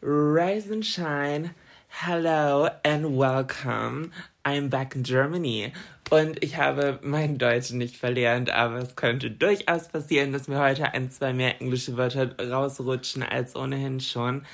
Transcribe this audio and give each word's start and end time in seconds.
Rise 0.00 0.70
and 0.70 0.84
shine. 0.84 1.54
Hello 1.88 2.68
and 2.84 3.16
welcome. 3.18 4.12
I'm 4.44 4.68
back 4.68 4.94
in 4.94 5.02
Germany. 5.02 5.72
Und 6.10 6.42
ich 6.42 6.56
habe 6.56 6.98
mein 7.02 7.36
Deutsch 7.38 7.70
nicht 7.72 7.96
verlernt, 7.96 8.50
aber 8.50 8.76
es 8.76 8.96
könnte 8.96 9.30
durchaus 9.30 9.88
passieren, 9.88 10.32
dass 10.32 10.48
mir 10.48 10.58
heute 10.60 10.92
ein, 10.94 11.10
zwei 11.10 11.32
mehr 11.32 11.60
englische 11.60 11.96
Wörter 11.96 12.34
rausrutschen 12.38 13.22
als 13.22 13.56
ohnehin 13.56 14.00
schon. 14.00 14.46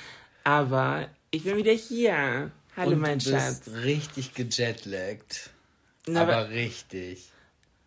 Aber 0.43 1.07
ich 1.31 1.43
bin 1.43 1.57
wieder 1.57 1.71
hier. 1.73 2.51
Hallo, 2.75 2.91
Und 2.91 2.99
mein 2.99 3.19
du 3.19 3.29
Schatz. 3.29 3.61
bist 3.61 3.83
richtig 3.83 4.33
gejetlaggt. 4.33 5.51
Na, 6.07 6.23
aber 6.23 6.37
aber- 6.37 6.49
richtig. 6.49 7.29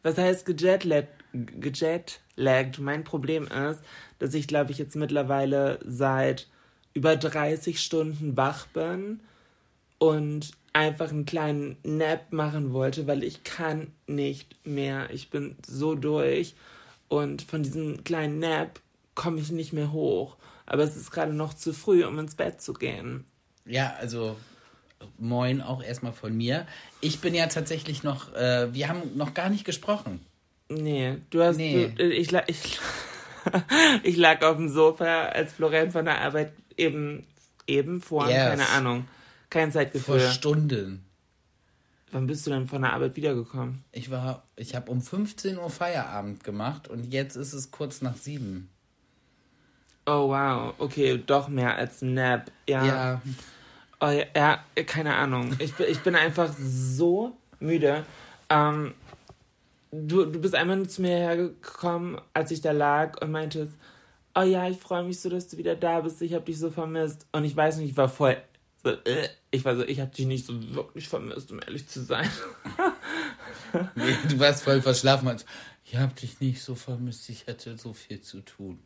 Was 0.03 0.17
heißt 0.17 0.47
gejetlaggt? 0.47 1.09
gejetlaggt? 1.35 2.79
Mein 2.79 3.05
Problem 3.05 3.49
ist, 3.49 3.81
dass 4.19 4.33
ich, 4.33 4.47
glaube 4.47 4.71
ich, 4.73 4.79
jetzt 4.79 4.97
mittlerweile 4.97 5.79
seit 5.85 6.47
über 6.99 7.15
30 7.15 7.81
Stunden 7.81 8.37
wach 8.37 8.67
bin 8.67 9.21
und 9.99 10.51
einfach 10.73 11.11
einen 11.11 11.27
kleinen 11.27 11.77
Nap 11.85 12.33
machen 12.33 12.73
wollte, 12.73 13.07
weil 13.07 13.23
ich 13.23 13.45
kann 13.45 13.93
nicht 14.09 14.67
mehr. 14.67 15.09
Ich 15.11 15.31
bin 15.31 15.55
so 15.65 15.95
durch 15.95 16.57
und 17.07 17.43
von 17.43 17.63
diesem 17.63 18.03
kleinen 18.03 18.41
Nap 18.41 18.81
komme 19.15 19.39
ich 19.39 19.53
nicht 19.53 19.73
mehr 19.73 19.93
hoch. 19.93 20.37
Aber 20.67 20.83
es 20.83 20.97
ist 20.97 21.13
gerade 21.13 21.33
noch 21.33 21.55
zu 21.55 21.73
früh, 21.73 22.05
um 22.05 22.19
ins 22.19 22.35
Bett 22.35 22.61
zu 22.61 22.73
gehen. 22.73 23.25
Ja, 23.65 23.95
also 24.01 24.37
moin 25.19 25.63
auch 25.63 25.81
erstmal 25.81 26.13
von 26.13 26.37
mir. 26.37 26.67
Ich 27.01 27.21
bin 27.21 27.33
ja 27.33 27.47
tatsächlich 27.47 28.03
noch, 28.03 28.35
äh, 28.35 28.75
wir 28.75 28.89
haben 28.89 29.03
noch 29.15 29.35
gar 29.35 29.51
nicht 29.51 29.65
gesprochen. 29.65 30.19
Nee, 30.69 31.19
du 31.31 31.45
hast. 31.45 31.59
Nee. 31.59 31.93
Du, 31.97 32.03
ich, 32.03 32.33
ich, 32.49 32.81
ich 34.03 34.17
lag 34.17 34.43
auf 34.43 34.57
dem 34.57 34.69
Sofa, 34.69 35.27
als 35.27 35.53
Florian 35.53 35.93
von 35.93 36.05
der 36.05 36.21
Arbeit 36.21 36.53
eben, 36.79 37.27
eben 37.67 38.01
vor, 38.01 38.29
Yes. 38.29 38.49
keine 38.49 38.69
Ahnung, 38.71 39.07
kein 39.51 39.73
Vor 39.73 39.81
Zeitgefühl. 39.81 40.21
Stunden. 40.21 41.05
Wann 42.11 42.27
bist 42.27 42.47
du 42.47 42.51
denn 42.51 42.67
von 42.69 42.81
der 42.83 42.95
Arbeit 42.95 43.17
wiedergekommen? 43.17 43.85
Ich 43.93 44.11
war, 44.11 44.43
ich 44.57 44.75
habe 44.75 44.91
um 44.91 45.03
15 45.03 45.59
Uhr 45.59 45.69
Feierabend 45.69 46.43
gemacht 46.43 46.89
und 46.89 47.13
jetzt 47.13 47.37
ist 47.37 47.53
es 47.53 47.71
kurz 47.71 48.01
nach 48.01 48.17
sieben. 48.17 48.71
Oh 50.07 50.31
wow, 50.31 50.73
okay, 50.79 51.23
doch 51.27 51.49
mehr 51.49 51.77
als 51.77 52.01
Nap. 52.01 52.51
Ja. 52.67 52.85
Ja, 52.87 53.23
Oh, 54.01 54.07
ja, 54.07 54.25
ja, 54.37 54.61
keine 54.87 55.17
Ahnung. 55.17 55.57
Ich, 55.59 55.75
bin- 55.75 55.87
ich 55.91 55.99
bin 56.01 56.15
einfach 56.15 56.55
so 56.57 57.37
müde. 57.59 58.05
Ähm, 58.49 58.95
du, 59.91 60.25
du 60.25 60.41
bist 60.41 60.55
einmal 60.55 60.87
zu 60.89 61.03
mir 61.03 61.17
hergekommen, 61.17 62.21
als 62.33 62.53
ich 62.53 62.61
da 62.61 62.71
lag 62.71 63.21
und 63.21 63.33
meintest, 63.33 63.73
oh 64.39 64.43
ja, 64.43 64.69
ich 64.69 64.79
freue 64.79 65.05
mich 65.05 65.21
so, 65.21 65.29
dass 65.29 65.49
du 65.49 65.57
wieder 65.57 65.75
da 65.75 66.01
bist. 66.01 66.23
Ich 66.23 66.35
habe 66.35 66.45
dich 66.45 66.59
so 66.59 66.71
vermisst. 66.71 67.27
Und 67.33 67.45
ich 67.45 67.57
weiß 67.57 67.79
nicht, 67.79 67.91
ich 67.91 67.97
war 67.97 68.09
voll 68.09 68.37
so, 68.83 68.91
äh, 68.91 69.29
ich 69.51 69.65
war 69.65 69.77
so, 69.77 69.85
ich 69.85 70.01
habe 70.01 70.11
dich 70.15 70.27
nicht 70.27 70.47
so 70.47 70.75
wirklich 70.75 71.09
vermisst, 71.09 71.51
um 71.51 71.61
ehrlich 71.61 71.89
zu 71.89 72.01
sein. 72.03 72.31
nee, 73.95 74.17
du 74.29 74.39
warst 74.39 74.63
voll 74.63 74.81
verschlafen. 74.81 75.29
Also, 75.29 75.45
ich 75.85 75.97
habe 75.97 76.15
dich 76.15 76.41
nicht 76.41 76.63
so 76.63 76.75
vermisst, 76.75 77.29
ich 77.29 77.47
hatte 77.47 77.77
so 77.77 77.93
viel 77.93 78.21
zu 78.21 78.41
tun. 78.41 78.79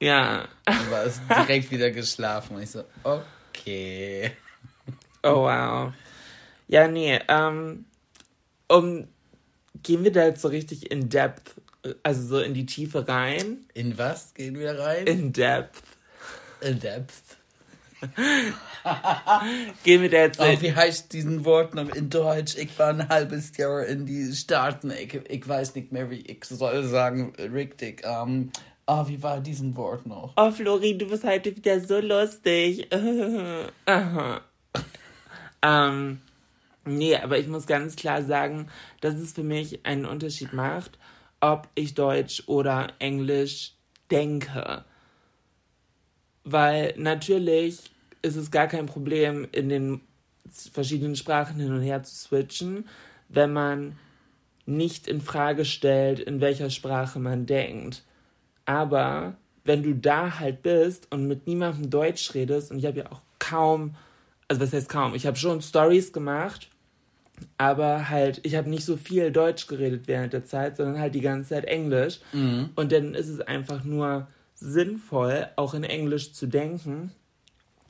ja. 0.00 0.46
Du 0.64 0.90
warst 0.90 1.22
direkt 1.28 1.70
wieder 1.70 1.90
geschlafen 1.90 2.56
und 2.56 2.62
ich 2.62 2.70
so, 2.70 2.84
okay. 3.02 4.32
Oh 5.22 5.42
wow. 5.42 5.92
Ja, 6.68 6.86
nee, 6.86 7.18
ähm, 7.28 7.86
um, 8.68 9.08
gehen 9.82 10.04
wir 10.04 10.12
da 10.12 10.26
jetzt 10.26 10.42
so 10.42 10.48
richtig 10.48 10.90
in 10.90 11.08
depth, 11.08 11.54
also 12.02 12.22
so 12.22 12.40
in 12.40 12.54
die 12.54 12.66
Tiefe 12.66 13.06
rein? 13.06 13.66
In 13.74 13.98
was 13.98 14.34
gehen 14.34 14.58
wir 14.58 14.78
rein? 14.78 15.06
In 15.06 15.32
depth. 15.32 15.82
In 16.60 16.80
depth. 16.80 17.36
Gehen 19.84 20.02
wir 20.02 20.10
da 20.10 20.18
jetzt 20.18 20.40
Oh, 20.40 20.60
wie 20.60 20.74
heißt 20.74 21.12
diesen 21.12 21.44
Wort 21.44 21.74
noch 21.74 21.88
in 21.94 22.10
Deutsch? 22.10 22.56
Ich 22.56 22.78
war 22.78 22.90
ein 22.90 23.08
halbes 23.08 23.56
Jahr 23.56 23.84
in 23.86 24.06
die 24.06 24.32
Staaten. 24.34 24.90
Ich, 24.90 25.14
ich 25.14 25.48
weiß 25.48 25.74
nicht 25.74 25.92
mehr, 25.92 26.10
wie 26.10 26.20
ich 26.20 26.44
soll 26.44 26.84
sagen, 26.84 27.32
richtig. 27.38 28.02
Ähm, 28.04 28.50
oh, 28.86 29.08
wie 29.08 29.22
war 29.22 29.40
diesen 29.40 29.76
Wort 29.76 30.06
noch? 30.06 30.34
Oh, 30.36 30.50
Flori, 30.50 30.98
du 30.98 31.08
bist 31.08 31.24
heute 31.24 31.56
wieder 31.56 31.80
so 31.80 31.98
lustig. 32.00 32.88
Aha. 33.86 34.40
ähm, 35.62 36.20
nee, 36.84 37.16
aber 37.16 37.38
ich 37.38 37.48
muss 37.48 37.66
ganz 37.66 37.96
klar 37.96 38.22
sagen, 38.22 38.68
dass 39.00 39.14
es 39.14 39.32
für 39.32 39.42
mich 39.42 39.84
einen 39.86 40.04
Unterschied 40.04 40.52
macht, 40.52 40.98
ob 41.40 41.68
ich 41.74 41.94
Deutsch 41.94 42.42
oder 42.46 42.88
Englisch 42.98 43.72
denke. 44.10 44.84
Weil 46.44 46.94
natürlich 46.96 47.80
ist 48.22 48.36
es 48.36 48.50
gar 48.50 48.66
kein 48.66 48.86
Problem, 48.86 49.46
in 49.52 49.68
den 49.68 50.00
verschiedenen 50.72 51.16
Sprachen 51.16 51.58
hin 51.58 51.72
und 51.72 51.82
her 51.82 52.02
zu 52.02 52.14
switchen, 52.14 52.88
wenn 53.28 53.52
man 53.52 53.98
nicht 54.64 55.06
in 55.06 55.20
Frage 55.20 55.64
stellt, 55.64 56.20
in 56.20 56.40
welcher 56.40 56.70
Sprache 56.70 57.18
man 57.18 57.46
denkt. 57.46 58.04
Aber 58.64 59.36
wenn 59.64 59.82
du 59.82 59.94
da 59.94 60.38
halt 60.38 60.62
bist 60.62 61.12
und 61.12 61.26
mit 61.26 61.46
niemandem 61.46 61.90
Deutsch 61.90 62.34
redest, 62.34 62.70
und 62.70 62.78
ich 62.78 62.86
habe 62.86 62.98
ja 62.98 63.12
auch 63.12 63.22
kaum, 63.38 63.96
also 64.48 64.60
was 64.60 64.72
heißt 64.72 64.88
kaum, 64.88 65.14
ich 65.14 65.26
habe 65.26 65.36
schon 65.36 65.62
Stories 65.62 66.12
gemacht, 66.12 66.68
aber 67.58 68.08
halt, 68.08 68.40
ich 68.44 68.54
habe 68.54 68.68
nicht 68.70 68.84
so 68.84 68.96
viel 68.96 69.30
Deutsch 69.30 69.66
geredet 69.66 70.06
während 70.06 70.32
der 70.32 70.44
Zeit, 70.44 70.76
sondern 70.76 70.98
halt 70.98 71.14
die 71.14 71.20
ganze 71.20 71.50
Zeit 71.50 71.64
Englisch. 71.64 72.20
Und 72.32 72.92
dann 72.92 73.14
ist 73.14 73.28
es 73.28 73.40
einfach 73.40 73.84
nur 73.84 74.28
sinnvoll, 74.54 75.48
auch 75.56 75.74
in 75.74 75.84
Englisch 75.84 76.32
zu 76.32 76.46
denken. 76.46 77.12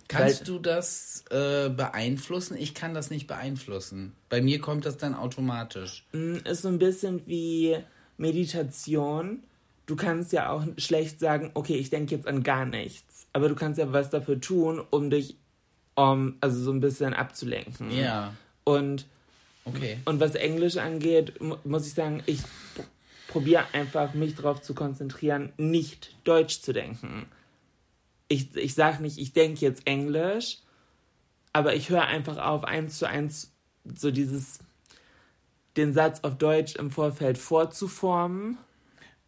Kannst 0.09 0.47
du 0.47 0.59
das 0.61 1.25
äh, 1.31 1.69
beeinflussen? 1.69 2.57
Ich 2.57 2.75
kann 2.75 2.95
das 2.95 3.11
nicht 3.11 3.27
beeinflussen. 3.27 4.13
Bei 4.29 4.41
mir 4.41 4.61
kommt 4.61 4.87
das 4.87 4.97
dann 4.99 5.15
automatisch. 5.15 6.07
Mm, 6.13 6.37
Ist 6.45 6.63
so 6.63 6.69
ein 6.69 6.79
bisschen 6.79 7.27
wie 7.27 7.77
Meditation. 8.17 9.43
Du 9.87 9.97
kannst 9.97 10.33
ja 10.33 10.51
auch 10.51 10.65
schlecht 10.79 11.19
sagen, 11.21 11.51
okay, 11.55 11.75
ich 11.77 11.91
denke 11.91 12.15
jetzt 12.15 12.27
an 12.29 12.43
gar 12.43 12.67
nichts. 12.67 13.27
Aber 13.33 13.49
du 13.49 13.55
kannst 13.57 13.79
ja 13.79 13.93
was 13.93 14.11
dafür 14.11 14.41
tun, 14.41 14.81
um 14.91 15.11
dich, 15.11 15.37
um, 15.97 16.37
also 16.41 16.61
so 16.61 16.73
ein 16.73 16.81
bisschen 16.81 17.13
abzulenken. 17.15 17.91
Ja, 17.91 18.33
Und, 18.65 19.07
okay. 19.67 19.99
und 20.05 20.21
was 20.21 20.35
Englisch 20.35 20.77
angeht, 20.79 21.41
mu 21.41 21.57
muss 21.65 21.87
ich 21.87 21.95
sagen, 21.95 22.23
ich 22.27 22.41
probiere 23.29 23.65
einfach, 23.73 24.15
mich 24.15 24.35
darauf 24.35 24.63
zu 24.63 24.75
konzentrieren, 24.75 25.53
nicht 25.59 26.17
Deutsch 26.25 26.61
zu 26.63 26.73
denken. 26.73 27.27
Ich, 28.29 28.57
ich 28.57 28.75
sage 28.75 29.03
nicht, 29.03 29.19
ich 29.19 29.33
denke 29.33 29.61
jetzt 29.61 29.87
Englisch, 29.87 30.59
aber 31.53 31.75
ich 31.75 31.91
höre 31.91 32.07
einfach 32.07 32.39
auf, 32.39 32.65
eins 32.65 32.99
zu 32.99 33.07
eins 33.07 33.53
so 33.95 34.11
dieses, 34.11 34.59
den 35.77 35.93
Satz 35.93 36.21
auf 36.23 36.39
Deutsch 36.39 36.77
im 36.77 36.91
Vorfeld 36.91 37.39
vorzuformen. 37.39 38.59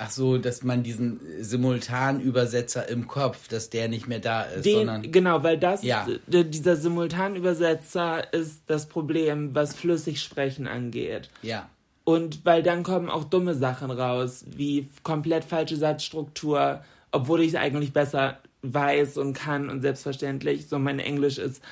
Ach 0.00 0.10
so, 0.10 0.38
dass 0.38 0.62
man 0.62 0.84
diesen 0.84 1.20
Simultanübersetzer 1.40 2.88
im 2.88 3.08
Kopf, 3.08 3.48
dass 3.48 3.68
der 3.68 3.88
nicht 3.88 4.06
mehr 4.06 4.20
da 4.20 4.42
ist, 4.42 4.64
Den, 4.64 4.76
sondern 4.86 5.10
genau, 5.10 5.42
weil 5.42 5.58
das, 5.58 5.82
Ja. 5.82 6.06
dieser 6.28 6.76
Simultanübersetzer 6.76 8.32
ist 8.32 8.62
das 8.68 8.86
Problem, 8.86 9.54
was 9.54 9.74
flüssig 9.74 10.22
sprechen 10.22 10.66
angeht. 10.66 11.30
ja. 11.42 11.68
Und 12.04 12.46
weil 12.46 12.62
dann 12.62 12.84
kommen 12.84 13.10
auch 13.10 13.24
dumme 13.24 13.54
Sachen 13.54 13.90
raus, 13.90 14.42
wie 14.46 14.88
komplett 15.02 15.44
falsche 15.44 15.76
Satzstruktur 15.76 16.80
obwohl 17.12 17.40
ich 17.40 17.48
es 17.48 17.54
eigentlich 17.54 17.92
besser 17.92 18.38
weiß 18.62 19.18
und 19.18 19.34
kann 19.34 19.70
und 19.70 19.80
selbstverständlich. 19.80 20.68
So 20.68 20.78
mein 20.78 20.98
Englisch 20.98 21.38
ist 21.38 21.62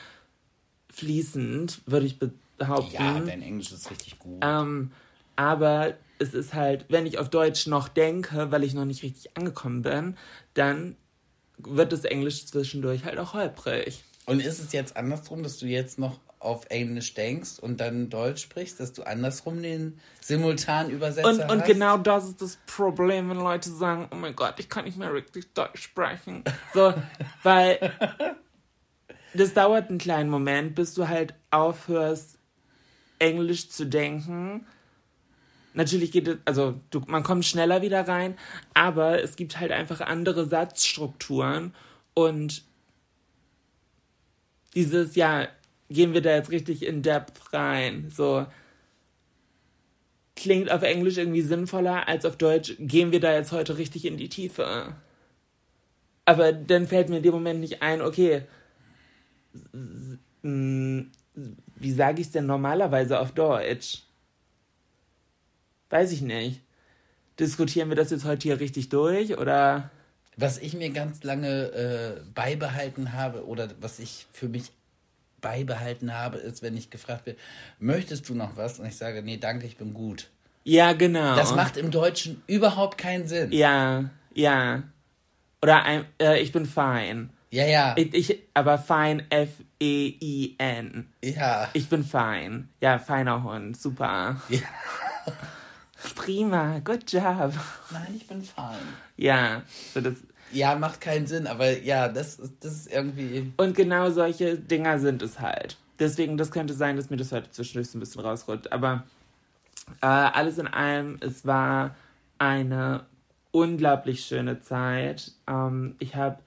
fließend, 0.90 1.82
würde 1.86 2.06
ich 2.06 2.18
behaupten. 2.58 2.94
Ja, 2.94 3.20
dein 3.20 3.42
Englisch 3.42 3.72
ist 3.72 3.90
richtig 3.90 4.18
gut. 4.18 4.38
Ähm, 4.40 4.92
aber 5.36 5.94
es 6.18 6.34
ist 6.34 6.54
halt, 6.54 6.86
wenn 6.88 7.06
ich 7.06 7.18
auf 7.18 7.28
Deutsch 7.28 7.66
noch 7.66 7.88
denke, 7.88 8.50
weil 8.50 8.64
ich 8.64 8.74
noch 8.74 8.84
nicht 8.84 9.02
richtig 9.02 9.36
angekommen 9.36 9.82
bin, 9.82 10.16
dann 10.54 10.96
wird 11.58 11.92
das 11.92 12.04
Englisch 12.04 12.46
zwischendurch 12.46 13.04
halt 13.04 13.18
auch 13.18 13.34
holprig. 13.34 14.02
Und 14.26 14.40
ist 14.40 14.58
es 14.58 14.72
jetzt 14.72 14.96
andersrum, 14.96 15.42
dass 15.42 15.58
du 15.58 15.66
jetzt 15.66 15.98
noch 15.98 16.18
auf 16.38 16.66
Englisch 16.68 17.14
denkst 17.14 17.58
und 17.60 17.80
dann 17.80 18.10
Deutsch 18.10 18.42
sprichst, 18.42 18.78
dass 18.78 18.92
du 18.92 19.02
andersrum 19.02 19.62
den 19.62 19.98
simultan 20.20 20.90
Übersetzer 20.90 21.28
Und, 21.28 21.50
und 21.50 21.64
genau 21.64 21.96
das 21.96 22.26
ist 22.26 22.42
das 22.42 22.58
Problem, 22.66 23.30
wenn 23.30 23.38
Leute 23.38 23.70
sagen, 23.70 24.08
oh 24.12 24.16
mein 24.16 24.36
Gott, 24.36 24.54
ich 24.58 24.68
kann 24.68 24.84
nicht 24.84 24.98
mehr 24.98 25.12
richtig 25.12 25.52
Deutsch 25.54 25.82
sprechen. 25.82 26.44
So, 26.74 26.92
weil 27.42 27.92
das 29.34 29.54
dauert 29.54 29.88
einen 29.88 29.98
kleinen 29.98 30.30
Moment, 30.30 30.74
bis 30.74 30.94
du 30.94 31.08
halt 31.08 31.34
aufhörst, 31.50 32.38
Englisch 33.18 33.70
zu 33.70 33.86
denken. 33.86 34.66
Natürlich 35.76 36.10
geht 36.10 36.26
es, 36.26 36.38
also 36.46 36.80
du, 36.90 37.02
man 37.06 37.22
kommt 37.22 37.44
schneller 37.44 37.82
wieder 37.82 38.08
rein, 38.08 38.34
aber 38.72 39.22
es 39.22 39.36
gibt 39.36 39.60
halt 39.60 39.72
einfach 39.72 40.00
andere 40.00 40.46
Satzstrukturen 40.46 41.74
und 42.14 42.62
dieses, 44.74 45.16
ja, 45.16 45.48
gehen 45.90 46.14
wir 46.14 46.22
da 46.22 46.34
jetzt 46.34 46.50
richtig 46.50 46.82
in 46.82 47.02
Depth 47.02 47.52
rein, 47.52 48.10
so 48.10 48.46
klingt 50.34 50.72
auf 50.72 50.82
Englisch 50.82 51.18
irgendwie 51.18 51.42
sinnvoller 51.42 52.08
als 52.08 52.24
auf 52.24 52.36
Deutsch, 52.36 52.76
gehen 52.78 53.12
wir 53.12 53.20
da 53.20 53.34
jetzt 53.34 53.52
heute 53.52 53.76
richtig 53.76 54.06
in 54.06 54.16
die 54.16 54.30
Tiefe. 54.30 54.94
Aber 56.24 56.54
dann 56.54 56.86
fällt 56.86 57.10
mir 57.10 57.18
in 57.18 57.22
dem 57.22 57.34
Moment 57.34 57.60
nicht 57.60 57.82
ein, 57.82 58.00
okay, 58.00 58.44
wie 60.42 61.92
sage 61.92 62.22
ich 62.22 62.28
es 62.28 62.32
denn 62.32 62.46
normalerweise 62.46 63.20
auf 63.20 63.32
Deutsch? 63.32 64.05
Weiß 65.90 66.12
ich 66.12 66.22
nicht. 66.22 66.60
Diskutieren 67.38 67.88
wir 67.88 67.96
das 67.96 68.10
jetzt 68.10 68.24
heute 68.24 68.44
hier 68.44 68.60
richtig 68.60 68.88
durch 68.88 69.38
oder? 69.38 69.90
Was 70.36 70.58
ich 70.58 70.74
mir 70.74 70.90
ganz 70.90 71.22
lange 71.22 71.66
äh, 71.72 72.20
beibehalten 72.34 73.12
habe 73.12 73.46
oder 73.46 73.68
was 73.80 73.98
ich 73.98 74.26
für 74.32 74.48
mich 74.48 74.70
beibehalten 75.40 76.14
habe, 76.14 76.38
ist, 76.38 76.62
wenn 76.62 76.76
ich 76.76 76.90
gefragt 76.90 77.26
werde, 77.26 77.38
möchtest 77.78 78.28
du 78.28 78.34
noch 78.34 78.56
was? 78.56 78.78
Und 78.78 78.86
ich 78.86 78.96
sage, 78.96 79.22
nee, 79.22 79.36
danke, 79.36 79.66
ich 79.66 79.76
bin 79.76 79.94
gut. 79.94 80.28
Ja, 80.64 80.92
genau. 80.94 81.36
Das 81.36 81.54
macht 81.54 81.76
im 81.76 81.90
Deutschen 81.90 82.42
überhaupt 82.46 82.98
keinen 82.98 83.28
Sinn. 83.28 83.52
Ja, 83.52 84.10
ja. 84.34 84.82
Oder 85.62 85.84
ein, 85.84 86.04
äh, 86.20 86.40
ich 86.40 86.52
bin 86.52 86.66
fein. 86.66 87.30
Ja, 87.50 87.64
ja. 87.66 87.94
Ich, 87.96 88.12
ich, 88.12 88.38
aber 88.52 88.76
fein, 88.76 89.22
F-E-I-N. 89.30 91.06
ja. 91.22 91.68
Ich 91.72 91.88
bin 91.88 92.04
fein. 92.04 92.68
Ja, 92.80 92.98
feiner 92.98 93.44
Hund. 93.44 93.76
Super. 93.76 94.42
ja. 94.48 94.60
Prima. 96.14 96.78
Good 96.80 97.10
job. 97.10 97.52
Nein, 97.90 98.14
ich 98.16 98.26
bin 98.26 98.42
fein. 98.42 98.76
Ja, 99.16 99.62
so 99.92 100.00
das. 100.00 100.14
Ja, 100.52 100.76
macht 100.76 101.00
keinen 101.00 101.26
Sinn, 101.26 101.46
aber 101.46 101.78
ja, 101.78 102.08
das 102.08 102.38
ist, 102.38 102.52
das 102.60 102.72
ist 102.72 102.92
irgendwie. 102.92 103.52
Und 103.56 103.74
genau 103.74 104.10
solche 104.10 104.56
Dinger 104.56 104.98
sind 104.98 105.22
es 105.22 105.40
halt. 105.40 105.76
Deswegen, 105.98 106.36
das 106.36 106.50
könnte 106.50 106.74
sein, 106.74 106.96
dass 106.96 107.10
mir 107.10 107.16
das 107.16 107.32
heute 107.32 107.50
zwischendurch 107.50 107.90
so 107.90 107.98
ein 107.98 108.00
bisschen 108.00 108.20
rausrutscht. 108.20 108.70
Aber 108.70 109.04
äh, 110.02 110.06
alles 110.06 110.58
in 110.58 110.66
allem, 110.68 111.18
es 111.20 111.46
war 111.46 111.96
eine 112.38 113.06
unglaublich 113.50 114.24
schöne 114.24 114.60
Zeit. 114.60 115.32
Ähm, 115.48 115.96
ich 115.98 116.14
habe 116.14 116.38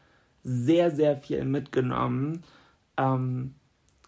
sehr, 0.44 0.92
sehr 0.92 1.18
viel 1.18 1.44
mitgenommen. 1.46 2.44
Ähm, 2.98 3.56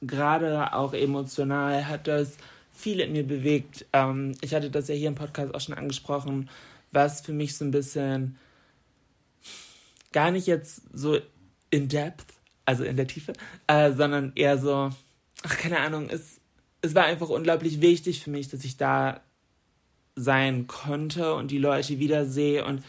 Gerade 0.04 0.74
auch 0.74 0.94
emotional 0.94 1.88
hat 1.88 2.07
das 2.07 2.38
viel 2.73 3.00
in 3.00 3.12
mir 3.12 3.25
bewegt. 3.25 3.85
Ähm, 3.94 4.35
ich 4.41 4.53
hatte 4.53 4.69
das 4.69 4.88
ja 4.88 4.95
hier 4.95 5.07
im 5.07 5.15
Podcast 5.15 5.53
auch 5.53 5.62
schon 5.62 5.75
angesprochen, 5.75 6.50
was 6.91 7.21
für 7.21 7.33
mich 7.33 7.56
so 7.56 7.65
ein 7.65 7.71
bisschen 7.71 8.38
gar 10.12 10.31
nicht 10.31 10.47
jetzt 10.47 10.81
so 10.94 11.19
in 11.69 11.88
depth, 11.88 12.25
also 12.65 12.83
in 12.83 12.97
der 12.97 13.07
Tiefe, 13.07 13.33
äh, 13.68 13.91
sondern 13.94 14.33
eher 14.35 14.57
so, 14.57 14.91
ach, 15.44 15.57
keine 15.57 15.79
Ahnung, 15.79 16.09
es, 16.09 16.39
es 16.81 16.95
war 16.95 17.06
einfach 17.06 17.29
unglaublich 17.29 17.81
wichtig 17.81 18.23
für 18.23 18.29
mich, 18.29 18.50
dass 18.50 18.63
ich 18.65 18.77
da 18.77 19.21
sein 20.15 20.68
konnte 20.68 21.33
und 21.35 21.51
die 21.51 21.57
Leute 21.57 22.00
wiedersehe 22.00 22.65
und 22.65 22.83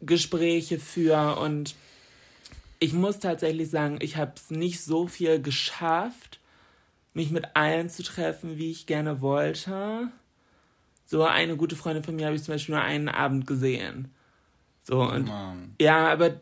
Gespräche 0.00 0.78
führe 0.78 1.36
und 1.36 1.74
ich 2.80 2.92
muss 2.92 3.18
tatsächlich 3.18 3.70
sagen, 3.70 3.98
ich 4.00 4.16
habe 4.16 4.32
es 4.36 4.50
nicht 4.50 4.80
so 4.80 5.08
viel 5.08 5.42
geschafft, 5.42 6.37
mich 7.14 7.30
mit 7.30 7.44
allen 7.54 7.88
zu 7.88 8.02
treffen, 8.02 8.58
wie 8.58 8.70
ich 8.70 8.86
gerne 8.86 9.20
wollte. 9.20 10.08
So 11.06 11.24
eine 11.24 11.56
gute 11.56 11.76
Freundin 11.76 12.04
von 12.04 12.16
mir 12.16 12.26
habe 12.26 12.36
ich 12.36 12.42
zum 12.42 12.54
Beispiel 12.54 12.74
nur 12.74 12.84
einen 12.84 13.08
Abend 13.08 13.46
gesehen. 13.46 14.12
So 14.84 15.02
und 15.02 15.26
Mann. 15.26 15.74
ja, 15.80 16.08
aber 16.08 16.32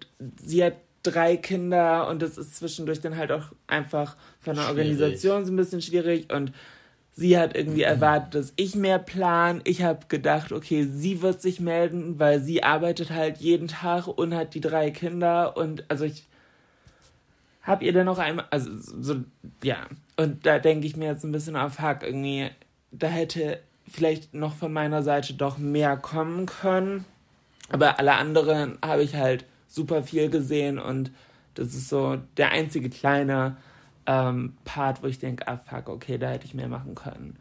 sie 0.42 0.64
hat 0.64 0.74
drei 1.02 1.36
Kinder 1.36 2.08
und 2.08 2.22
das 2.22 2.36
ist 2.38 2.56
zwischendurch 2.56 3.00
dann 3.00 3.16
halt 3.16 3.32
auch 3.32 3.52
einfach 3.66 4.16
von 4.40 4.54
der 4.54 4.62
Schwierig. 4.62 4.78
Organisation 4.78 5.44
so 5.44 5.52
ein 5.52 5.56
bisschen 5.56 5.82
schwierig 5.82 6.32
und 6.32 6.52
sie 7.12 7.38
hat 7.38 7.56
irgendwie 7.56 7.82
erwartet, 7.82 8.34
dass 8.34 8.52
ich 8.56 8.74
mehr 8.74 8.98
plan. 8.98 9.60
Ich 9.64 9.82
habe 9.82 10.06
gedacht, 10.08 10.52
okay, 10.52 10.84
sie 10.84 11.22
wird 11.22 11.40
sich 11.40 11.60
melden, 11.60 12.18
weil 12.18 12.40
sie 12.40 12.62
arbeitet 12.62 13.10
halt 13.10 13.38
jeden 13.38 13.68
Tag 13.68 14.06
und 14.06 14.34
hat 14.34 14.54
die 14.54 14.60
drei 14.60 14.90
Kinder 14.90 15.56
und 15.56 15.84
also 15.88 16.04
ich 16.04 16.26
habe 17.66 17.84
ihr 17.84 17.92
dann 17.92 18.06
noch 18.06 18.18
einmal, 18.18 18.46
also 18.50 18.70
so, 18.76 19.24
ja, 19.62 19.86
und 20.16 20.46
da 20.46 20.58
denke 20.58 20.86
ich 20.86 20.96
mir 20.96 21.06
jetzt 21.06 21.24
ein 21.24 21.32
bisschen 21.32 21.56
auf 21.56 21.80
Hack 21.80 22.04
irgendwie, 22.04 22.48
da 22.92 23.08
hätte 23.08 23.60
vielleicht 23.88 24.34
noch 24.34 24.54
von 24.54 24.72
meiner 24.72 25.02
Seite 25.02 25.34
doch 25.34 25.58
mehr 25.58 25.96
kommen 25.96 26.46
können. 26.46 27.04
Aber 27.68 27.98
alle 27.98 28.14
anderen 28.14 28.78
habe 28.84 29.02
ich 29.02 29.16
halt 29.16 29.44
super 29.66 30.04
viel 30.04 30.30
gesehen 30.30 30.78
und 30.78 31.10
das 31.54 31.68
ist 31.68 31.88
so 31.88 32.18
der 32.36 32.52
einzige 32.52 32.88
kleine 32.88 33.56
ähm, 34.06 34.56
Part, 34.64 35.02
wo 35.02 35.08
ich 35.08 35.18
denke, 35.18 35.48
ah 35.48 35.58
fuck, 35.58 35.88
okay, 35.88 36.18
da 36.18 36.30
hätte 36.30 36.46
ich 36.46 36.54
mehr 36.54 36.68
machen 36.68 36.94
können. 36.94 37.36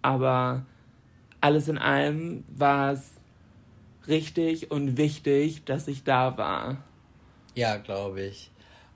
Aber 0.00 0.64
alles 1.42 1.68
in 1.68 1.76
allem 1.76 2.44
war 2.48 2.92
es 2.92 3.12
richtig 4.08 4.70
und 4.70 4.96
wichtig, 4.96 5.64
dass 5.64 5.88
ich 5.88 6.04
da 6.04 6.38
war. 6.38 6.78
Ja, 7.54 7.76
glaube 7.76 8.22
ich. 8.22 8.51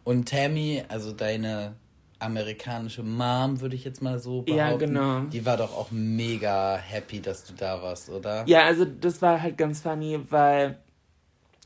Und 0.07 0.29
Tammy, 0.29 0.85
also 0.87 1.11
deine 1.11 1.75
amerikanische 2.21 3.03
Mom, 3.03 3.61
würde 3.61 3.75
ich 3.75 3.85
jetzt 3.85 4.01
mal 4.01 4.21
so 4.21 4.43
behaupten. 4.43 4.57
Ja, 4.57 4.77
genau. 4.77 5.21
Die 5.33 5.45
war 5.45 5.57
doch 5.57 5.77
auch 5.77 5.91
mega 5.91 6.77
happy, 6.77 7.21
dass 7.21 7.43
du 7.43 7.55
da 7.55 7.83
warst, 7.83 8.09
oder? 8.09 8.45
Ja, 8.47 8.67
also 8.67 8.85
das 8.85 9.21
war 9.21 9.43
halt 9.43 9.59
ganz 9.59 9.81
funny, 9.81 10.21
weil 10.31 10.79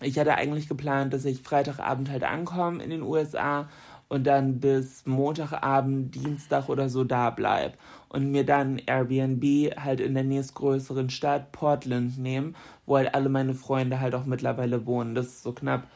ich 0.01 0.19
hatte 0.19 0.37
eigentlich 0.37 0.71
geplant, 0.71 1.13
dass 1.13 1.27
ich 1.27 1.43
Freitagabend 1.43 2.11
halt 2.11 2.25
ankomme 2.25 2.83
in 2.83 2.89
den 2.89 3.03
USA 3.03 3.69
und 4.09 4.27
dann 4.27 4.59
bis 4.59 5.05
Montagabend, 5.05 6.15
Dienstag 6.15 6.71
oder 6.71 6.89
so 6.89 7.05
da 7.05 7.29
bleib 7.29 7.77
und 8.09 8.31
mir 8.31 8.47
dann 8.47 8.79
Airbnb 8.79 9.77
halt 9.77 10.01
in 10.01 10.15
der 10.15 10.25
nächstgrößeren 10.25 11.11
Stadt 11.11 11.53
Portland 11.53 12.17
nehmen, 12.17 12.57
wo 12.87 12.97
halt 12.97 13.15
alle 13.15 13.29
meine 13.29 13.53
Freunde 13.53 14.01
halt 14.01 14.15
auch 14.15 14.25
mittlerweile 14.25 14.87
wohnen. 14.87 15.15
Das 15.15 15.27
ist 15.27 15.43
so 15.43 15.53
knapp, 15.53 15.87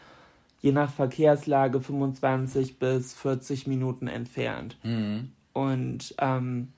je 0.64 0.72
nach 0.72 0.90
Verkehrslage, 0.90 1.78
25 1.82 2.78
bis 2.78 3.12
40 3.12 3.66
Minuten 3.66 4.06
entfernt. 4.08 4.78
Und 5.52 6.14
ähm, 6.18 6.68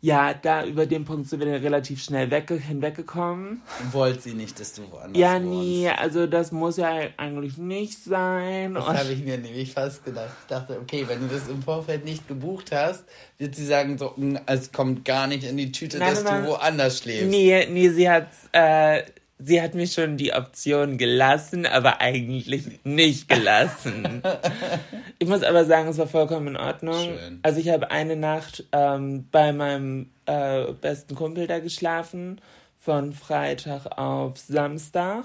ja, 0.00 0.32
da 0.32 0.64
über 0.64 0.86
den 0.86 1.04
Punkt 1.04 1.28
sind 1.28 1.40
wir 1.40 1.48
relativ 1.60 2.02
schnell 2.02 2.30
wegge 2.30 2.54
hinweggekommen. 2.54 3.62
Wollte 3.90 4.20
sie 4.22 4.34
nicht, 4.34 4.60
dass 4.60 4.74
du 4.74 4.82
woanders 4.92 5.20
Ja, 5.20 5.34
wohnst. 5.34 5.44
nee, 5.48 5.88
also 5.90 6.28
das 6.28 6.52
muss 6.52 6.76
ja 6.76 6.88
eigentlich 7.16 7.58
nicht 7.58 7.98
sein. 8.04 8.74
Das 8.74 8.86
habe 8.86 9.12
ich 9.12 9.24
mir 9.24 9.38
nämlich 9.38 9.72
fast 9.72 10.04
gedacht. 10.04 10.30
Ich 10.42 10.46
dachte, 10.46 10.78
okay, 10.80 11.04
wenn 11.08 11.20
du 11.28 11.34
das 11.34 11.48
im 11.48 11.62
Vorfeld 11.64 12.04
nicht 12.04 12.28
gebucht 12.28 12.70
hast, 12.72 13.04
wird 13.38 13.56
sie 13.56 13.66
sagen, 13.66 13.98
so, 13.98 14.14
"Mm, 14.16 14.36
es 14.46 14.70
kommt 14.70 15.04
gar 15.04 15.26
nicht 15.26 15.42
in 15.42 15.56
die 15.56 15.72
Tüte, 15.72 15.98
Nein, 15.98 16.14
dass 16.14 16.22
nein, 16.22 16.44
du 16.44 16.48
woanders 16.50 17.00
schläfst. 17.00 17.28
Nee, 17.28 17.66
nee, 17.70 17.88
sie 17.90 18.08
hat, 18.08 18.28
äh, 18.52 19.02
sie 19.42 19.60
hat 19.60 19.74
mir 19.74 19.86
schon 19.86 20.16
die 20.16 20.32
Option 20.32 20.98
gelassen, 20.98 21.66
aber 21.66 22.00
eigentlich 22.00 22.80
nicht 22.84 23.28
gelassen. 23.28 24.22
ich 25.18 25.28
muss 25.28 25.42
aber 25.42 25.64
sagen, 25.64 25.88
es 25.88 25.98
war 25.98 26.06
vollkommen 26.06 26.48
in 26.48 26.56
Ordnung. 26.56 27.02
Schön. 27.02 27.40
Also 27.42 27.60
ich 27.60 27.68
habe 27.68 27.90
eine 27.90 28.16
Nacht 28.16 28.64
ähm, 28.72 29.26
bei 29.30 29.52
meinem 29.52 30.10
äh, 30.26 30.72
besten 30.72 31.14
Kumpel 31.14 31.46
da 31.46 31.58
geschlafen, 31.58 32.40
von 32.78 33.12
Freitag 33.12 33.98
auf 33.98 34.38
Samstag, 34.38 35.24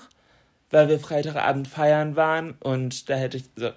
weil 0.72 0.89
wir 0.89 1.00
Freitagabend 1.00 1.67
feiern 1.67 2.15
waren 2.15 2.55
und 2.60 3.10
da 3.10 3.15
hätte 3.15 3.38
ich 3.38 3.45
so, 3.55 3.69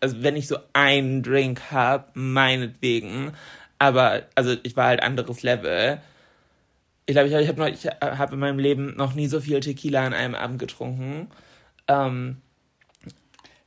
also 0.00 0.22
wenn 0.22 0.36
ich 0.36 0.46
so 0.46 0.58
einen 0.72 1.22
Drink 1.22 1.72
habe, 1.72 2.04
meinetwegen, 2.14 3.32
aber 3.78 4.22
also 4.36 4.54
ich 4.62 4.76
war 4.76 4.86
halt 4.86 5.02
anderes 5.02 5.42
Level. 5.42 6.00
Ich 7.12 7.14
glaube, 7.14 7.28
ich 7.28 7.34
habe 7.34 7.42
ich 7.42 7.48
hab 7.50 7.58
noch- 7.58 7.66
ich 7.68 7.86
hab 8.18 8.32
in 8.32 8.38
meinem 8.38 8.58
Leben 8.58 8.96
noch 8.96 9.12
nie 9.14 9.26
so 9.26 9.38
viel 9.38 9.60
Tequila 9.60 10.06
an 10.06 10.14
einem 10.14 10.34
Abend 10.34 10.58
getrunken. 10.58 11.28
Ähm, 11.86 12.38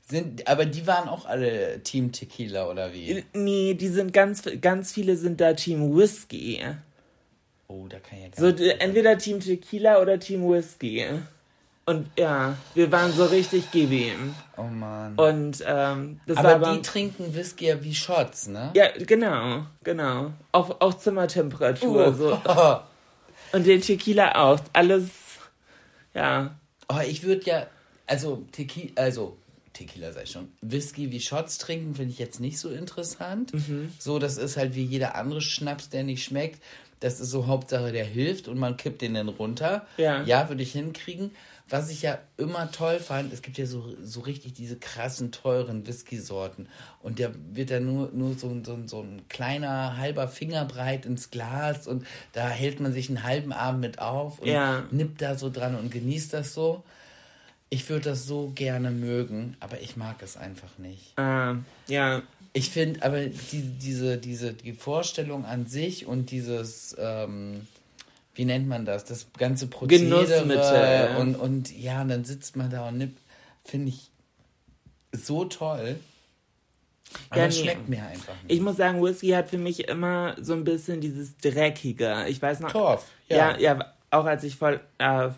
Sind, 0.02 0.48
aber 0.48 0.66
die 0.66 0.88
waren 0.88 1.08
auch 1.08 1.26
alle 1.28 1.84
Team 1.84 2.12
Tequila 2.12 2.68
oder 2.70 2.92
wie? 2.92 3.24
nee, 3.34 3.76
die 3.76 3.88
sind 3.88 4.14
ganz, 4.14 4.42
ganz 4.62 4.92
viele 4.92 5.16
sind 5.16 5.40
da 5.42 5.54
Team 5.54 5.96
Whisky. 5.96 6.60
Oh, 7.68 7.86
da 7.88 8.00
kann 8.00 8.18
ich 8.18 8.24
ja 8.24 8.30
gar 8.30 8.40
So, 8.40 8.46
nicht. 8.48 8.60
d- 8.60 8.70
entweder 8.80 9.18
Team 9.20 9.40
Tequila 9.40 10.02
oder 10.02 10.20
Team 10.20 10.50
Whisky. 10.50 11.06
Und 11.86 12.10
ja, 12.18 12.56
wir 12.74 12.92
waren 12.92 13.12
so 13.14 13.26
richtig 13.26 13.70
GWM. 13.70 14.34
Oh 14.58 14.64
Mann. 14.64 15.14
Und 15.18 15.64
ähm, 15.68 16.20
das 16.26 16.38
war 16.38 16.46
aber 16.56 16.68
aber. 16.68 16.76
die 16.78 16.82
trinken 16.82 17.36
Whisky 17.36 17.68
ja 17.68 17.84
wie 17.84 17.94
Shots, 17.94 18.48
ne? 18.48 18.72
ja, 18.76 18.88
genau, 19.06 19.68
genau. 19.84 20.32
Auch, 20.52 20.82
auch 20.82 20.96
Zimmertemperatur. 20.96 22.08
Uh. 22.08 22.12
So. 22.14 22.40
Und 23.56 23.66
den 23.66 23.80
Tequila 23.80 24.36
auch. 24.36 24.60
Alles, 24.74 25.08
ja. 26.14 26.60
Oh, 26.90 27.00
ich 27.08 27.24
würde 27.24 27.46
ja, 27.46 27.68
also 28.06 28.46
Tequila, 28.52 28.92
also 28.96 29.38
Tequila 29.72 30.12
sei 30.12 30.26
schon, 30.26 30.50
Whisky 30.60 31.10
wie 31.10 31.22
Shots 31.22 31.58
trinken 31.58 31.96
finde 31.96 32.12
ich 32.12 32.20
jetzt 32.20 32.42
nicht 32.42 32.60
so 32.60 32.70
interessant. 32.70 33.54
Mhm. 33.54 33.94
So, 33.98 34.20
das 34.20 34.38
ist 34.38 34.58
halt 34.58 34.76
wie 34.76 34.84
jeder 34.84 35.16
andere 35.16 35.40
Schnaps, 35.40 35.88
der 35.88 36.04
nicht 36.04 36.26
schmeckt. 36.26 36.62
Das 37.00 37.22
ist 37.22 37.30
so 37.30 37.48
Hauptsache, 37.48 37.94
der 37.94 38.04
hilft 38.04 38.50
und 38.50 38.60
man 38.60 38.76
kippt 38.76 39.02
den 39.02 39.14
dann 39.14 39.30
runter. 39.30 39.88
Ja. 39.96 40.22
Ja, 40.24 40.50
würde 40.50 40.62
ich 40.62 40.74
hinkriegen. 40.74 41.32
Was 41.68 41.90
ich 41.90 42.04
ja 42.04 42.20
immer 42.38 42.72
toll 42.72 43.00
fand, 43.00 43.34
es 43.34 43.42
gibt 43.42 43.58
ja 43.58 43.66
so, 43.66 43.96
so 44.00 44.20
richtig 44.20 44.54
diese 44.54 44.76
krassen, 44.78 45.32
teuren 45.32 45.88
Whisky-Sorten. 45.88 46.68
Und 47.02 47.18
der 47.18 47.34
wird 47.54 47.72
dann 47.72 47.86
nur, 47.86 48.12
nur 48.14 48.36
so, 48.36 48.56
so, 48.64 48.78
so 48.86 49.02
ein 49.02 49.24
kleiner, 49.30 49.98
halber 49.98 50.28
Finger 50.28 50.66
breit 50.66 51.08
ins 51.08 51.32
Glas 51.32 51.88
und 51.88 52.06
da 52.34 52.48
hält 52.50 52.80
man 52.80 52.94
sich 52.94 53.10
einen 53.10 53.24
halben 53.24 53.52
Abend 53.52 53.82
mit 53.82 53.98
auf 54.00 54.40
und 54.40 54.48
Ja. 54.48 54.84
nippt 54.92 55.22
da 55.24 55.36
so 55.36 55.50
dran 55.50 55.76
und 55.76 55.90
genießt 55.92 56.34
das 56.34 56.54
so. 56.54 56.84
Ich 57.72 57.90
würde 57.90 58.12
das 58.12 58.28
so 58.28 58.52
gerne 58.54 58.92
mögen, 58.92 59.58
aber 59.60 59.82
ich 59.82 59.98
mag 59.98 60.22
es 60.22 60.38
einfach 60.38 60.78
nicht. 60.78 61.18
Äh, 61.18 61.56
ja, 61.88 62.22
Ich 62.54 62.70
finde 62.70 63.02
aber 63.04 63.26
die, 63.26 63.62
diese, 63.82 64.18
diese, 64.18 64.54
die 64.54 64.74
Vorstellung 64.74 65.46
an 65.46 65.66
sich 65.66 66.06
und 66.06 66.30
dieses, 66.30 66.96
ähm, 67.00 67.68
wie 68.36 68.46
nennt 68.46 68.68
man 68.68 68.86
das? 68.86 69.06
Das 69.06 69.28
ganze 69.38 69.68
Prozedere 69.68 70.26
Genussmittel. 70.26 71.16
und, 71.20 71.36
und 71.36 71.78
ja, 71.78 72.02
und 72.02 72.10
dann 72.10 72.26
sitzt 72.26 72.56
man 72.56 72.70
da 72.70 72.88
und 72.88 72.98
nippt, 72.98 73.20
finde 73.64 73.90
ich 73.90 74.12
so 75.12 75.46
toll. 75.46 75.98
Aber 77.30 77.42
Ja, 77.42 77.48
nee. 77.48 77.54
schmeckt 77.54 77.90
mir 77.90 78.04
einfach 78.06 78.34
nicht. 78.44 78.56
ich 78.56 78.62
muss 78.62 78.78
sagen, 78.78 79.02
Whisky 79.02 79.30
hat 79.30 79.50
für 79.50 79.58
mich 79.58 79.88
immer 79.88 80.36
so 80.42 80.54
ein 80.54 80.64
bisschen 80.64 81.02
dieses 81.02 81.38
Dreckige. 81.38 82.26
Ich 82.28 82.42
weiß 82.42 82.60
noch. 82.60 82.72
Torf, 82.72 83.06
Ja, 83.30 83.58
ja. 83.58 83.76
ja, 83.76 83.94
auch 84.12 84.26
als 84.26 84.44
ich 84.44 84.56
voll 84.58 84.82
äh, 84.98 85.30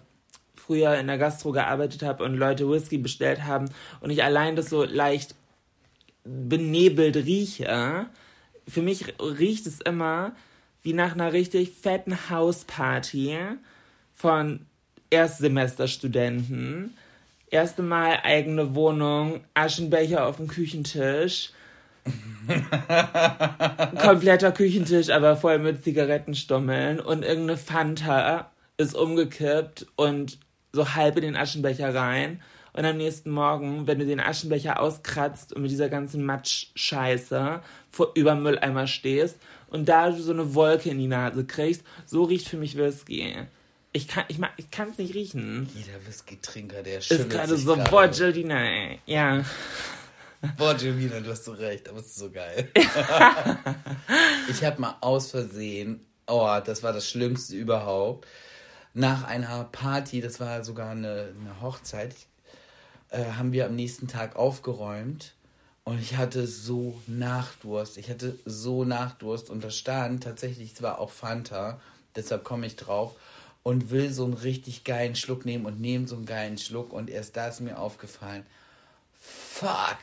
früher 0.56 0.96
in 0.98 1.08
der 1.08 1.18
Gastro 1.18 1.52
gearbeitet 1.52 2.04
habe 2.04 2.24
und 2.24 2.36
Leute 2.36 2.70
Whisky 2.70 2.98
bestellt 2.98 3.44
haben 3.44 3.70
und 4.02 4.10
ich 4.10 4.24
allein 4.24 4.56
das 4.56 4.70
so 4.70 4.84
leicht 4.84 5.36
benebelt 6.24 7.16
rieche, 7.16 8.08
für 8.68 8.82
mich 8.82 9.14
riecht 9.22 9.66
es 9.66 9.80
immer 9.80 10.34
wie 10.84 10.94
nach 10.94 11.14
einer 11.14 11.34
richtig 11.34 11.72
fetten 11.72 12.30
Hausparty 12.30 13.38
von 14.14 14.66
Erstsemesterstudenten. 15.10 16.96
Erste 17.50 17.82
Mal 17.82 18.20
eigene 18.24 18.76
Wohnung, 18.76 19.42
Aschenbecher 19.54 20.26
auf 20.26 20.38
dem 20.38 20.48
Küchentisch. 20.48 21.52
Kompletter 24.02 24.52
Küchentisch, 24.52 25.10
aber 25.10 25.36
voll 25.36 25.60
mit 25.60 25.84
Zigarettenstummeln 25.84 27.00
und 27.00 27.24
irgendeine 27.24 27.58
Fanta 27.58 28.52
ist 28.78 28.96
umgekippt 28.96 29.88
und 29.96 30.40
so 30.72 30.96
halb 30.96 31.18
in 31.18 31.24
den 31.24 31.36
Aschenbecher 31.36 31.94
rein. 31.94 32.42
Und 32.74 32.86
am 32.86 32.98
nächsten 32.98 33.32
Morgen, 33.32 33.88
wenn 33.88 33.98
du 33.98 34.06
den 34.06 34.20
Aschenbecher 34.20 34.80
auskratzt 34.80 35.52
und 35.52 35.64
mit 35.64 35.72
dieser 35.72 35.90
ganzen 35.90 36.24
Matsch-Scheiße 36.24 37.62
vor 37.90 38.12
über 38.14 38.36
Mülleimer 38.36 38.86
stehst 38.86 39.38
und 39.70 39.88
da 39.90 40.10
du 40.10 40.22
so 40.22 40.32
eine 40.32 40.54
Wolke 40.56 40.90
in 40.90 40.98
die 41.00 41.08
Nase 41.08 41.46
kriegst, 41.46 41.84
so 42.06 42.24
riecht 42.24 42.48
für 42.48 42.58
mich 42.58 42.78
Whisky. 42.78 43.36
Ich 43.94 44.08
kann 44.08 44.26
ich, 44.28 44.38
mag- 44.38 44.54
ich 44.58 44.70
kann 44.70 44.90
es 44.90 44.98
nicht 44.98 45.14
riechen. 45.16 45.68
Jeder 45.74 46.06
Whisky-Trinker, 46.06 46.84
der 46.84 47.00
Ist 47.00 47.08
schimmelt 47.08 47.30
gerade 47.32 47.56
sich 47.56 47.66
so, 47.66 47.76
gerade. 47.76 47.90
boah, 47.90 48.08
Gildina, 48.08 48.60
ey. 48.64 49.00
Ja. 49.06 49.44
Boah, 50.56 50.76
Jemina, 50.76 51.20
du 51.20 51.32
hast 51.32 51.46
so 51.46 51.54
recht, 51.54 51.90
aber 51.90 52.00
es 52.00 52.08
ist 52.08 52.18
so 52.18 52.30
geil. 52.30 52.70
ich 54.50 54.64
habe 54.64 54.80
mal 54.82 54.96
aus 55.02 55.32
Versehen, 55.32 56.06
oh, 56.28 56.60
das 56.64 56.84
war 56.84 56.94
das 56.94 57.10
Schlimmste 57.10 57.56
überhaupt, 57.56 58.28
nach 58.94 59.24
einer 59.24 59.64
Party, 59.66 60.22
das 60.22 60.40
war 60.40 60.64
sogar 60.64 60.92
eine, 60.92 61.34
eine 61.40 61.62
Hochzeit, 61.62 62.16
äh, 63.10 63.24
haben 63.38 63.52
wir 63.52 63.66
am 63.66 63.76
nächsten 63.76 64.08
Tag 64.08 64.36
aufgeräumt 64.36 65.34
und 65.88 66.02
ich 66.02 66.18
hatte 66.18 66.48
so 66.48 67.00
Nachdurst. 67.08 67.98
Ich 67.98 68.10
hatte 68.10 68.38
so 68.44 68.84
Nachdurst 68.84 69.50
und 69.50 69.64
da 69.64 69.70
stand 69.70 70.22
tatsächlich, 70.22 70.74
es 70.74 70.82
war 70.82 71.00
auch 71.00 71.12
Fanta, 71.12 71.80
deshalb 72.14 72.44
komme 72.44 72.68
ich 72.68 72.76
drauf 72.76 73.16
und 73.64 73.90
will 73.90 74.12
so 74.12 74.26
einen 74.26 74.34
richtig 74.34 74.84
geilen 74.84 75.16
Schluck 75.16 75.46
nehmen 75.46 75.66
und 75.66 75.80
nehme 75.80 76.06
so 76.06 76.18
einen 76.18 76.26
geilen 76.26 76.58
Schluck 76.58 76.92
und 76.92 77.10
erst 77.10 77.38
da 77.38 77.48
ist 77.48 77.62
mir 77.62 77.80
aufgefallen, 77.80 78.46
fuck, 79.14 80.00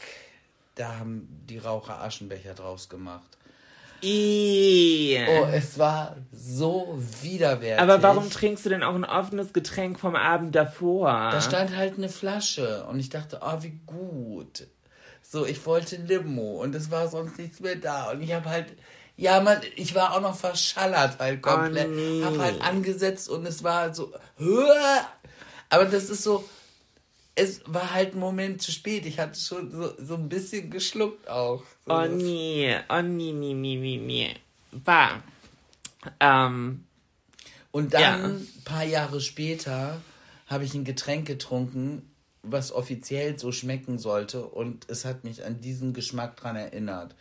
da 0.75 1.00
haben 1.00 1.29
die 1.50 1.59
Raucher 1.59 2.00
Aschenbecher 2.00 2.55
draus 2.55 2.88
gemacht. 2.88 3.37
Oh, 4.03 5.47
es 5.53 5.79
war 5.79 6.17
so 6.33 6.99
widerwärtig. 7.21 7.83
Aber 7.83 8.03
warum 8.03 8.31
trinkst 8.31 8.64
du 8.64 8.71
denn 8.71 8.83
auch 8.83 8.95
ein 8.95 9.05
offenes 9.05 9.53
Getränk 9.53 10.00
vom 10.00 10.17
Abend 10.17 10.55
davor? 10.55 11.29
Da 11.31 11.43
stand 11.43 11.76
halt 11.76 11.99
eine 11.99 12.09
Flasche 12.09 12.87
und 12.87 12.99
ich 12.99 13.11
dachte, 13.11 13.41
oh, 13.43 13.62
wie 13.62 13.79
gut. 13.85 14.67
So, 15.35 15.45
ich 15.45 15.67
wollte 15.67 15.97
Limo 15.97 16.62
und 16.62 16.76
es 16.76 16.93
war 16.93 17.09
sonst 17.09 17.38
nichts 17.38 17.59
mehr 17.59 17.75
da. 17.75 18.12
Und 18.12 18.23
ich 18.23 18.33
habe 18.33 18.49
halt, 18.49 18.67
ja, 19.17 19.41
man, 19.41 19.59
ich 19.75 19.93
war 19.93 20.14
auch 20.14 20.21
noch 20.21 20.37
verschallert 20.37 21.19
halt 21.19 21.43
komplett. 21.43 21.88
Oh, 21.88 21.91
nee. 21.91 22.23
Hab 22.23 22.38
halt 22.38 22.62
angesetzt 22.62 23.29
und 23.29 23.45
es 23.45 23.64
war 23.64 23.93
so, 23.93 24.12
"Huah!" 24.38 25.09
aber 25.71 25.87
das 25.87 26.09
ist 26.09 26.23
so, 26.23 26.49
es 27.35 27.62
war 27.67 27.93
halt 27.93 28.14
ein 28.14 28.21
Moment 28.21 28.62
zu 28.62 28.71
spät. 28.71 29.07
Ich 29.07 29.19
hatte 29.19 29.37
schon 29.41 29.73
so, 29.73 29.93
so 29.99 30.14
ein 30.14 30.29
bisschen 30.29 30.71
geschluckt 30.71 31.26
auch. 31.29 31.64
So, 31.85 31.93
Oh 31.93 32.07
nee, 32.07 32.79
oh 32.88 33.03
nee, 33.03 33.33
nee, 33.33 33.55
nee, 33.55 33.75
nee, 33.75 33.97
nee. 33.97 34.37
War. 34.85 35.21
Ähm, 36.21 36.85
Und 37.73 37.93
dann, 37.93 38.03
Ja. 38.03 38.25
ein 38.25 38.49
paar 38.64 38.85
Jahre 38.85 39.21
später, 39.21 40.00
habe 40.47 40.62
ich 40.62 40.75
ein 40.75 40.85
Getränk 40.85 41.26
getrunken, 41.26 42.09
was 42.44 42.72
offiziell 42.72 43.38
so 43.38 43.52
schmecken 43.52 43.98
sollte. 43.98 44.44
Und 44.46 44.88
es 44.90 45.04
hat 45.04 45.24
mich 45.24 45.44
an 45.44 45.60
diesen 45.60 45.92
Geschmack 45.92 46.36
dran 46.36 46.56
erinnert. 46.56 47.14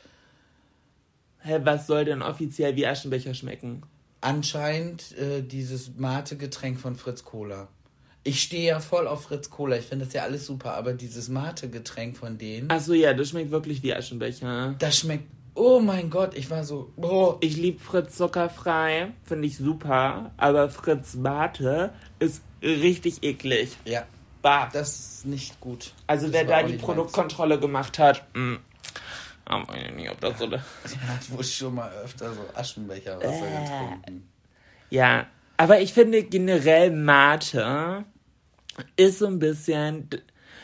hä, 1.39 1.59
was 1.63 1.87
soll 1.87 2.05
denn 2.05 2.21
offiziell 2.21 2.75
wie 2.75 2.85
Aschenbecher 2.87 3.33
schmecken? 3.33 3.81
Anscheinend 4.21 5.17
äh, 5.17 5.41
dieses 5.41 5.95
Mate-Getränk 5.97 6.79
von 6.79 6.95
Fritz 6.95 7.23
Cola. 7.25 7.67
Ich 8.23 8.41
stehe 8.41 8.67
ja 8.69 8.79
voll 8.79 9.05
auf 9.07 9.23
Fritz 9.23 9.49
Cola. 9.49 9.75
Ich 9.77 9.85
finde 9.85 10.05
das 10.05 10.13
ja 10.13 10.23
alles 10.23 10.45
super. 10.45 10.75
Aber 10.75 10.93
dieses 10.93 11.27
Mate-Getränk 11.27 12.15
von 12.15 12.37
denen, 12.37 12.69
Achso, 12.71 12.93
ja, 12.93 13.13
das 13.13 13.29
schmeckt 13.29 13.51
wirklich 13.51 13.83
wie 13.83 13.93
Aschenbecher. 13.93 14.75
das 14.79 14.97
schmeckt. 14.99 15.25
Oh 15.55 15.79
mein 15.81 16.09
Gott, 16.09 16.33
ich 16.35 16.49
war 16.49 16.63
so. 16.63 16.91
Oh, 16.95 17.35
Ich 17.41 17.57
lieb 17.57 17.79
Fritz 17.81 18.15
zuckerfrei, 18.17 19.11
finde 19.23 19.45
ich 19.47 19.57
super, 19.57 20.31
aber 20.37 20.69
Fritz 20.69 21.13
Mate 21.15 21.93
ist 22.17 22.41
richtig 22.63 23.21
eklig. 23.23 23.77
ja, 23.85 24.07
Bah. 24.43 24.69
das 24.71 24.89
ist 24.99 25.25
nicht 25.25 25.59
gut. 25.59 25.93
Also 26.05 26.27
Das 26.27 26.33
wer 26.33 26.45
da 26.45 26.61
die 26.61 26.73
Produktkontrolle 26.73 27.59
gemacht 27.59 27.97
hat, 27.97 28.23
mh, 28.35 28.59
aber 29.45 29.75
ich 29.75 29.85
weiß 29.85 29.95
nicht, 29.95 30.11
ob 30.11 30.19
das 30.21 30.37
so... 30.37 30.47
meins. 30.47 30.63
Der 30.85 31.07
hat 31.07 31.31
wohl 31.31 31.43
schon 31.43 31.73
mal 31.75 31.91
öfter 32.03 32.31
so 32.33 32.41
Aschenbecherwasser 32.53 33.47
Äh. 33.47 33.63
getrunken. 33.63 34.29
Ja, 34.91 35.25
aber 35.57 35.79
ich 35.81 35.93
finde 35.93 36.23
generell 36.23 36.91
Mate 36.91 38.05
ist 38.95 39.19
so 39.19 39.27
ein 39.27 39.39
bisschen, 39.39 40.09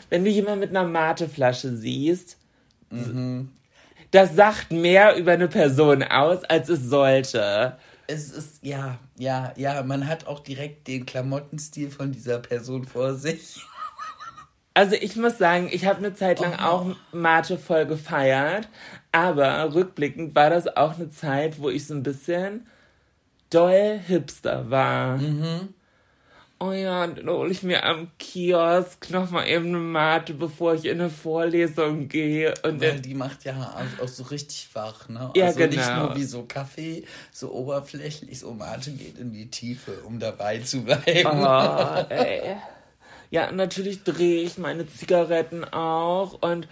wenn 0.09 0.23
du 0.23 0.29
jemanden 0.29 0.59
mit 0.59 0.69
einer 0.69 0.87
Mateflasche 0.87 1.75
siehst, 1.75 2.37
das 4.11 4.35
sagt 4.35 4.71
mehr 4.71 5.15
über 5.15 5.31
eine 5.33 5.47
Person 5.47 6.03
aus, 6.03 6.43
als 6.43 6.69
es 6.69 6.81
sollte. 6.83 7.77
Es 8.11 8.31
ist, 8.31 8.65
ja, 8.65 8.97
ja, 9.19 9.53
ja, 9.55 9.83
man 9.83 10.07
hat 10.07 10.25
auch 10.25 10.39
direkt 10.39 10.87
den 10.87 11.05
Klamottenstil 11.05 11.91
von 11.91 12.11
dieser 12.11 12.39
Person 12.39 12.83
vor 12.85 13.13
sich. 13.13 13.61
Also 14.73 14.95
ich 14.95 15.15
muss 15.15 15.37
sagen, 15.37 15.69
ich 15.71 15.85
habe 15.85 15.99
eine 15.99 16.15
Zeit 16.15 16.39
lang 16.39 16.55
auch 16.55 16.95
Mate 17.11 17.59
voll 17.59 17.85
gefeiert, 17.85 18.67
aber 19.11 19.75
rückblickend 19.75 20.33
war 20.33 20.49
das 20.49 20.75
auch 20.75 20.95
eine 20.95 21.11
Zeit, 21.11 21.59
wo 21.59 21.69
ich 21.69 21.85
so 21.85 21.93
ein 21.93 22.01
bisschen 22.01 22.65
doll 23.51 23.99
Hipster 24.07 24.71
war. 24.71 25.19
Oh 26.61 26.73
ja, 26.73 27.07
dann 27.07 27.29
hole 27.29 27.51
ich 27.51 27.63
mir 27.63 27.85
am 27.85 28.09
Kiosk 28.19 29.09
nochmal 29.11 29.47
eben 29.47 29.67
eine 29.67 29.77
Mate, 29.77 30.33
bevor 30.33 30.73
ich 30.73 30.83
in 30.83 30.99
eine 30.99 31.09
Vorlesung 31.09 32.09
gehe. 32.09 32.53
Und 32.63 32.81
Weil 32.81 32.93
dann, 32.93 33.01
die 33.01 33.13
macht 33.13 33.45
ja 33.45 33.77
auch, 34.01 34.07
so 34.09 34.23
richtig 34.23 34.67
wach, 34.73 35.07
ne? 35.07 35.31
Ja, 35.35 35.45
also 35.45 35.59
nicht 35.61 35.75
genau. 35.75 36.07
nur 36.07 36.15
wie 36.17 36.25
so 36.25 36.43
Kaffee, 36.43 37.05
so 37.31 37.53
oberflächlich, 37.53 38.39
so 38.39 38.53
Mate 38.53 38.91
geht 38.91 39.17
in 39.17 39.31
die 39.31 39.49
Tiefe, 39.49 40.01
um 40.05 40.19
dabei 40.19 40.59
zu 40.59 40.83
bleiben. 40.83 41.29
oh, 41.29 42.05
ey. 42.13 42.57
Ja, 43.31 43.51
natürlich 43.53 44.03
drehe 44.03 44.41
ich 44.41 44.57
meine 44.57 44.85
Zigaretten 44.85 45.63
auch 45.63 46.41
und 46.41 46.67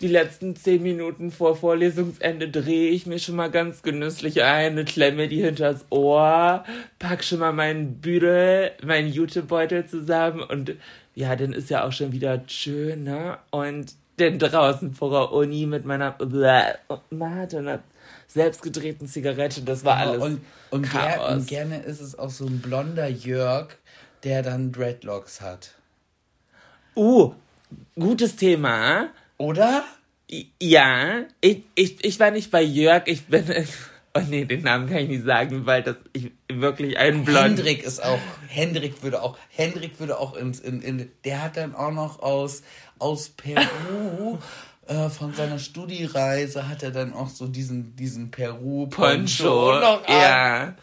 die 0.00 0.08
letzten 0.08 0.56
zehn 0.56 0.82
Minuten 0.82 1.30
vor 1.30 1.56
Vorlesungsende 1.56 2.48
drehe 2.48 2.90
ich 2.90 3.06
mich 3.06 3.24
schon 3.24 3.36
mal 3.36 3.50
ganz 3.50 3.82
genüsslich 3.82 4.42
ein, 4.42 4.84
klemme 4.84 5.28
die 5.28 5.42
hinters 5.42 5.84
Ohr, 5.90 6.64
pack 6.98 7.22
schon 7.22 7.40
mal 7.40 7.52
meinen 7.52 8.00
Büdel, 8.00 8.72
meinen 8.82 9.08
Jutebeutel 9.08 9.86
zusammen 9.86 10.42
und 10.42 10.74
ja, 11.14 11.36
dann 11.36 11.52
ist 11.52 11.68
ja 11.70 11.84
auch 11.84 11.92
schon 11.92 12.12
wieder 12.12 12.42
schön, 12.46 13.04
ne? 13.04 13.38
Und 13.50 13.94
dann 14.16 14.38
draußen 14.38 14.94
vor 14.94 15.10
der 15.10 15.32
Uni 15.32 15.66
mit 15.66 15.84
meiner 15.84 16.16
Mate, 17.10 17.58
einer 17.58 17.80
selbstgedrehten 18.26 19.06
Zigarette, 19.06 19.62
das 19.62 19.84
war 19.84 19.96
alles. 19.96 20.22
Und, 20.22 20.40
und, 20.70 20.90
ger 20.90 21.30
und 21.30 21.46
gerne 21.46 21.82
ist 21.82 22.00
es 22.00 22.18
auch 22.18 22.30
so 22.30 22.46
ein 22.46 22.60
blonder 22.60 23.08
Jörg, 23.08 23.68
der 24.22 24.42
dann 24.42 24.72
Dreadlocks 24.72 25.40
hat. 25.40 25.74
Uh, 26.96 27.34
gutes 27.96 28.36
Thema. 28.36 29.08
Oder? 29.40 29.84
Ja, 30.60 31.22
ich, 31.40 31.62
ich, 31.74 32.04
ich 32.04 32.20
war 32.20 32.30
nicht 32.30 32.50
bei 32.50 32.62
Jörg, 32.62 33.04
ich 33.06 33.26
bin. 33.26 33.44
Oh 34.12 34.22
nee, 34.28 34.44
den 34.44 34.62
Namen 34.62 34.88
kann 34.88 34.98
ich 34.98 35.08
nicht 35.08 35.24
sagen, 35.24 35.66
weil 35.66 35.84
das 35.84 35.94
ich 36.12 36.32
wirklich 36.48 36.98
ein 36.98 37.24
Blond. 37.24 37.58
Hendrik 37.58 37.84
ist 37.84 38.02
auch. 38.02 38.18
Hendrik 38.48 39.04
würde 39.04 39.22
auch. 39.22 39.38
Hendrik 39.50 40.00
würde 40.00 40.18
auch 40.18 40.34
ins. 40.34 40.58
In, 40.58 40.82
in, 40.82 41.12
der 41.24 41.44
hat 41.44 41.56
dann 41.56 41.76
auch 41.76 41.92
noch 41.92 42.20
aus, 42.20 42.64
aus 42.98 43.28
Peru. 43.28 44.38
äh, 44.88 45.08
von 45.10 45.32
seiner 45.32 45.60
Studiereise 45.60 46.68
hat 46.68 46.82
er 46.82 46.90
dann 46.90 47.12
auch 47.12 47.28
so 47.28 47.46
diesen, 47.46 47.94
diesen 47.94 48.32
Peru-Poncho. 48.32 49.80
Ja. 50.08 50.74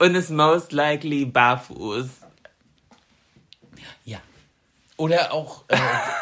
Und 0.00 0.16
ist 0.16 0.30
most 0.30 0.72
likely 0.72 1.24
barfuß. 1.24 2.08
Oder 4.96 5.32
auch, 5.32 5.64
äh, 5.68 5.76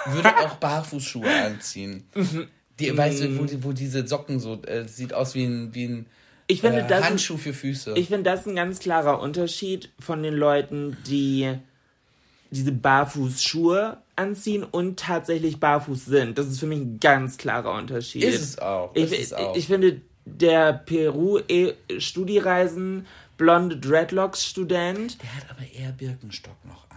würde 0.06 0.36
auch 0.38 0.56
Barfußschuhe 0.56 1.28
anziehen. 1.28 2.04
Die, 2.78 2.96
weißt 2.96 3.24
du, 3.24 3.38
wo, 3.38 3.44
die, 3.44 3.62
wo 3.62 3.72
diese 3.72 4.06
Socken 4.06 4.40
so, 4.40 4.62
äh, 4.62 4.88
sieht 4.88 5.12
aus 5.12 5.34
wie 5.34 5.44
ein, 5.44 5.74
wie 5.74 5.84
ein 5.84 6.06
ich 6.46 6.62
finde, 6.62 6.80
äh, 6.80 6.86
das 6.86 7.04
Handschuh 7.04 7.36
für 7.36 7.52
Füße. 7.52 7.92
Ich 7.96 8.08
finde 8.08 8.30
das 8.30 8.46
ein 8.46 8.56
ganz 8.56 8.78
klarer 8.80 9.20
Unterschied 9.20 9.90
von 10.00 10.22
den 10.22 10.32
Leuten, 10.34 10.96
die 11.06 11.58
diese 12.50 12.72
Barfußschuhe 12.72 13.98
anziehen 14.16 14.64
und 14.64 14.98
tatsächlich 14.98 15.60
barfuß 15.60 16.06
sind. 16.06 16.38
Das 16.38 16.46
ist 16.48 16.58
für 16.58 16.66
mich 16.66 16.80
ein 16.80 16.98
ganz 16.98 17.36
klarer 17.36 17.74
Unterschied. 17.74 18.24
Ist 18.24 18.42
es 18.42 18.58
auch. 18.58 18.90
Ich, 18.94 19.12
ist 19.12 19.20
es 19.20 19.32
auch. 19.32 19.54
ich 19.56 19.68
finde, 19.68 20.00
der 20.24 20.72
Peru-Studiereisen 20.72 23.06
blonde 23.36 23.76
Dreadlocks-Student. 23.78 25.22
Der 25.22 25.36
hat 25.36 25.44
aber 25.50 25.62
eher 25.72 25.92
Birkenstock 25.92 26.56
noch 26.66 26.89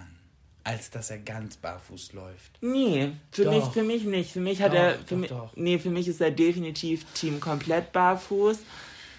als 0.64 0.90
dass 0.90 1.10
er 1.10 1.20
ganz 1.20 1.58
barfuß 1.58 2.14
läuft. 2.14 2.58
Nee, 2.62 3.12
für 3.32 3.44
Doch. 3.46 3.52
mich, 3.52 3.66
für 3.74 3.84
mich 3.84 4.04
nicht. 4.06 4.32
Für 4.32 4.40
mich 4.40 4.62
hat 4.62 4.72
Doch, 4.72 4.78
er, 4.78 4.94
für 5.00 5.16
doch, 5.16 5.18
mich, 5.18 5.30
doch. 5.30 5.52
nee, 5.56 5.78
für 5.78 5.90
mich 5.90 6.08
ist 6.08 6.22
er 6.22 6.32
definitiv 6.32 7.06
Team 7.14 7.40
komplett 7.40 7.92
barfuß. 7.92 8.60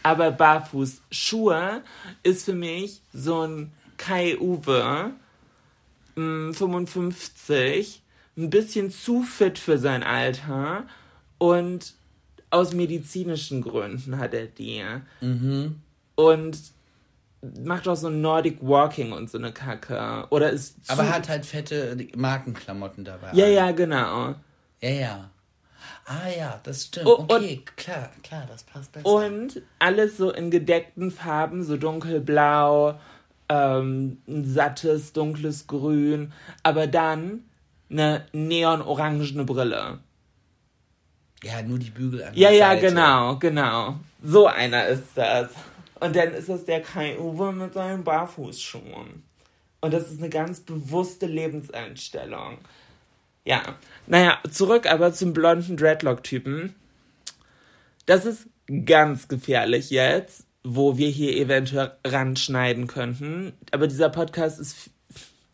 Aber 0.02 0.30
Barfußschuhe 0.30 1.82
ist 2.22 2.44
für 2.44 2.52
mich 2.54 3.00
so 3.14 3.46
ein 3.46 3.72
Kai 3.96 4.38
Uwe, 4.38 5.12
mh, 6.14 6.52
55, 6.52 8.02
ein 8.36 8.50
bisschen 8.50 8.90
zu 8.90 9.22
fit 9.22 9.58
für 9.58 9.78
sein 9.78 10.02
Alter 10.02 10.86
und 11.38 11.94
aus 12.50 12.74
medizinischen 12.74 13.62
Gründen 13.62 14.18
hat 14.18 14.34
er 14.34 14.46
die. 14.46 14.84
Mhm. 15.20 15.80
Und 16.16 16.58
macht 17.62 17.86
auch 17.88 17.94
so 17.96 18.08
Nordic 18.10 18.58
Walking 18.60 19.12
und 19.12 19.30
so 19.30 19.38
eine 19.38 19.52
Kacke. 19.52 20.26
Oder 20.30 20.50
ist 20.50 20.76
Aber 20.88 21.08
hat 21.08 21.28
halt 21.28 21.44
fette 21.46 21.96
Markenklamotten 22.16 23.04
dabei. 23.04 23.30
Ja, 23.32 23.46
ja, 23.46 23.70
genau. 23.72 24.34
Ja, 24.80 24.90
ja. 24.90 25.30
Ah 26.06 26.28
ja, 26.36 26.60
das 26.62 26.84
stimmt. 26.84 27.06
Oh, 27.06 27.24
okay, 27.28 27.62
klar, 27.76 28.10
klar, 28.22 28.44
das 28.46 28.62
passt 28.64 28.92
besser. 28.92 29.06
Und 29.06 29.62
alles 29.78 30.16
so 30.18 30.30
in 30.30 30.50
gedeckten 30.50 31.11
Farben, 31.11 31.62
so 31.64 31.76
dunkelblau, 31.78 32.98
ähm, 33.48 34.18
ein 34.28 34.44
sattes, 34.44 35.12
dunkles 35.14 35.66
Grün, 35.66 36.33
aber 36.62 36.87
dann 36.87 37.44
eine 37.90 38.26
neon-orangene 38.33 39.44
Brille. 39.44 39.98
ja, 41.42 41.62
nur 41.62 41.78
die 41.78 41.90
Bügel 41.90 42.22
an 42.24 42.35
Ja, 42.35 42.50
ja, 42.50 42.70
Seite. 42.70 42.88
genau, 42.88 43.37
genau. 43.37 43.94
So 44.22 44.46
einer 44.46 44.87
ist 44.87 45.04
das. 45.14 45.50
Und 46.05 46.14
dann 46.17 46.35
ist 46.35 46.51
das 46.51 46.67
der 46.67 46.83
Kai 46.83 47.19
Uwe 47.19 47.51
mit 47.53 47.73
seinen 47.73 48.05
Barfußschuhen. 48.05 49.23
Und 49.81 49.95
das 49.95 50.11
ist 50.11 50.19
eine 50.19 50.29
ganz 50.29 50.61
bewusste 50.61 51.25
Lebenseinstellung. 51.25 52.59
Ja, 53.47 53.77
naja, 54.07 54.38
zurück 54.51 54.85
aber 54.87 55.14
zum 55.14 55.33
blonden 55.33 55.79
Dreadlock-Typen. 55.79 56.75
Das 58.05 58.27
ist 58.27 58.47
ganz 58.85 59.29
gefährlich 59.29 59.88
jetzt, 59.88 60.45
wo 60.62 60.99
wir 60.99 61.09
hier 61.09 61.37
eventuell 61.37 61.93
ranschneiden 62.07 62.87
könnten. 62.87 63.55
Aber 63.71 63.87
dieser 63.87 64.11
Podcast 64.11 64.61
ist 64.61 64.90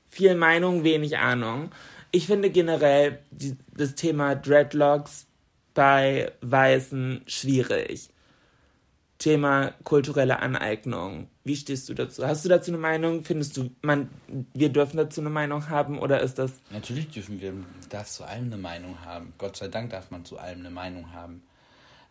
viel 0.09 0.35
Meinung, 0.35 0.83
wenig 0.83 1.19
Ahnung. 1.19 1.71
Ich 2.11 2.27
finde 2.27 2.51
generell 2.51 3.21
die, 3.31 3.57
das 3.77 3.95
Thema 3.95 4.35
Dreadlocks 4.35 5.27
bei 5.75 6.33
Weißen 6.41 7.23
schwierig. 7.27 8.10
Thema 9.21 9.73
kulturelle 9.85 10.41
Aneignung. 10.41 11.29
Wie 11.45 11.55
stehst 11.55 11.89
du 11.89 11.95
dazu? 11.95 12.27
Hast 12.27 12.45
du 12.45 12.49
dazu 12.49 12.71
eine 12.71 12.79
Meinung? 12.79 13.23
Findest 13.23 13.57
du, 13.57 13.71
man, 13.83 14.09
wir 14.55 14.71
dürfen 14.71 14.97
dazu 14.97 15.21
eine 15.21 15.31
Meinung 15.31 15.69
haben 15.69 15.99
oder 15.99 16.21
ist 16.21 16.39
das 16.39 16.53
Natürlich 16.71 17.11
dürfen 17.11 17.41
wir, 17.41 17.53
darf 17.91 18.09
zu 18.09 18.25
allem 18.25 18.47
eine 18.47 18.57
Meinung 18.57 18.97
haben. 19.05 19.35
Gott 19.37 19.57
sei 19.57 19.69
Dank 19.69 19.91
darf 19.91 20.11
man 20.11 20.25
zu 20.25 20.39
allem 20.39 20.61
eine 20.61 20.71
Meinung 20.71 21.13
haben. 21.13 21.43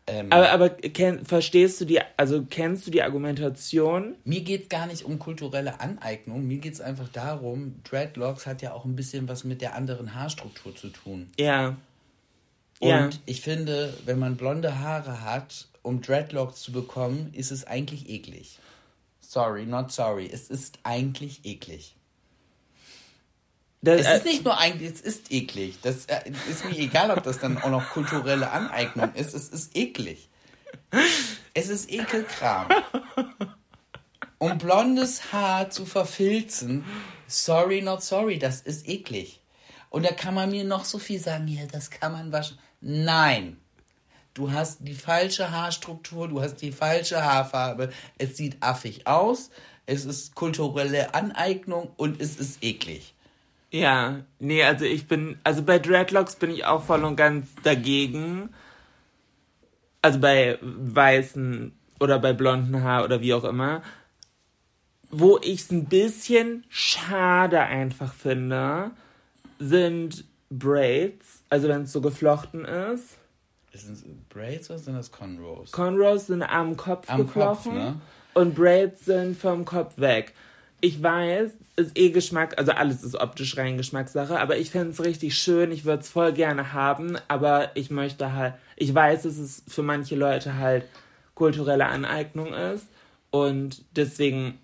Ähm, 0.05 0.27
Aber, 0.31 0.51
aber 0.51 0.69
kenn, 0.69 1.25
verstehst 1.25 1.81
du 1.81 1.85
die, 1.85 1.99
also 2.15 2.43
kennst 2.47 2.85
du 2.85 2.91
die 2.91 3.01
Argumentation? 3.01 4.15
Mir 4.23 4.41
geht 4.41 4.63
es 4.63 4.69
gar 4.69 4.85
nicht 4.85 5.03
um 5.03 5.17
kulturelle 5.17 5.79
Aneignung. 5.79 6.47
Mir 6.47 6.59
geht 6.59 6.73
es 6.73 6.81
einfach 6.81 7.09
darum, 7.09 7.81
Dreadlocks 7.89 8.45
hat 8.45 8.61
ja 8.61 8.73
auch 8.73 8.85
ein 8.85 8.95
bisschen 8.95 9.27
was 9.27 9.43
mit 9.43 9.61
der 9.61 9.73
anderen 9.75 10.13
Haarstruktur 10.13 10.75
zu 10.75 10.89
tun. 10.89 11.27
Ja. 11.39 11.75
Und 12.79 12.87
Ja. 12.89 13.09
ich 13.25 13.41
finde, 13.41 13.93
wenn 14.05 14.19
man 14.19 14.37
blonde 14.37 14.79
Haare 14.79 15.23
hat, 15.23 15.68
um 15.81 16.01
Dreadlocks 16.01 16.61
zu 16.61 16.71
bekommen, 16.71 17.33
ist 17.33 17.51
es 17.51 17.65
eigentlich 17.65 18.09
eklig. 18.09 18.59
Sorry, 19.21 19.65
not 19.65 19.91
sorry. 19.91 20.29
Es 20.31 20.49
ist 20.49 20.79
eigentlich 20.83 21.45
eklig. 21.45 21.95
Das, 23.81 24.01
Es 24.01 24.17
ist 24.17 24.25
nicht 24.25 24.43
nur 24.43 24.57
eigentlich, 24.57 24.91
es 24.91 25.01
ist 25.01 25.31
eklig. 25.31 25.77
Das 25.81 26.05
äh, 26.07 26.31
ist 26.49 26.65
mir 26.65 26.77
egal, 26.77 27.11
ob 27.11 27.23
das 27.23 27.39
dann 27.39 27.57
auch 27.57 27.69
noch 27.69 27.89
kulturelle 27.89 28.51
Aneignung 28.51 29.13
ist. 29.13 29.33
Es 29.33 29.47
ist 29.49 29.75
eklig. 29.75 30.29
Es 31.53 31.69
ist 31.69 31.91
Ekelkram. 31.91 32.67
Um 34.37 34.57
blondes 34.57 35.33
Haar 35.33 35.69
zu 35.69 35.85
verfilzen, 35.85 36.85
sorry, 37.27 37.81
not 37.81 38.03
sorry, 38.03 38.39
das 38.39 38.61
ist 38.61 38.87
eklig. 38.87 39.41
Und 39.89 40.05
da 40.05 40.13
kann 40.13 40.33
man 40.33 40.51
mir 40.51 40.63
noch 40.63 40.85
so 40.85 40.99
viel 40.99 41.19
sagen, 41.19 41.47
ja, 41.47 41.65
das 41.65 41.89
kann 41.89 42.11
man 42.11 42.31
waschen. 42.31 42.59
Nein. 42.81 43.57
Du 44.33 44.51
hast 44.51 44.79
die 44.81 44.93
falsche 44.93 45.51
Haarstruktur, 45.51 46.27
du 46.27 46.41
hast 46.41 46.57
die 46.57 46.71
falsche 46.71 47.23
Haarfarbe. 47.23 47.89
Es 48.17 48.37
sieht 48.37 48.57
affig 48.61 49.07
aus, 49.07 49.49
es 49.85 50.05
ist 50.05 50.35
kulturelle 50.35 51.13
Aneignung 51.13 51.91
und 51.97 52.21
es 52.21 52.37
ist 52.37 52.63
eklig. 52.63 53.13
Ja, 53.71 54.21
nee, 54.39 54.63
also 54.63 54.85
ich 54.85 55.07
bin, 55.07 55.37
also 55.43 55.61
bei 55.61 55.77
Dreadlocks 55.77 56.35
bin 56.35 56.51
ich 56.51 56.65
auch 56.65 56.83
voll 56.83 57.03
und 57.03 57.15
ganz 57.15 57.47
dagegen. 57.63 58.49
Also 60.01 60.19
bei 60.19 60.57
weißen 60.61 61.73
oder 61.99 62.19
bei 62.19 62.33
blonden 62.33 62.81
Haar 62.81 63.03
oder 63.03 63.21
wie 63.21 63.33
auch 63.33 63.43
immer. 63.43 63.83
Wo 65.11 65.39
ich 65.39 65.61
es 65.61 65.71
ein 65.71 65.85
bisschen 65.85 66.65
schade 66.69 67.61
einfach 67.61 68.13
finde, 68.13 68.91
sind 69.59 70.23
Braids, 70.49 71.43
also 71.49 71.67
wenn 71.67 71.83
es 71.83 71.91
so 71.91 72.01
geflochten 72.01 72.65
ist. 72.65 73.18
Sind 73.73 73.93
es 73.93 74.03
Braids 74.29 74.69
oder 74.69 74.79
sind 74.79 74.95
das 74.95 75.11
Conrows? 75.11 75.71
Cornrows 75.71 76.27
sind 76.27 76.43
am 76.43 76.75
Kopf 76.75 77.09
Am 77.09 77.19
Kopf, 77.19 77.33
geflochten 77.33 77.73
ne? 77.75 78.01
und 78.33 78.55
Braids 78.55 79.05
sind 79.05 79.37
vom 79.37 79.65
Kopf 79.65 79.97
weg. 79.97 80.33
Ich 80.81 81.03
weiß, 81.03 81.51
ist 81.75 81.97
eh 81.97 82.09
Geschmack, 82.09 82.57
also 82.57 82.71
alles 82.71 83.03
ist 83.03 83.15
optisch 83.15 83.57
rein 83.57 83.77
Geschmackssache, 83.77 84.39
aber 84.39 84.57
ich 84.57 84.71
fände 84.71 84.91
es 84.91 85.03
richtig 85.03 85.37
schön, 85.37 85.71
ich 85.71 85.85
würde 85.85 86.01
es 86.01 86.09
voll 86.09 86.33
gerne 86.33 86.73
haben, 86.73 87.17
aber 87.27 87.75
ich 87.75 87.91
möchte 87.91 88.33
halt, 88.33 88.53
ich 88.75 88.93
weiß, 88.93 89.23
dass 89.23 89.37
es 89.37 89.63
für 89.67 89.83
manche 89.83 90.15
Leute 90.15 90.55
halt 90.55 90.85
kulturelle 91.35 91.85
Aneignung 91.85 92.53
ist 92.53 92.87
und 93.29 93.83
deswegen 93.95 94.59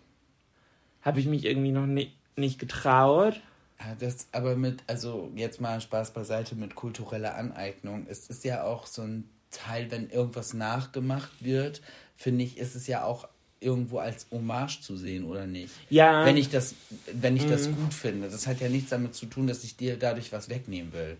habe 1.02 1.20
ich 1.20 1.28
mich 1.28 1.46
irgendwie 1.46 1.72
noch 1.72 1.86
nicht, 1.86 2.13
nicht 2.36 2.60
getraut. 2.60 3.39
Ja, 3.86 3.95
das 4.00 4.28
aber 4.32 4.56
mit, 4.56 4.84
also 4.88 5.32
jetzt 5.36 5.62
mal 5.62 5.80
Spaß 5.80 6.12
beiseite 6.12 6.56
mit 6.56 6.76
kultureller 6.76 7.36
Aneignung. 7.36 8.08
Es 8.10 8.30
ist 8.30 8.43
ja 8.43 8.63
auch 8.63 8.88
so 8.88 9.04
ein 9.04 9.30
Teil, 9.52 9.91
wenn 9.91 10.10
irgendwas 10.10 10.54
nachgemacht 10.54 11.32
wird, 11.43 11.82
finde 12.15 12.43
ich, 12.43 12.58
ist 12.58 12.76
es 12.76 12.88
ja 12.88 13.04
auch 13.04 13.28
irgendwo 13.60 14.00
als 14.00 14.28
Hommage 14.32 14.82
zu 14.82 14.98
sehen, 14.98 15.24
oder 15.26 15.45
nicht? 15.48 15.74
Ja. 15.89 16.26
Wenn 16.26 16.38
ich 16.38 16.50
das, 16.50 16.76
wenn 17.13 17.36
ich 17.36 17.48
das 17.48 17.67
Mhm. 17.67 17.76
gut 17.76 17.93
finde. 17.93 18.30
Das 18.30 18.48
hat 18.48 18.60
ja 18.60 18.69
nichts 18.69 18.89
damit 18.89 19.15
zu 19.15 19.26
tun, 19.28 19.48
dass 19.48 19.63
ich 19.63 19.78
dir 19.78 19.98
dadurch 19.98 20.32
was 20.32 20.50
wegnehmen 20.50 20.91
will. 20.93 21.17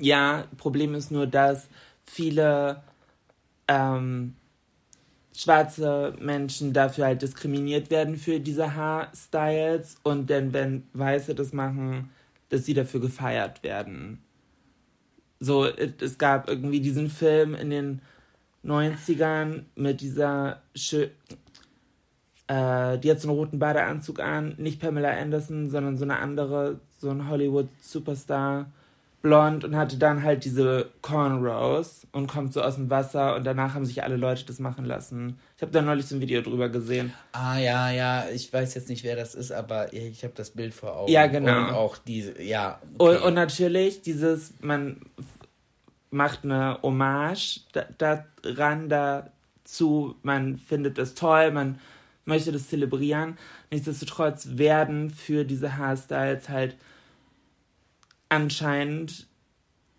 Ja, 0.00 0.46
Problem 0.58 0.94
ist 0.94 1.10
nur, 1.10 1.26
dass 1.26 1.68
viele 2.04 2.82
ähm, 3.68 4.34
schwarze 5.38 6.14
Menschen 6.18 6.72
dafür 6.72 7.06
halt 7.06 7.22
diskriminiert 7.22 7.90
werden 7.90 8.16
für 8.16 8.40
diese 8.40 8.74
Haarstyles 8.74 9.96
und 10.02 10.28
dann, 10.30 10.52
wenn 10.52 10.82
Weiße 10.94 11.36
das 11.36 11.52
machen, 11.52 12.10
dass 12.48 12.64
sie 12.64 12.74
dafür 12.74 13.00
gefeiert 13.00 13.62
werden. 13.62 14.20
So, 15.38 15.66
es 15.66 16.18
gab 16.18 16.48
irgendwie 16.48 16.80
diesen 16.80 17.08
Film 17.08 17.54
in 17.54 17.70
den 17.70 18.02
90ern 18.64 19.62
mit 19.76 20.00
dieser 20.00 20.60
schö 20.74 21.06
äh, 22.48 22.98
die 22.98 23.10
hat 23.10 23.20
so 23.20 23.28
einen 23.28 23.38
roten 23.38 23.58
Badeanzug 23.60 24.18
an, 24.20 24.54
nicht 24.56 24.80
Pamela 24.80 25.10
Anderson, 25.10 25.68
sondern 25.68 25.96
so 25.98 26.04
eine 26.04 26.18
andere, 26.18 26.80
so 26.98 27.10
ein 27.10 27.28
Hollywood-Superstar, 27.28 28.72
blond 29.20 29.64
und 29.64 29.76
hatte 29.76 29.96
dann 29.96 30.22
halt 30.22 30.44
diese 30.44 30.90
Cornrows 31.02 32.06
und 32.12 32.28
kommt 32.28 32.52
so 32.52 32.62
aus 32.62 32.76
dem 32.76 32.88
Wasser 32.88 33.34
und 33.34 33.44
danach 33.44 33.74
haben 33.74 33.84
sich 33.84 34.02
alle 34.02 34.16
Leute 34.16 34.44
das 34.44 34.60
machen 34.60 34.84
lassen. 34.84 35.38
Ich 35.56 35.62
habe 35.62 35.72
da 35.72 35.82
neulich 35.82 36.06
so 36.06 36.14
ein 36.14 36.20
Video 36.20 36.40
drüber 36.40 36.68
gesehen. 36.68 37.12
Ah, 37.32 37.58
ja, 37.58 37.90
ja, 37.90 38.28
ich 38.32 38.52
weiß 38.52 38.74
jetzt 38.74 38.88
nicht, 38.88 39.02
wer 39.02 39.16
das 39.16 39.34
ist, 39.34 39.50
aber 39.50 39.92
ich 39.92 40.22
habe 40.22 40.34
das 40.36 40.50
Bild 40.50 40.72
vor 40.72 40.96
Augen. 40.96 41.10
Ja, 41.10 41.26
genau. 41.26 41.58
Und 41.58 41.74
auch 41.74 41.96
diese, 41.98 42.40
ja. 42.40 42.80
Und, 42.98 43.16
okay. 43.16 43.26
und 43.26 43.34
natürlich 43.34 44.02
dieses, 44.02 44.54
man 44.60 45.00
macht 46.10 46.44
eine 46.44 46.78
Hommage 46.82 47.62
da- 47.72 48.24
daran 48.42 48.88
dazu, 48.88 50.14
man 50.22 50.58
findet 50.58 50.96
es 50.98 51.14
toll, 51.14 51.50
man 51.50 51.80
möchte 52.24 52.52
das 52.52 52.68
zelebrieren. 52.68 53.36
Nichtsdestotrotz 53.70 54.50
werden 54.52 55.10
für 55.10 55.44
diese 55.44 55.76
Haarstyles 55.76 56.48
halt 56.48 56.76
anscheinend 58.28 59.26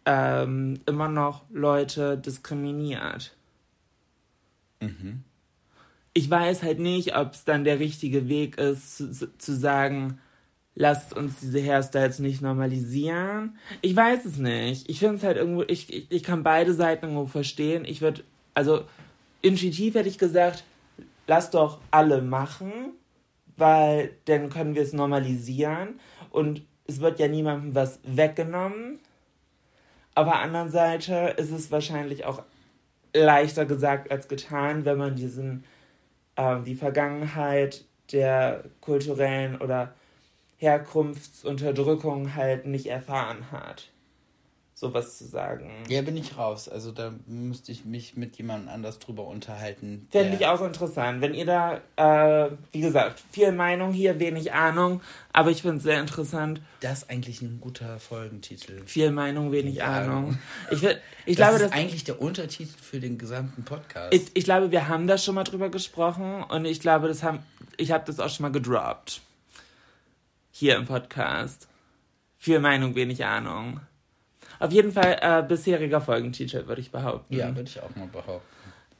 ähm, 0.05 0.79
immer 0.85 1.07
noch 1.07 1.43
Leute 1.49 2.17
diskriminiert. 2.17 3.35
Ich 6.13 6.29
weiß 6.29 6.63
halt 6.63 6.79
nicht, 6.79 7.15
ob 7.15 7.33
es 7.33 7.43
dann 7.43 7.63
der 7.63 7.79
richtige 7.79 8.27
Weg 8.27 8.57
ist, 8.57 8.97
zu, 8.97 9.37
zu 9.37 9.55
sagen, 9.55 10.19
lasst 10.75 11.15
uns 11.15 11.39
diese 11.41 11.61
Hairstyles 11.61 12.19
nicht 12.19 12.41
normalisieren. 12.41 13.57
Ich 13.81 13.95
weiß 13.95 14.25
es 14.25 14.37
nicht. 14.37 14.89
Ich 14.89 14.99
finde 14.99 15.15
es 15.15 15.23
halt 15.23 15.37
irgendwo, 15.37 15.63
ich, 15.63 15.93
ich, 15.93 16.07
ich 16.09 16.23
kann 16.23 16.41
beide 16.43 16.73
Seiten 16.73 17.05
irgendwo 17.05 17.25
verstehen. 17.25 17.83
Ich 17.85 18.01
würde, 18.01 18.23
also 18.53 18.85
intuitiv 19.41 19.95
hätte 19.95 20.09
ich 20.09 20.17
gesagt, 20.17 20.63
lasst 21.27 21.53
doch 21.53 21.79
alle 21.91 22.21
machen, 22.21 22.71
weil 23.57 24.11
dann 24.25 24.49
können 24.49 24.73
wir 24.73 24.81
es 24.81 24.93
normalisieren 24.93 25.99
und 26.31 26.61
es 26.89 26.99
wird 26.99 27.19
ja 27.19 27.27
niemandem 27.27 27.75
was 27.75 27.99
weggenommen. 28.03 28.99
Auf 30.15 30.25
der 30.25 30.39
anderen 30.39 30.69
Seite 30.71 31.35
ist 31.37 31.51
es 31.51 31.71
wahrscheinlich 31.71 32.25
auch 32.25 32.43
leichter 33.13 33.65
gesagt 33.65 34.11
als 34.11 34.27
getan, 34.27 34.85
wenn 34.85 34.97
man 34.97 35.15
diesen 35.15 35.63
ähm, 36.35 36.63
die 36.63 36.75
Vergangenheit 36.75 37.85
der 38.11 38.63
kulturellen 38.81 39.61
oder 39.61 39.93
Herkunftsunterdrückung 40.57 42.35
halt 42.35 42.65
nicht 42.65 42.87
erfahren 42.87 43.51
hat. 43.51 43.91
Sowas 44.79 45.17
zu 45.17 45.25
sagen. 45.25 45.69
Ja, 45.89 46.01
bin 46.03 46.15
ich 46.15 46.37
raus. 46.37 46.69
Also 46.69 46.93
da 46.93 47.11
müsste 47.27 47.73
ich 47.73 47.83
mich 47.83 48.15
mit 48.15 48.37
jemandem 48.37 48.69
anders 48.69 48.97
drüber 48.99 49.27
unterhalten. 49.27 50.07
Fände 50.09 50.37
ich 50.37 50.45
auch 50.45 50.61
interessant. 50.61 51.19
Wenn 51.19 51.33
ihr 51.33 51.45
da, 51.45 51.81
äh, 51.97 52.51
wie 52.71 52.79
gesagt, 52.79 53.21
viel 53.29 53.51
Meinung 53.51 53.91
hier, 53.91 54.21
wenig 54.21 54.53
Ahnung, 54.53 55.01
aber 55.33 55.51
ich 55.51 55.63
finde 55.63 55.79
es 55.79 55.83
sehr 55.83 55.99
interessant. 55.99 56.61
Das 56.79 56.99
ist 56.99 57.09
eigentlich 57.09 57.41
ein 57.41 57.59
guter 57.59 57.99
Folgentitel. 57.99 58.81
Viel 58.85 59.11
Meinung, 59.11 59.51
wenig 59.51 59.75
Ja. 59.75 59.87
Ahnung. 59.99 60.37
Ich, 60.71 60.79
find- 60.79 61.01
ich 61.25 61.35
das 61.35 61.49
glaube, 61.49 61.55
ist 61.65 61.71
dass. 61.73 61.77
eigentlich 61.77 62.03
der 62.05 62.21
Untertitel 62.21 62.77
für 62.81 63.01
den 63.01 63.17
gesamten 63.17 63.65
Podcast. 63.65 64.13
Ich, 64.13 64.27
ich 64.33 64.45
glaube, 64.45 64.71
wir 64.71 64.87
haben 64.87 65.07
da 65.07 65.17
schon 65.17 65.35
mal 65.35 65.43
drüber 65.43 65.67
gesprochen 65.67 66.41
und 66.43 66.63
ich 66.63 66.79
glaube, 66.79 67.09
das 67.09 67.21
haben, 67.21 67.39
ich 67.75 67.91
habe 67.91 68.05
das 68.05 68.21
auch 68.21 68.29
schon 68.29 68.43
mal 68.43 68.51
gedroppt. 68.53 69.19
Hier 70.51 70.77
im 70.77 70.85
Podcast. 70.85 71.67
Viel 72.37 72.61
Meinung, 72.61 72.95
wenig 72.95 73.25
Ahnung. 73.25 73.81
Auf 74.59 74.71
jeden 74.71 74.91
Fall 74.91 75.17
äh, 75.21 75.43
bisheriger 75.47 76.01
Folgentitel, 76.01 76.67
würde 76.67 76.81
ich 76.81 76.91
behaupten. 76.91 77.33
ja, 77.35 77.47
würde 77.55 77.69
ich 77.69 77.81
auch 77.81 77.95
mal 77.95 78.07
behaupten. 78.07 78.45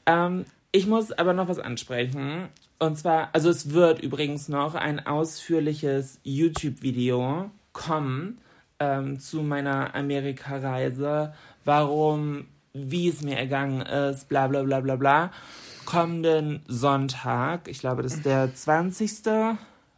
Ähm, 0.06 0.44
ich 0.72 0.86
muss 0.86 1.12
aber 1.12 1.32
noch 1.32 1.48
was 1.48 1.58
ansprechen. 1.58 2.48
Und 2.78 2.96
zwar, 2.96 3.28
also 3.32 3.50
es 3.50 3.72
wird 3.72 4.00
übrigens 4.00 4.48
noch 4.48 4.74
ein 4.74 5.04
ausführliches 5.06 6.18
YouTube-Video 6.22 7.50
kommen 7.72 8.38
ähm, 8.78 9.20
zu 9.20 9.42
meiner 9.42 9.94
Amerika-Reise. 9.94 11.34
Warum, 11.64 12.46
wie 12.72 13.08
es 13.08 13.20
mir 13.22 13.36
ergangen 13.36 13.82
ist, 13.82 14.28
bla 14.28 14.46
bla 14.46 14.62
bla 14.62 14.80
bla 14.80 14.96
bla. 14.96 15.30
Kommenden 15.84 16.62
Sonntag, 16.68 17.68
ich 17.68 17.80
glaube, 17.80 18.02
das 18.02 18.14
ist 18.14 18.24
der 18.24 18.54
20. 18.54 19.26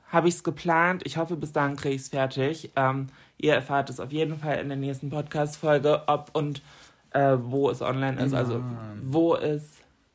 habe 0.09 0.29
ich 0.29 0.35
es 0.35 0.42
geplant. 0.42 1.03
Ich 1.05 1.18
hoffe, 1.18 1.37
bis 1.37 1.53
dahin 1.53 1.77
kriege 1.77 1.94
ich 1.94 2.03
es 2.03 2.09
fertig. 2.09 2.70
Ähm, 2.77 3.09
ihr 3.42 3.52
erfahrt 3.55 3.90
es 3.90 4.00
auf 4.00 4.11
jeden 4.12 4.38
Fall 4.38 4.59
in 4.61 4.68
der 4.68 4.78
nächsten 4.78 5.11
Podcast-Folge, 5.11 6.05
ob 6.07 6.31
und 6.33 6.62
äh, 7.11 7.37
wo 7.38 7.68
es 7.68 7.83
online 7.83 8.22
ist. 8.24 8.33
Also, 8.33 8.64
wo 9.02 9.37
es 9.37 9.62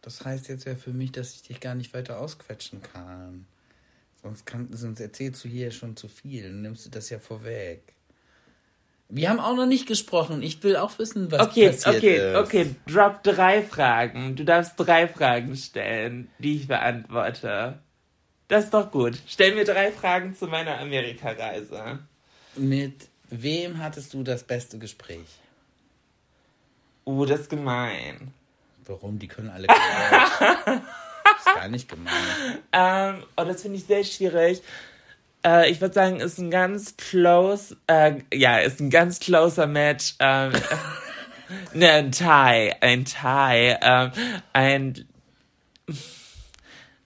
Das 0.02 0.26
heißt 0.26 0.48
jetzt 0.50 0.66
ja 0.66 0.76
für 0.76 0.92
mich, 0.92 1.12
dass 1.12 1.36
ich 1.36 1.44
dich 1.44 1.60
gar 1.60 1.76
nicht 1.76 1.94
weiter 1.94 2.20
ausquetschen 2.20 2.82
kann. 2.82 3.46
Sonst, 4.24 4.46
kann, 4.46 4.70
sonst 4.72 5.00
erzählst 5.00 5.44
du 5.44 5.48
hier 5.48 5.70
schon 5.72 5.96
zu 5.96 6.08
viel. 6.08 6.52
Nimmst 6.52 6.86
du 6.86 6.90
das 6.90 7.10
ja 7.10 7.20
vorweg. 7.20 7.94
Wir 9.10 9.30
haben 9.30 9.40
auch 9.40 9.56
noch 9.56 9.68
nicht 9.68 9.88
gesprochen. 9.88 10.42
Ich 10.42 10.62
will 10.64 10.76
auch 10.76 10.98
wissen, 11.00 11.32
was 11.32 11.40
Okay, 11.40 11.68
passiert 11.70 11.96
okay, 11.98 12.32
ist. 12.32 12.38
okay. 12.38 12.76
Drop 12.88 13.24
drei 13.24 13.62
Fragen. 13.62 14.36
Du 14.36 14.44
darfst 14.44 14.74
drei 14.78 15.08
Fragen 15.08 15.56
stellen, 15.56 16.30
die 16.40 16.58
ich 16.58 16.68
beantworte. 16.68 17.80
Das 18.50 18.66
ist 18.66 18.74
doch 18.74 18.92
gut. 18.92 19.18
Stell 19.28 19.56
mir 19.56 19.64
drei 19.64 19.92
Fragen 19.92 20.36
zu 20.36 20.48
meiner 20.48 20.80
Amerikareise. 20.80 22.00
Mit 22.58 23.08
wem 23.30 23.82
hattest 23.82 24.14
du 24.14 24.24
das 24.24 24.44
beste 24.44 24.78
Gespräch? 24.78 25.28
Uh, 27.06 27.26
das 27.26 27.42
ist 27.42 27.50
gemein. 27.50 28.34
Warum? 28.86 29.20
Die 29.20 29.28
können 29.28 29.50
alle 29.50 29.68
Deutsch. 29.68 29.80
ist 31.40 31.46
gar 31.46 31.68
nicht 31.68 31.90
gemein. 31.90 32.14
Ähm, 32.72 33.24
oh, 33.36 33.44
das 33.44 33.62
finde 33.62 33.78
ich 33.78 33.86
sehr 33.86 34.04
schwierig. 34.04 34.62
Äh, 35.46 35.70
ich 35.70 35.80
würde 35.82 35.94
sagen, 35.94 36.20
ist 36.20 36.38
ein 36.38 36.52
ganz 36.52 36.98
close, 36.98 37.78
äh, 37.88 38.16
ja, 38.34 38.58
ist 38.58 38.80
ein 38.80 38.90
ganz 38.90 39.20
closer 39.20 39.68
Match. 39.68 40.16
Ähm, 40.20 40.52
ne, 41.74 41.92
ein 41.92 42.12
Tie, 42.12 42.74
ein 42.82 43.06
Tie, 43.06 43.78
ähm, 43.82 44.12
ein, 44.54 45.08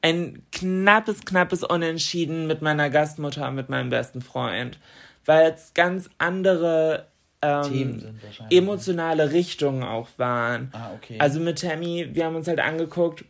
ein 0.02 0.44
knappes, 0.52 1.22
knappes 1.26 1.64
Unentschieden 1.64 2.48
mit 2.48 2.62
meiner 2.62 2.90
Gastmutter 2.90 3.48
und 3.48 3.56
mit 3.56 3.70
meinem 3.70 3.90
besten 3.90 4.22
Freund. 4.22 4.80
Weil 5.26 5.52
es 5.52 5.74
ganz 5.74 6.10
andere 6.18 7.08
ähm, 7.42 8.04
wahrscheinlich. 8.22 8.58
emotionale 8.58 9.32
Richtungen 9.32 9.84
auch 9.84 10.10
waren. 10.18 10.70
Ah, 10.74 10.92
okay. 10.94 11.18
Also 11.20 11.40
mit 11.40 11.62
Tammy, 11.62 12.10
wir 12.14 12.26
haben 12.26 12.36
uns 12.36 12.48
halt 12.48 12.60
angeguckt 12.60 13.26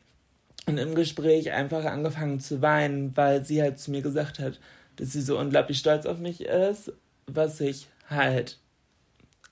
und 0.66 0.78
im 0.78 0.96
Gespräch 0.96 1.52
einfach 1.52 1.86
angefangen 1.86 2.40
zu 2.40 2.62
weinen, 2.62 3.16
weil 3.16 3.44
sie 3.44 3.62
halt 3.62 3.80
zu 3.80 3.92
mir 3.92 4.02
gesagt 4.02 4.40
hat, 4.40 4.60
dass 4.98 5.14
sie 5.14 5.22
so 5.22 5.40
unglaublich 5.40 5.80
stolz 5.80 6.06
auf 6.06 6.18
mich 6.18 6.42
ist, 6.42 6.94
was 7.28 7.60
ich 7.60 7.88
halt 8.10 8.60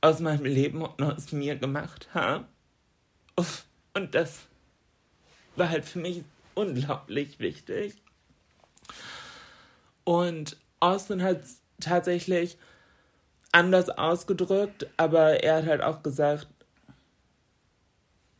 aus 0.01 0.19
meinem 0.19 0.45
Leben 0.45 0.81
und 0.81 1.01
aus 1.01 1.31
mir 1.31 1.55
gemacht 1.55 2.09
habe. 2.13 2.45
Uff. 3.37 3.65
Und 3.93 4.15
das 4.15 4.47
war 5.55 5.69
halt 5.69 5.85
für 5.85 5.99
mich 5.99 6.23
unglaublich 6.53 7.39
wichtig. 7.39 7.95
Und 10.03 10.57
Austin 10.79 11.21
hat 11.21 11.41
tatsächlich 11.79 12.57
anders 13.51 13.89
ausgedrückt, 13.89 14.87
aber 14.97 15.43
er 15.43 15.57
hat 15.57 15.65
halt 15.65 15.81
auch 15.81 16.03
gesagt, 16.03 16.47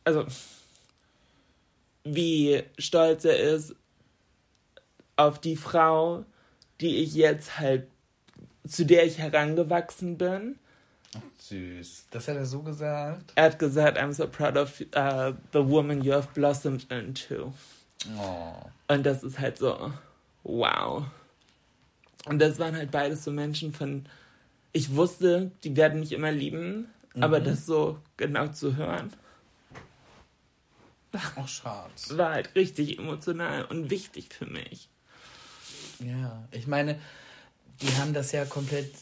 also 0.04 0.26
wie 2.04 2.62
stolz 2.78 3.24
er 3.24 3.38
ist 3.38 3.74
auf 5.16 5.38
die 5.38 5.56
Frau, 5.56 6.24
die 6.80 6.96
ich 6.96 7.14
jetzt 7.14 7.58
halt, 7.58 7.86
zu 8.66 8.86
der 8.86 9.04
ich 9.04 9.18
herangewachsen 9.18 10.16
bin. 10.16 10.58
Süß. 11.38 12.06
Das 12.10 12.28
hat 12.28 12.36
er 12.36 12.46
so 12.46 12.62
gesagt? 12.62 13.32
Er 13.34 13.44
hat 13.44 13.58
gesagt, 13.58 13.98
I'm 13.98 14.12
so 14.12 14.26
proud 14.26 14.56
of 14.56 14.80
uh, 14.96 15.32
the 15.52 15.68
woman 15.68 16.02
you 16.02 16.12
have 16.12 16.28
blossomed 16.34 16.90
into. 16.90 17.52
Oh. 18.16 18.54
Und 18.88 19.04
das 19.04 19.22
ist 19.22 19.38
halt 19.38 19.58
so, 19.58 19.92
wow. 20.44 21.04
Und 22.26 22.38
das 22.38 22.58
waren 22.58 22.76
halt 22.76 22.90
beides 22.90 23.24
so 23.24 23.30
Menschen 23.30 23.72
von, 23.72 24.04
ich 24.72 24.94
wusste, 24.94 25.50
die 25.64 25.76
werden 25.76 26.00
mich 26.00 26.12
immer 26.12 26.30
lieben, 26.30 26.86
aber 27.20 27.40
das 27.40 27.66
so 27.66 27.98
genau 28.16 28.48
zu 28.48 28.76
hören, 28.76 29.12
Oh, 31.36 31.46
schade. 31.46 31.90
war 32.10 32.34
halt 32.34 32.54
richtig 32.54 32.98
emotional 32.98 33.64
und 33.64 33.90
wichtig 33.90 34.28
für 34.32 34.46
mich. 34.46 34.88
Ja, 35.98 36.46
ich 36.52 36.66
meine, 36.68 37.00
die 37.82 37.92
haben 37.96 38.14
das 38.14 38.30
ja 38.32 38.44
komplett 38.44 38.92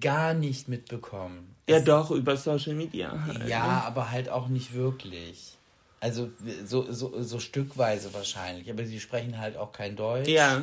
gar 0.00 0.32
nicht 0.32 0.68
mitbekommen. 0.68 1.54
Ja, 1.68 1.80
doch, 1.80 2.10
über 2.10 2.36
Social 2.38 2.74
Media. 2.74 3.22
Halt, 3.26 3.48
Ja, 3.48 3.66
ne? 3.66 3.82
aber 3.84 4.10
halt 4.10 4.28
auch 4.30 4.48
nicht 4.48 4.72
wirklich. 4.72 5.56
Also 6.00 6.30
so, 6.64 6.90
so, 6.90 7.22
so 7.22 7.38
stückweise 7.40 8.14
wahrscheinlich. 8.14 8.70
Aber 8.70 8.84
sie 8.86 9.00
sprechen 9.00 9.38
halt 9.38 9.56
auch 9.56 9.72
kein 9.72 9.94
Deutsch. 9.96 10.28
Ja. 10.28 10.62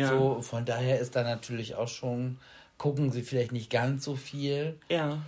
Ja. 0.00 0.08
So, 0.08 0.40
von 0.40 0.64
daher 0.64 1.00
ist 1.00 1.16
da 1.16 1.22
natürlich 1.22 1.74
auch 1.74 1.88
schon, 1.88 2.38
gucken 2.78 3.10
sie 3.10 3.22
vielleicht 3.22 3.52
nicht 3.52 3.70
ganz 3.70 4.04
so 4.04 4.16
viel. 4.16 4.78
Ja. 4.88 5.18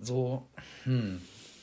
So, 0.00 0.46
hm. 0.84 1.20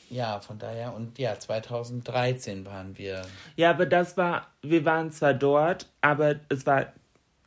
Ja, 0.10 0.42
von 0.42 0.60
daher, 0.60 0.94
und 0.94 1.18
ja, 1.20 1.40
2013 1.40 2.66
waren 2.66 2.98
wir. 2.98 3.26
Ja, 3.56 3.70
aber 3.70 3.86
das 3.86 4.18
war, 4.18 4.48
wir 4.62 4.84
waren 4.84 5.12
zwar 5.12 5.34
dort, 5.34 5.88
aber 6.02 6.36
es 6.50 6.66
war 6.66 6.92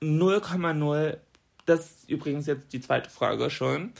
0,0. 0.00 1.18
Das 1.66 1.80
ist 1.80 2.08
übrigens 2.08 2.46
jetzt 2.46 2.72
die 2.72 2.80
zweite 2.80 3.10
Frage 3.10 3.50
schon. 3.50 3.92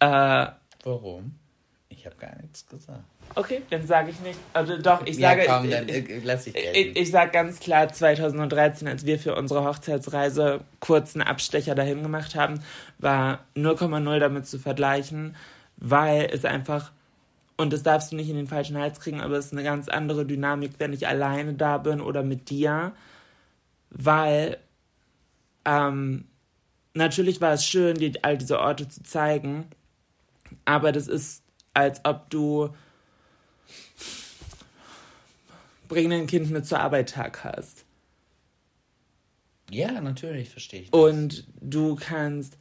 Äh, 0.00 0.46
Warum? 0.84 1.38
Ich 1.88 2.04
habe 2.04 2.16
gar 2.16 2.36
nichts 2.42 2.66
gesagt. 2.66 3.04
Okay, 3.34 3.62
dann 3.70 3.86
sage 3.86 4.10
ich 4.10 4.20
nicht. 4.20 4.38
Also 4.52 4.76
doch, 4.78 5.04
ich 5.06 5.16
ja, 5.16 5.30
sage. 5.30 5.44
komm, 5.46 5.64
ich, 5.64 5.70
dann 5.70 5.88
ich, 5.88 6.10
äh, 6.10 6.20
lass 6.24 6.46
ich 6.46 6.56
ich, 6.56 6.96
ich 6.96 7.10
sage 7.10 7.30
ganz 7.30 7.60
klar, 7.60 7.92
2013, 7.92 8.88
als 8.88 9.06
wir 9.06 9.18
für 9.18 9.34
unsere 9.34 9.64
Hochzeitsreise 9.64 10.60
kurzen 10.80 11.22
Abstecher 11.22 11.74
dahin 11.74 12.02
gemacht 12.02 12.34
haben, 12.34 12.60
war 12.98 13.40
0,0 13.56 14.18
damit 14.18 14.46
zu 14.46 14.58
vergleichen, 14.58 15.36
weil 15.76 16.28
es 16.32 16.44
einfach, 16.44 16.92
und 17.56 17.72
das 17.72 17.82
darfst 17.82 18.12
du 18.12 18.16
nicht 18.16 18.28
in 18.28 18.36
den 18.36 18.46
falschen 18.46 18.78
Hals 18.78 19.00
kriegen, 19.00 19.20
aber 19.20 19.36
es 19.36 19.46
ist 19.46 19.52
eine 19.52 19.64
ganz 19.64 19.88
andere 19.88 20.26
Dynamik, 20.26 20.72
wenn 20.78 20.92
ich 20.92 21.06
alleine 21.06 21.54
da 21.54 21.78
bin 21.78 22.00
oder 22.00 22.22
mit 22.22 22.50
dir, 22.50 22.92
weil 23.90 24.58
ähm, 25.64 26.24
natürlich 26.94 27.40
war 27.40 27.52
es 27.52 27.64
schön, 27.64 27.96
dir 27.96 28.12
all 28.22 28.38
diese 28.38 28.58
Orte 28.58 28.88
zu 28.88 29.02
zeigen, 29.02 29.66
aber 30.64 30.92
das 30.92 31.08
ist, 31.08 31.42
als 31.74 32.04
ob 32.04 32.30
du 32.30 32.70
bring 35.88 36.10
dein 36.10 36.26
Kind 36.26 36.50
mit 36.50 36.66
zur 36.66 36.80
Arbeit 36.80 37.10
Tag 37.10 37.44
hast. 37.44 37.84
ja, 39.70 40.00
natürlich 40.00 40.50
verstehe 40.50 40.82
ich 40.82 40.90
das. 40.90 41.00
Und 41.00 41.46
du 41.60 41.96
kannst 41.96 42.56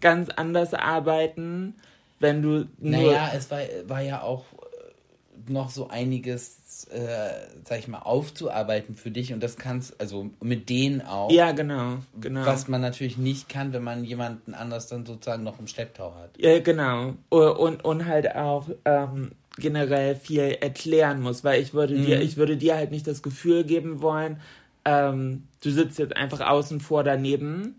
ganz 0.00 0.28
anders 0.30 0.74
arbeiten, 0.74 1.74
wenn 2.20 2.42
du 2.42 2.68
nur. 2.78 3.02
Naja, 3.12 3.32
es 3.34 3.50
war, 3.50 3.60
war 3.86 4.00
ja 4.00 4.22
auch 4.22 4.44
äh, 4.54 5.50
noch 5.50 5.70
so 5.70 5.88
einiges, 5.88 6.84
äh, 6.90 7.30
sag 7.64 7.78
ich 7.78 7.88
mal, 7.88 8.00
aufzuarbeiten 8.00 8.96
für 8.96 9.10
dich 9.10 9.32
und 9.32 9.42
das 9.42 9.56
kannst, 9.56 10.00
also 10.00 10.30
mit 10.40 10.68
denen 10.68 11.02
auch. 11.02 11.30
ja, 11.30 11.52
genau, 11.52 11.98
genau. 12.20 12.44
Was 12.46 12.68
man 12.68 12.80
natürlich 12.80 13.18
nicht 13.18 13.48
kann, 13.48 13.72
wenn 13.72 13.82
man 13.82 14.04
jemanden 14.04 14.54
anders 14.54 14.86
dann 14.86 15.04
sozusagen 15.06 15.42
noch 15.42 15.58
im 15.58 15.66
Schlepptau 15.66 16.14
hat. 16.14 16.30
Ja, 16.38 16.58
genau. 16.60 17.14
Und, 17.28 17.84
und 17.84 18.06
halt 18.06 18.34
auch 18.34 18.68
ähm, 18.84 19.32
generell 19.58 20.14
viel 20.14 20.40
erklären 20.40 21.20
muss, 21.20 21.44
weil 21.44 21.60
ich 21.62 21.74
würde 21.74 21.94
dir, 21.94 22.20
ich 22.20 22.36
würde 22.36 22.56
dir 22.56 22.76
halt 22.76 22.90
nicht 22.90 23.06
das 23.06 23.22
Gefühl 23.22 23.64
geben 23.64 24.02
wollen, 24.02 24.40
ähm, 24.84 25.44
du 25.62 25.70
sitzt 25.70 25.98
jetzt 25.98 26.16
einfach 26.16 26.40
außen 26.40 26.80
vor 26.80 27.04
daneben. 27.04 27.78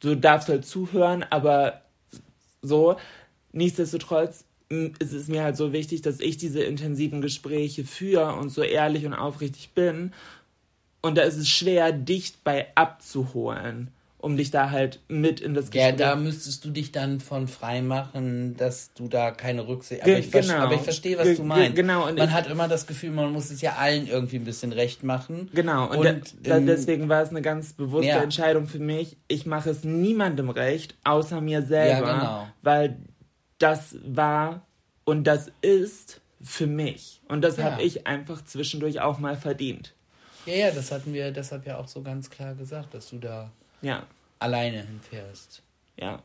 Du 0.00 0.14
darfst 0.14 0.48
halt 0.48 0.64
zuhören, 0.64 1.24
aber 1.30 1.82
so. 2.62 2.96
Nichtsdestotrotz 3.52 4.44
ist 4.68 5.12
es 5.12 5.28
mir 5.28 5.42
halt 5.42 5.56
so 5.56 5.72
wichtig, 5.72 6.02
dass 6.02 6.20
ich 6.20 6.36
diese 6.36 6.62
intensiven 6.62 7.20
Gespräche 7.20 7.84
führe 7.84 8.34
und 8.34 8.50
so 8.50 8.62
ehrlich 8.62 9.04
und 9.04 9.14
aufrichtig 9.14 9.70
bin. 9.74 10.12
Und 11.02 11.16
da 11.16 11.22
ist 11.22 11.36
es 11.36 11.48
schwer, 11.48 11.92
dich 11.92 12.34
bei 12.44 12.68
abzuholen, 12.76 13.90
um 14.20 14.36
dich 14.36 14.50
da 14.50 14.70
halt 14.70 15.00
mit 15.08 15.40
in 15.40 15.54
das 15.54 15.66
Ja, 15.72 15.90
Gespräch 15.90 15.96
da 15.96 16.16
müsstest 16.16 16.64
du 16.64 16.70
dich 16.70 16.92
dann 16.92 17.20
von 17.20 17.48
frei 17.48 17.80
machen, 17.82 18.56
dass 18.56 18.92
du 18.94 19.08
da 19.08 19.30
keine 19.30 19.66
Rücksicht. 19.66 20.02
Aber, 20.02 20.18
ich, 20.18 20.30
genau. 20.30 20.54
aber 20.54 20.74
ich 20.74 20.82
verstehe, 20.82 21.16
was 21.18 21.24
Ge- 21.26 21.36
du 21.36 21.44
meinst. 21.44 21.74
genau, 21.76 22.06
und 22.06 22.18
man 22.18 22.32
hat 22.32 22.46
immer 22.48 22.68
das 22.68 22.86
Gefühl, 22.86 23.10
man 23.10 23.32
muss 23.32 23.50
es 23.50 23.60
ja 23.60 23.76
allen 23.76 24.06
irgendwie 24.06 24.36
ein 24.36 24.44
bisschen 24.44 24.72
recht 24.72 25.02
machen. 25.02 25.48
Genau, 25.54 25.90
und, 25.90 26.06
Und, 26.06 26.34
ähm, 26.44 26.66
deswegen 26.66 27.08
war 27.08 27.22
es 27.22 27.30
eine 27.30 27.42
ganz 27.42 27.72
bewusste 27.72 28.08
ja. 28.08 28.22
Entscheidung 28.22 28.66
für 28.66 28.78
mich. 28.78 29.16
Ich 29.28 29.46
mache 29.46 29.70
es 29.70 29.84
niemandem 29.84 30.50
recht, 30.50 30.94
außer 31.04 31.40
mir 31.40 31.62
selber, 31.62 32.06
Ja, 32.08 32.18
genau. 32.18 32.46
weil 32.62 32.96
das 33.58 33.96
war 34.04 34.66
und 35.04 35.24
das 35.24 35.50
ist 35.62 36.20
für 36.42 36.66
mich. 36.66 37.20
Und 37.28 37.42
das 37.42 37.56
Ja. 37.56 37.64
habe 37.64 37.82
ich 37.82 38.06
einfach 38.06 38.44
zwischendurch 38.44 39.00
auch 39.00 39.18
mal 39.18 39.36
verdient. 39.36 39.94
Ja, 40.46 40.54
ja, 40.54 40.70
das 40.70 40.90
hatten 40.90 41.12
wir 41.12 41.30
deshalb 41.32 41.66
ja 41.66 41.76
auch 41.78 41.86
so 41.88 42.00
ganz 42.02 42.30
klar 42.30 42.54
gesagt, 42.54 42.94
dass 42.94 43.10
du 43.10 43.18
da 43.18 43.50
Ja, 43.82 44.06
alleine 44.38 44.82
hinfährst. 44.82 45.62
ja, 45.96 46.22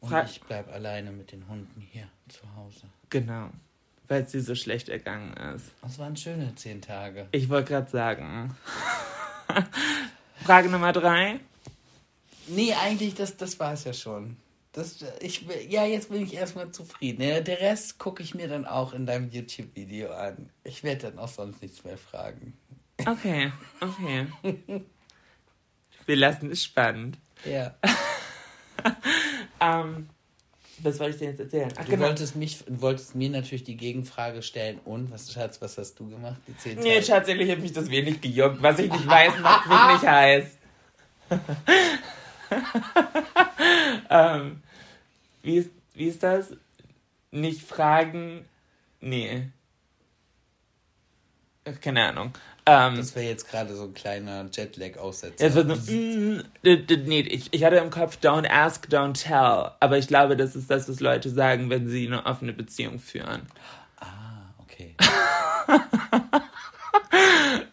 Und 0.00 0.10
Fra- 0.10 0.24
ich 0.24 0.40
bleib 0.40 0.72
alleine 0.72 1.10
mit 1.12 1.32
den 1.32 1.46
Hunden 1.48 1.80
hier 1.92 2.08
zu 2.28 2.40
Hause. 2.56 2.86
genau. 3.10 3.50
Weil 4.08 4.22
es 4.22 4.30
dir 4.30 4.40
so 4.40 4.54
schlecht 4.54 4.88
ergangen 4.88 5.32
ist. 5.56 5.72
Das 5.82 5.98
waren 5.98 6.16
schöne 6.16 6.54
zehn 6.54 6.80
Tage. 6.80 7.26
Ich 7.32 7.48
wollte 7.48 7.70
gerade 7.72 7.90
sagen. 7.90 8.56
Frage 10.44 10.68
Nummer 10.68 10.92
drei. 10.92 11.40
Nee, 12.46 12.72
eigentlich, 12.74 13.14
das, 13.14 13.36
das 13.36 13.58
war 13.58 13.72
es 13.72 13.82
ja 13.82 13.92
schon. 13.92 14.36
Das, 14.72 15.04
ich, 15.20 15.44
ja, 15.68 15.84
jetzt 15.86 16.10
bin 16.10 16.22
ich 16.22 16.34
erstmal 16.34 16.70
zufrieden. 16.70 17.22
Ja, 17.22 17.40
der 17.40 17.58
Rest 17.60 17.98
gucke 17.98 18.22
ich 18.22 18.34
mir 18.34 18.46
dann 18.46 18.64
auch 18.64 18.92
in 18.92 19.06
deinem 19.06 19.28
YouTube-Video 19.30 20.12
an. 20.12 20.50
Ich 20.62 20.84
werde 20.84 21.10
dann 21.10 21.18
auch 21.18 21.28
sonst 21.28 21.60
nichts 21.62 21.82
mehr 21.82 21.98
fragen. 21.98 22.52
Okay, 23.06 23.50
okay. 23.80 24.26
Wir 26.06 26.16
lassen 26.16 26.50
es 26.50 26.64
spannend. 26.64 27.18
Ja. 27.44 27.74
Ähm, 29.58 30.08
was 30.80 31.00
wollte 31.00 31.14
ich 31.14 31.18
denn 31.18 31.30
jetzt 31.30 31.40
erzählen? 31.40 31.72
Ach, 31.78 31.84
Du 31.86 31.98
wolltest, 31.98 32.36
mich, 32.36 32.62
wolltest 32.68 33.14
mir 33.14 33.30
natürlich 33.30 33.64
die 33.64 33.76
Gegenfrage 33.76 34.42
stellen. 34.42 34.78
Und, 34.84 35.10
was, 35.10 35.32
Schatz, 35.32 35.60
was 35.62 35.78
hast 35.78 35.98
du 35.98 36.10
gemacht? 36.10 36.36
Die 36.46 36.56
zehn 36.58 36.78
Nee, 36.78 36.96
Tage? 36.96 37.06
tatsächlich 37.06 37.50
hat 37.50 37.60
mich 37.60 37.72
das 37.72 37.90
wenig 37.90 38.20
gejuckt. 38.20 38.62
Was 38.62 38.78
ich 38.78 38.92
nicht 38.92 39.06
weiß, 39.06 39.38
macht 39.40 39.66
mich 39.66 39.92
nicht 40.02 40.10
heiß. 40.10 40.44
ähm, 44.10 44.62
wie, 45.42 45.56
ist, 45.56 45.70
wie 45.94 46.06
ist 46.08 46.22
das? 46.22 46.52
Nicht 47.30 47.62
fragen. 47.62 48.44
Nee. 49.00 49.48
Keine 51.80 52.08
Ahnung. 52.08 52.32
Ähm, 52.68 52.96
Das 52.96 53.14
wäre 53.14 53.26
jetzt 53.26 53.48
gerade 53.48 53.74
so 53.76 53.84
ein 53.84 53.94
kleiner 53.94 54.46
Jetlag-Aussetzer. 54.52 55.46
es 55.46 55.54
wird 55.54 55.76
so, 55.76 55.92
mm, 55.92 56.42
nee, 57.06 57.20
ich, 57.20 57.52
ich 57.52 57.62
hatte 57.64 57.76
im 57.76 57.90
Kopf 57.90 58.18
don't 58.22 58.48
ask, 58.50 58.86
don't 58.88 59.14
tell. 59.22 59.70
Aber 59.80 59.98
ich 59.98 60.08
glaube, 60.08 60.36
das 60.36 60.56
ist 60.56 60.70
das, 60.70 60.88
was 60.88 60.98
Leute 61.00 61.30
sagen, 61.30 61.70
wenn 61.70 61.88
sie 61.88 62.06
eine 62.06 62.26
offene 62.26 62.52
Beziehung 62.52 62.98
führen. 62.98 63.42
ah, 64.00 64.06
okay. 64.58 64.94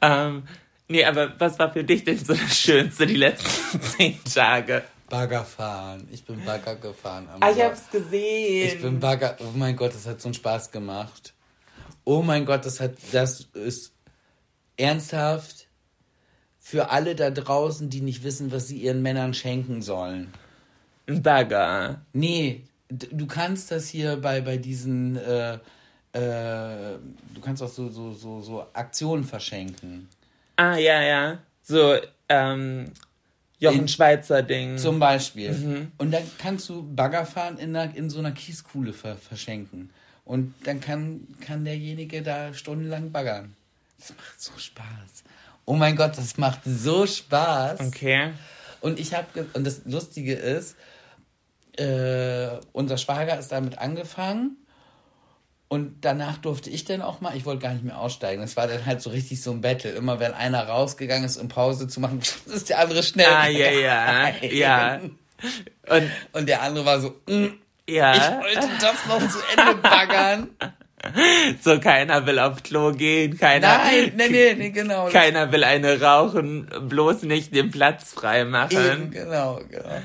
Ähm, 0.01 0.43
nee, 0.87 1.05
aber 1.05 1.39
was 1.39 1.57
war 1.59 1.71
für 1.71 1.83
dich 1.83 2.03
denn 2.03 2.17
so 2.17 2.33
das 2.33 2.57
Schönste 2.57 3.05
die 3.07 3.15
letzten 3.15 3.81
zehn 3.97 4.19
Tage? 4.25 4.83
Bagger 5.09 5.43
fahren. 5.45 6.07
Ich 6.11 6.25
bin 6.25 6.43
Bagger 6.43 6.75
gefahren. 6.75 7.27
Am 7.33 7.41
Ah, 7.41 7.51
ich 7.51 7.61
hab's 7.61 7.89
gesehen. 7.89 8.67
Ich 8.75 8.81
bin 8.81 8.99
Bagger. 8.99 9.37
Oh 9.39 9.51
mein 9.55 9.75
Gott, 9.75 9.93
das 9.93 10.05
hat 10.07 10.19
so 10.21 10.27
einen 10.27 10.33
Spaß 10.33 10.71
gemacht. 10.71 11.33
Oh 12.05 12.21
mein 12.21 12.45
Gott, 12.45 12.65
das 12.65 12.79
hat, 12.79 12.93
das 13.11 13.47
ist 13.53 13.93
ernsthaft 14.77 15.67
für 16.59 16.89
alle 16.89 17.15
da 17.15 17.29
draußen, 17.29 17.89
die 17.89 18.01
nicht 18.01 18.23
wissen, 18.23 18.51
was 18.51 18.67
sie 18.67 18.77
ihren 18.77 19.01
Männern 19.01 19.33
schenken 19.33 19.81
sollen. 19.81 20.33
ein 21.07 21.21
Bagger. 21.21 22.01
Nee, 22.13 22.63
du 22.89 23.25
kannst 23.27 23.71
das 23.71 23.87
hier 23.87 24.17
bei, 24.17 24.41
bei 24.41 24.57
diesen, 24.57 25.17
äh, 25.17 25.55
äh, 26.13 26.97
du 27.33 27.41
kannst 27.41 27.61
auch 27.61 27.69
so, 27.69 27.89
so, 27.89 28.13
so, 28.13 28.41
so 28.41 28.65
Aktionen 28.73 29.23
verschenken. 29.23 30.07
Ah, 30.55 30.77
ja, 30.77 31.01
ja. 31.01 31.39
So, 31.63 31.95
ähm, 32.29 32.85
Jochen 33.59 33.81
In- 33.81 33.87
Schweizer 33.87 34.43
Ding. 34.43 34.77
Zum 34.77 34.99
Beispiel. 34.99 35.89
Und 35.97 36.11
dann 36.11 36.23
kannst 36.37 36.67
du 36.69 36.83
Bagger 36.83 37.25
fahren 37.25 37.57
in, 37.57 37.75
einer, 37.75 37.95
in 37.95 38.09
so 38.09 38.19
einer 38.19 38.31
Kieskuhle 38.31 38.93
ver 38.93 39.15
verschenken. 39.15 39.89
Und 40.25 40.53
dann 40.63 40.79
kann, 40.79 41.27
kann 41.41 41.65
derjenige 41.65 42.21
da 42.21 42.53
stundenlang 42.53 43.11
baggern. 43.11 43.55
Das 43.99 44.09
macht 44.15 44.41
so 44.41 44.57
Spaß. 44.57 45.23
Oh 45.65 45.73
mein 45.73 45.95
Gott, 45.95 46.17
das 46.17 46.37
macht 46.37 46.61
so 46.65 47.05
Spaß. 47.05 47.79
okay. 47.79 48.33
Und 48.81 48.99
ich 48.99 49.13
habe 49.13 49.47
und 49.53 49.65
das 49.65 49.81
Lustige 49.85 50.33
ist, 50.33 50.75
äh, 51.77 52.49
unser 52.73 52.97
Schwager 52.97 53.39
ist 53.39 53.51
damit 53.51 53.77
angefangen 53.79 54.57
und 55.73 56.05
danach 56.05 56.37
durfte 56.37 56.69
ich 56.69 56.85
dann 56.85 57.01
auch 57.01 57.19
mal, 57.19 57.35
ich 57.35 57.45
wollte 57.45 57.63
gar 57.63 57.73
nicht 57.73 57.83
mehr 57.83 57.97
aussteigen. 57.97 58.43
Es 58.43 58.55
war 58.55 58.67
dann 58.67 58.85
halt 58.85 59.01
so 59.01 59.09
richtig 59.09 59.41
so 59.41 59.49
ein 59.49 59.61
Battle. 59.61 59.89
Immer 59.89 60.19
wenn 60.19 60.31
einer 60.31 60.67
rausgegangen 60.67 61.25
ist, 61.25 61.37
um 61.37 61.47
Pause 61.47 61.87
zu 61.87 61.99
machen, 61.99 62.19
ist 62.45 62.69
der 62.69 62.77
andere 62.77 63.01
schnell. 63.01 63.25
Ah, 63.25 63.47
ja, 63.47 63.71
ja, 63.71 64.29
ja. 64.51 64.99
Und, 65.89 66.11
Und 66.33 66.47
der 66.47 66.61
andere 66.61 66.85
war 66.85 67.01
so, 67.01 67.15
mm, 67.27 67.47
ja. 67.89 68.13
ich 68.13 68.55
wollte 68.55 68.69
das 68.79 69.05
noch 69.07 69.27
zu 69.29 69.39
Ende 69.55 69.75
baggern. 69.75 70.49
so 71.61 71.79
keiner 71.79 72.25
will 72.25 72.39
auf 72.39 72.63
Klo 72.63 72.91
gehen, 72.91 73.37
keiner. 73.37 73.77
Nein, 73.79 74.13
nee, 74.15 74.27
nee, 74.29 74.53
nee, 74.53 74.69
genau. 74.69 75.09
Keiner 75.09 75.51
will 75.51 75.63
eine 75.63 76.01
rauchen, 76.01 76.69
bloß 76.87 77.23
nicht 77.23 77.53
den 77.53 77.71
Platz 77.71 78.13
frei 78.13 78.45
machen. 78.45 78.77
Eben, 78.77 79.11
genau, 79.11 79.59
genau. 79.69 80.01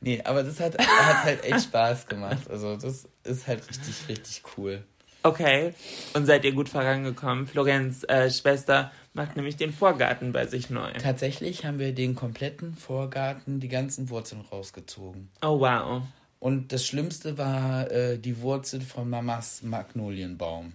Nee, 0.00 0.20
aber 0.24 0.42
das 0.42 0.58
hat, 0.58 0.78
hat 0.78 1.24
halt 1.24 1.44
echt 1.44 1.64
Spaß 1.64 2.06
gemacht. 2.06 2.50
Also 2.50 2.76
das 2.76 3.08
ist 3.24 3.46
halt 3.46 3.68
richtig, 3.68 4.08
richtig 4.08 4.42
cool. 4.56 4.82
Okay, 5.24 5.72
und 6.14 6.26
seid 6.26 6.44
ihr 6.44 6.50
gut 6.50 6.68
vorangekommen? 6.68 7.46
Florenz 7.46 8.02
äh, 8.08 8.28
Schwester 8.28 8.90
macht 9.12 9.36
nämlich 9.36 9.56
den 9.56 9.72
Vorgarten 9.72 10.32
bei 10.32 10.46
sich 10.46 10.68
neu. 10.68 10.90
Tatsächlich 10.94 11.64
haben 11.64 11.78
wir 11.78 11.94
den 11.94 12.16
kompletten 12.16 12.74
Vorgarten, 12.74 13.60
die 13.60 13.68
ganzen 13.68 14.10
Wurzeln 14.10 14.40
rausgezogen. 14.40 15.30
Oh 15.40 15.60
wow. 15.60 16.02
Und 16.42 16.72
das 16.72 16.84
Schlimmste 16.84 17.38
war 17.38 17.88
äh, 17.92 18.18
die 18.18 18.40
Wurzel 18.40 18.80
von 18.80 19.08
Mamas 19.08 19.62
Magnolienbaum. 19.62 20.72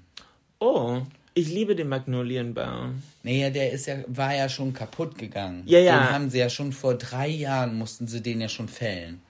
Oh, 0.59 1.01
ich 1.33 1.49
liebe 1.49 1.75
den 1.75 1.89
Magnolienbaum. 1.89 3.03
Naja, 3.23 3.49
der 3.49 3.73
ist 3.73 3.85
ja, 3.85 3.97
war 4.07 4.33
ja 4.33 4.47
schon 4.47 4.71
kaputt 4.71 5.17
gegangen. 5.17 5.63
Ja, 5.65 5.79
ja. 5.79 5.99
Den 5.99 6.13
haben 6.13 6.29
sie 6.29 6.39
ja 6.39 6.49
schon 6.49 6.71
vor 6.71 6.93
drei 6.93 7.27
Jahren 7.27 7.77
mussten 7.77 8.07
sie 8.07 8.21
den 8.21 8.39
ja 8.39 8.47
schon 8.47 8.69
fällen. 8.69 9.21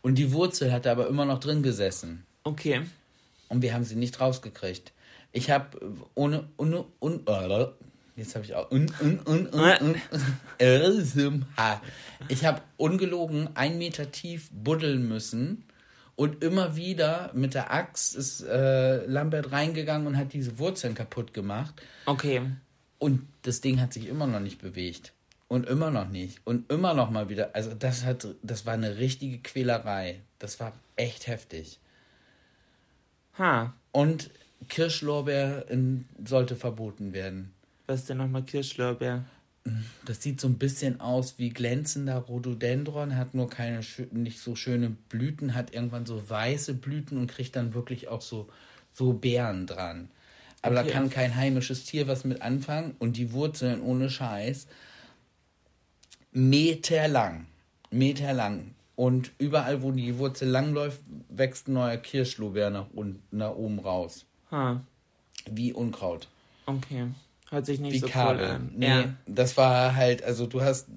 Und 0.00 0.14
die 0.14 0.32
Wurzel 0.32 0.72
hat 0.72 0.86
aber 0.86 1.08
immer 1.08 1.26
noch 1.26 1.40
drin 1.40 1.62
gesessen. 1.62 2.24
Okay. 2.42 2.80
Und 3.50 3.60
wir 3.60 3.74
haben 3.74 3.84
sie 3.84 3.96
nicht 3.96 4.18
rausgekriegt. 4.18 4.92
Ich 5.30 5.50
habe 5.50 5.78
ohne, 6.14 6.48
ohne, 6.56 6.86
un, 7.00 7.20
äh, 7.26 7.66
jetzt 8.16 8.34
habe 8.34 8.46
ich 8.46 8.54
auch, 8.54 8.70
un, 8.70 8.90
un, 9.02 9.20
un, 9.26 9.46
un, 9.48 9.94
un, 9.94 9.94
äh, 10.56 11.76
ich 12.28 12.46
habe 12.46 12.62
ungelogen 12.78 13.50
ein 13.56 13.76
Meter 13.76 14.10
tief 14.10 14.48
buddeln 14.52 15.06
müssen 15.06 15.64
und 16.16 16.42
immer 16.44 16.76
wieder 16.76 17.30
mit 17.34 17.54
der 17.54 17.72
Axt 17.72 18.14
ist 18.14 18.42
äh, 18.42 19.04
Lambert 19.06 19.52
reingegangen 19.52 20.06
und 20.06 20.16
hat 20.16 20.32
diese 20.32 20.58
Wurzeln 20.58 20.94
kaputt 20.94 21.32
gemacht. 21.32 21.74
Okay. 22.06 22.42
Und 22.98 23.26
das 23.42 23.60
Ding 23.60 23.80
hat 23.80 23.92
sich 23.92 24.06
immer 24.08 24.26
noch 24.26 24.40
nicht 24.40 24.60
bewegt. 24.60 25.12
Und 25.48 25.68
immer 25.68 25.90
noch 25.90 26.08
nicht. 26.08 26.40
Und 26.44 26.70
immer 26.70 26.94
noch 26.94 27.10
mal 27.10 27.28
wieder. 27.28 27.54
Also 27.54 27.74
das 27.74 28.04
hat, 28.04 28.26
das 28.42 28.64
war 28.64 28.74
eine 28.74 28.98
richtige 28.98 29.38
Quälerei. 29.38 30.20
Das 30.38 30.60
war 30.60 30.72
echt 30.96 31.26
heftig. 31.26 31.78
Ha. 33.38 33.74
Und 33.90 34.30
Kirschlorbeer 34.68 35.68
in, 35.68 36.08
sollte 36.24 36.56
verboten 36.56 37.12
werden. 37.12 37.52
Was 37.86 38.00
ist 38.00 38.08
denn 38.08 38.18
nochmal 38.18 38.44
Kirschlorbeer? 38.44 39.24
Das 40.04 40.20
sieht 40.22 40.40
so 40.40 40.48
ein 40.48 40.58
bisschen 40.58 41.00
aus 41.00 41.38
wie 41.38 41.50
glänzender 41.50 42.16
Rhododendron, 42.16 43.16
hat 43.16 43.34
nur 43.34 43.48
keine 43.48 43.80
nicht 44.10 44.40
so 44.40 44.56
schöne 44.56 44.90
Blüten, 44.90 45.54
hat 45.54 45.72
irgendwann 45.72 46.06
so 46.06 46.28
weiße 46.28 46.74
Blüten 46.74 47.18
und 47.18 47.28
kriegt 47.28 47.54
dann 47.54 47.72
wirklich 47.72 48.08
auch 48.08 48.22
so, 48.22 48.48
so 48.92 49.12
Beeren 49.12 49.66
dran. 49.66 50.08
Aber 50.62 50.80
okay. 50.80 50.88
da 50.88 50.92
kann 50.92 51.10
kein 51.10 51.36
heimisches 51.36 51.84
Tier 51.84 52.08
was 52.08 52.24
mit 52.24 52.42
anfangen 52.42 52.94
und 52.98 53.16
die 53.16 53.32
Wurzeln 53.32 53.80
ohne 53.82 54.10
Scheiß 54.10 54.66
meterlang. 56.32 57.46
Meterlang. 57.90 58.74
Und 58.96 59.32
überall, 59.38 59.82
wo 59.82 59.90
die 59.90 60.18
Wurzel 60.18 60.48
langläuft, 60.48 61.00
wächst 61.28 61.68
ein 61.68 61.74
neuer 61.74 61.96
Kirschlorbeer 61.96 62.70
nach, 62.70 62.86
nach 63.30 63.54
oben 63.54 63.78
raus. 63.78 64.24
Ha. 64.50 64.80
Wie 65.50 65.72
Unkraut. 65.72 66.28
Okay. 66.66 67.06
Hört 67.52 67.66
sich 67.66 67.78
nicht 67.80 67.92
Wie 67.92 67.98
so 67.98 68.08
Kabel. 68.08 68.44
cool 68.46 68.50
an. 68.50 68.72
Nee, 68.74 68.86
Ja. 68.88 69.04
das 69.26 69.56
war 69.56 69.94
halt, 69.94 70.24
also 70.24 70.46
du 70.46 70.62
hast, 70.62 70.88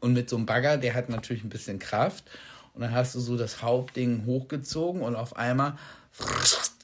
und 0.00 0.12
mit 0.12 0.28
so 0.28 0.36
einem 0.36 0.44
Bagger, 0.44 0.76
der 0.78 0.94
hat 0.94 1.08
natürlich 1.08 1.44
ein 1.44 1.48
bisschen 1.48 1.78
Kraft. 1.78 2.24
Und 2.74 2.82
dann 2.82 2.92
hast 2.92 3.14
du 3.14 3.20
so 3.20 3.36
das 3.38 3.62
Hauptding 3.62 4.26
hochgezogen 4.26 5.00
und 5.00 5.14
auf 5.16 5.36
einmal 5.36 5.78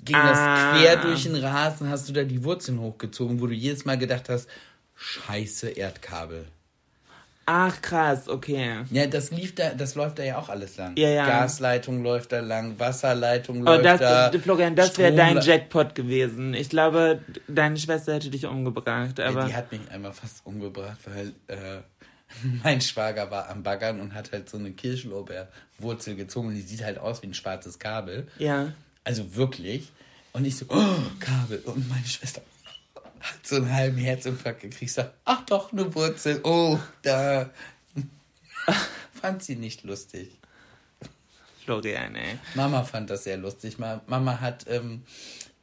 ging 0.05 0.15
Ah. 0.17 0.73
das 0.73 0.81
quer 0.81 0.97
durch 0.97 1.25
den 1.25 1.35
Rasen, 1.37 1.89
hast 1.91 2.09
du 2.09 2.13
da 2.13 2.23
die 2.23 2.45
Wurzeln 2.45 2.81
hochgezogen, 2.81 3.41
wo 3.41 3.47
du 3.49 3.55
jedes 3.55 3.85
Mal 3.85 3.99
gedacht 3.99 4.29
hast, 4.29 4.49
scheiße 4.95 5.69
Erdkabel. 5.71 6.47
Ach 7.45 7.83
krass, 7.83 8.29
okay. 8.29 8.85
Ja, 8.91 9.07
das 9.07 9.31
lief 9.33 9.55
da, 9.55 9.71
das 9.75 9.95
läuft 9.97 10.19
da 10.21 10.23
ja 10.23 10.39
auch 10.39 10.49
alles 10.49 10.77
lang. 10.77 10.93
Ja, 10.97 11.09
ja. 11.09 11.27
Gasleitung 11.27 12.03
läuft 12.03 12.31
da 12.33 12.41
lang, 12.41 12.79
Wasserleitung 12.79 13.67
Aber 13.67 13.83
läuft 13.83 14.01
das, 14.03 14.31
da. 14.33 14.39
Florian, 14.39 14.77
das 14.77 14.97
wäre 14.97 15.13
dein 15.15 15.41
Jackpot 15.41 15.95
gewesen. 15.97 16.55
Ich 16.55 16.69
glaube, 16.69 17.21
deine 17.49 17.77
Schwester 17.79 18.15
hätte 18.15 18.31
dich 18.31 18.47
umgebracht, 18.47 19.19
Ja, 19.19 19.27
aber. 19.29 19.45
die 19.47 19.55
hat 19.55 19.73
mich 19.73 19.81
einmal 19.91 20.13
fast 20.13 20.47
umgebracht, 20.47 20.99
weil 21.07 21.33
äh, 21.49 21.81
mein 22.63 22.81
Schwager 22.81 23.31
war 23.31 23.49
am 23.51 23.63
Baggern 23.65 24.01
und 24.01 24.15
hat 24.15 24.31
halt 24.33 24.49
so 24.49 24.57
eine 24.59 24.71
Kirschlorbeerwurzel 24.71 26.15
gezogen 26.15 26.49
und 26.49 26.55
die 26.55 26.61
sieht 26.63 26.85
halt 26.85 26.99
aus 26.99 27.23
wie 27.23 27.27
ein 27.27 27.35
schwarzes 27.35 27.79
Kabel. 27.79 28.29
ja. 28.39 28.73
Also 29.05 29.35
wirklich. 29.35 29.91
Und 30.33 30.45
ich 30.45 30.57
so, 30.57 30.65
oh, 30.69 30.97
Kabel. 31.19 31.59
Und 31.65 31.89
meine 31.89 32.07
Schwester 32.07 32.41
hat 33.23 33.47
so 33.47 33.57
einen 33.57 33.73
halben 33.73 33.97
Herzinfarkt 33.99 34.61
gekriegt. 34.61 34.83
Ich 34.83 34.93
sag, 34.93 35.13
ach 35.25 35.43
doch, 35.47 35.73
eine 35.73 35.95
Wurzel. 35.95 36.41
Oh, 36.45 36.79
da. 37.03 37.51
Fand 39.21 39.43
sie 39.43 39.57
nicht 39.57 39.85
lustig. 39.85 40.31
Florian, 41.65 42.17
ey. 42.17 42.39
Mama 42.55 42.83
fand 42.83 43.09
das 43.11 43.25
sehr 43.25 43.37
lustig. 43.37 43.79
Ma- 43.79 44.01
Mama 44.09 44.41
hat 44.41 44.67
ähm, 44.69 45.03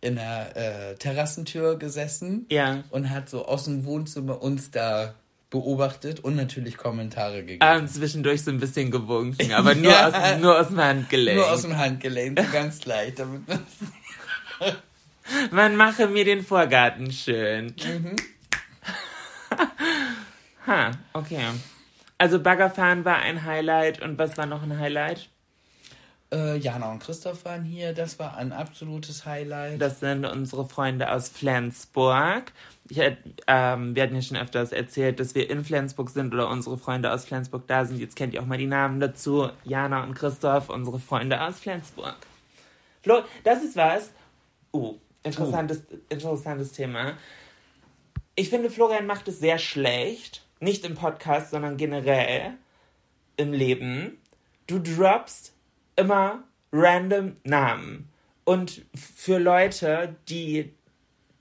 in 0.02 0.15
der 0.15 0.56
äh, 0.91 0.95
Terrassentür 0.95 1.78
gesessen 1.78 2.45
Ja. 2.50 2.84
und 2.89 3.10
hat 3.10 3.30
so 3.30 3.45
aus 3.45 3.65
dem 3.65 3.84
Wohnzimmer 3.84 4.41
uns 4.41 4.72
da 4.72 5.13
beobachtet 5.50 6.22
und 6.22 6.36
natürlich 6.38 6.78
Kommentare 6.78 7.39
gegeben. 7.41 7.62
Ah, 7.63 7.76
und 7.78 7.89
zwischendurch 7.89 8.43
so 8.43 8.52
ein 8.52 8.60
bisschen 8.60 8.91
gewunken, 8.91 9.52
aber 9.52 9.76
nur, 9.76 9.91
Ja. 9.91 10.08
aus, 10.36 10.39
nur 10.41 10.58
aus 10.60 10.67
dem 10.69 10.78
Handgelenk. 10.80 11.38
Nur 11.38 11.52
aus 11.52 11.63
dem 11.63 11.76
Handgelenk, 11.76 12.39
so 12.39 12.45
ganz 12.52 12.86
leicht. 12.86 13.19
Damit 13.19 13.41
Man 15.52 15.76
mache 15.76 16.08
mir 16.08 16.26
den 16.26 16.44
Vorgarten 16.44 17.12
schön. 17.12 17.76
Mhm. 17.84 18.15
ha, 20.68 20.92
okay. 21.13 21.44
Also 22.18 22.39
Baggerfahren 22.39 23.06
war 23.06 23.18
ein 23.18 23.46
Highlight 23.46 24.02
und 24.02 24.18
was 24.18 24.38
war 24.38 24.46
noch 24.46 24.63
ein 24.63 24.78
Highlight? 24.78 25.30
äh, 26.32 26.58
Jana 26.58 26.92
und 26.92 27.00
Christoph 27.00 27.46
waren 27.46 27.63
hier, 27.63 27.94
das 27.94 28.20
war 28.20 28.38
ein 28.38 28.52
absolutes 28.52 29.26
Highlight. 29.26 29.82
Das 29.82 30.00
sind 30.00 30.26
unsere 30.26 30.68
Freunde 30.68 31.12
aus 31.12 31.30
Flensburg. 31.30 32.52
Ich, 32.88 33.00
ähm, 33.48 33.96
wir 33.96 34.04
hatten 34.04 34.15
ja 34.15 34.22
schon 34.22 34.38
öfters 34.38 34.72
erzählt, 34.72 35.20
dass 35.20 35.36
wir 35.36 35.50
in 35.50 35.63
Flensburg 35.63 36.10
sind 36.10 36.34
oder 36.34 36.50
unsere 36.50 36.78
Freunde 36.78 37.12
aus 37.12 37.26
Flensburg 37.26 37.68
da 37.68 37.86
sind. 37.86 38.00
Jetzt 38.00 38.15
kennt 38.15 38.34
ihr 38.34 38.42
auch 38.42 38.46
mal 38.46 38.58
die 38.58 38.68
Namen 38.68 39.00
dazu. 39.00 39.50
Jana 39.63 40.04
und 40.04 40.15
Christoph, 40.15 40.70
unsere 40.70 41.00
Freunde 41.00 41.42
aus 41.42 41.60
Flensburg. 41.60 42.18
Flo, 43.02 43.24
das 43.44 43.63
ist 43.63 43.76
was. 43.76 44.12
Uh, 44.72 44.98
interessantes, 45.23 45.84
interessantes 46.10 46.71
Thema. 46.71 47.17
Ich 48.36 48.49
finde, 48.49 48.69
Florian 48.69 49.05
macht 49.05 49.27
es 49.27 49.39
sehr 49.39 49.58
schlecht. 49.58 50.45
Nicht 50.60 50.86
im 50.86 50.95
Podcast, 50.95 51.51
sondern 51.51 51.77
generell 51.77 52.53
im 53.38 53.53
Leben. 53.53 54.17
Du 54.67 54.79
droppst 54.79 55.53
immer 55.95 56.43
random 56.71 57.38
Namen. 57.43 58.10
Und 58.43 58.86
für 58.95 59.38
Leute, 59.38 60.15
die 60.27 60.73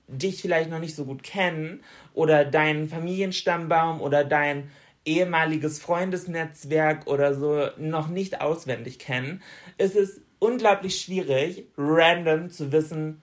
dich 0.07 0.41
vielleicht 0.41 0.69
noch 0.69 0.79
nicht 0.79 0.95
so 0.95 1.05
gut 1.05 1.23
kennen 1.23 1.83
oder 2.13 2.45
deinen 2.45 2.87
Familienstammbaum 2.87 4.01
oder 4.01 4.23
dein 4.23 4.71
ehemaliges 5.05 5.79
Freundesnetzwerk 5.79 7.07
oder 7.07 7.33
so 7.33 7.67
noch 7.77 8.07
nicht 8.07 8.41
auswendig 8.41 8.99
kennen, 8.99 9.41
ist 9.77 9.95
es 9.95 10.21
unglaublich 10.39 10.99
schwierig, 10.99 11.67
random 11.77 12.49
zu 12.49 12.71
wissen, 12.71 13.21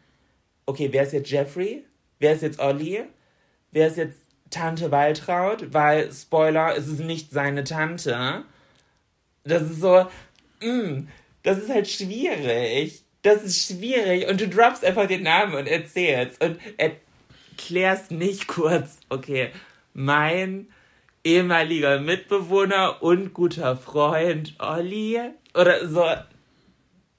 okay, 0.66 0.88
wer 0.92 1.04
ist 1.04 1.12
jetzt 1.12 1.30
Jeffrey? 1.30 1.84
Wer 2.18 2.34
ist 2.34 2.42
jetzt 2.42 2.60
Olli? 2.60 3.04
Wer 3.70 3.86
ist 3.88 3.96
jetzt 3.96 4.18
Tante 4.50 4.90
Waltraud? 4.90 5.72
Weil, 5.72 6.12
Spoiler, 6.12 6.76
es 6.76 6.88
ist 6.88 7.00
nicht 7.00 7.30
seine 7.30 7.64
Tante. 7.64 8.44
Das 9.44 9.62
ist 9.62 9.80
so, 9.80 10.06
mm, 10.60 11.08
das 11.42 11.58
ist 11.58 11.70
halt 11.70 11.88
schwierig. 11.88 13.02
Das 13.22 13.42
ist 13.42 13.66
schwierig. 13.66 14.28
Und 14.28 14.40
du 14.40 14.48
droppst 14.48 14.84
einfach 14.84 15.06
den 15.06 15.22
Namen 15.22 15.54
und 15.54 15.66
erzählst. 15.66 16.42
Und 16.42 16.58
erklärst 16.76 18.10
nicht 18.10 18.46
kurz, 18.46 19.00
okay, 19.08 19.50
mein 19.94 20.68
ehemaliger 21.24 21.98
Mitbewohner 21.98 23.02
und 23.02 23.34
guter 23.34 23.76
Freund 23.76 24.54
Olli 24.58 25.20
oder 25.54 25.88
so. 25.88 26.04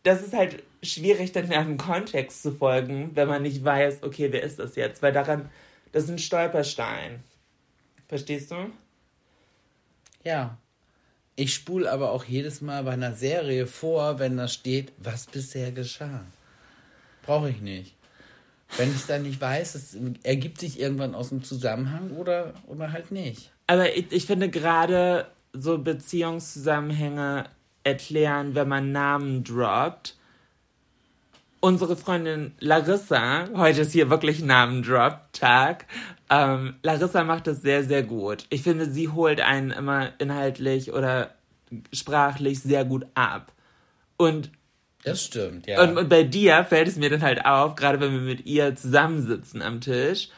Das 0.04 0.22
ist 0.22 0.34
halt 0.34 0.64
schwierig, 0.84 1.32
dann 1.32 1.50
dem 1.50 1.78
Kontext 1.78 2.44
zu 2.44 2.52
folgen, 2.52 3.12
wenn 3.16 3.28
man 3.28 3.44
nicht 3.44 3.64
weiß, 3.64 4.04
okay, 4.04 4.32
wer 4.32 4.44
ist 4.44 4.60
das 4.60 4.76
jetzt? 4.76 5.02
Weil 5.02 5.14
daran, 5.14 5.50
das 5.92 6.06
ist 6.06 6.10
ein 6.10 6.20
Stolperstein. 6.20 7.24
Verstehst 8.08 8.52
du? 8.52 8.72
Ja. 10.24 10.58
Ich 11.36 11.54
spule 11.54 11.92
aber 11.92 12.12
auch 12.12 12.24
jedes 12.24 12.62
Mal 12.62 12.84
bei 12.84 12.92
einer 12.92 13.14
Serie 13.14 13.68
vor, 13.68 14.18
wenn 14.18 14.38
da 14.38 14.48
steht, 14.48 14.92
was 14.98 15.28
bisher 15.28 15.72
geschah. 15.72 16.26
Brauche 17.22 17.50
ich 17.50 17.62
nicht. 17.62 17.96
Wenn 18.76 18.90
ich 18.90 18.96
es 18.98 19.08
dann 19.08 19.22
nicht 19.22 19.40
weiß, 19.40 19.76
es 19.76 19.98
ergibt 20.24 20.60
sich 20.60 20.80
irgendwann 20.80 21.16
aus 21.16 21.30
dem 21.30 21.44
Zusammenhang 21.44 22.12
oder, 22.12 22.54
oder 22.66 22.92
halt 22.92 23.12
nicht. 23.12 23.52
Aber 23.68 23.96
ich, 23.96 24.12
ich 24.12 24.26
finde 24.26 24.50
gerade 24.50 25.28
so 25.54 25.78
Beziehungszusammenhänge 25.78 27.46
erklären, 27.84 28.56
wenn 28.56 28.68
man 28.68 28.92
Namen 28.92 29.44
droppt, 29.44 30.17
unsere 31.60 31.98
Freundin 31.98 32.54
Larissa, 32.60 33.50
heute 33.56 33.82
ist 33.82 33.92
hier 33.92 34.10
wirklich 34.10 34.42
Namendrop-Tag. 34.42 35.86
Ähm, 36.30 36.76
Larissa 36.84 37.24
macht 37.24 37.48
das 37.48 37.62
sehr, 37.62 37.84
sehr 37.84 38.04
gut. 38.04 38.46
Ich 38.50 38.64
finde, 38.64 38.90
sie 38.90 39.10
holt 39.10 39.42
einen 39.42 39.72
immer 39.72 40.12
inhaltlich 40.20 40.94
oder 40.94 41.32
sprachlich 41.92 42.62
sehr 42.62 42.86
gut 42.86 43.06
ab. 43.16 43.52
Und 44.18 44.52
Das 45.04 45.24
stimmt, 45.24 45.68
ja. 45.68 45.82
und, 45.84 45.98
und 45.98 46.10
bei 46.10 46.24
dir 46.24 46.64
fällt 46.64 46.88
es 46.88 46.98
mir 46.98 47.10
dann 47.10 47.22
halt 47.22 47.46
auf, 47.46 47.76
gerade 47.76 48.00
wenn 48.00 48.14
wir 48.14 48.22
mit 48.22 48.46
ihr 48.46 48.76
zusammensitzen 48.76 49.62
am 49.62 49.82
Tisch 49.82 50.30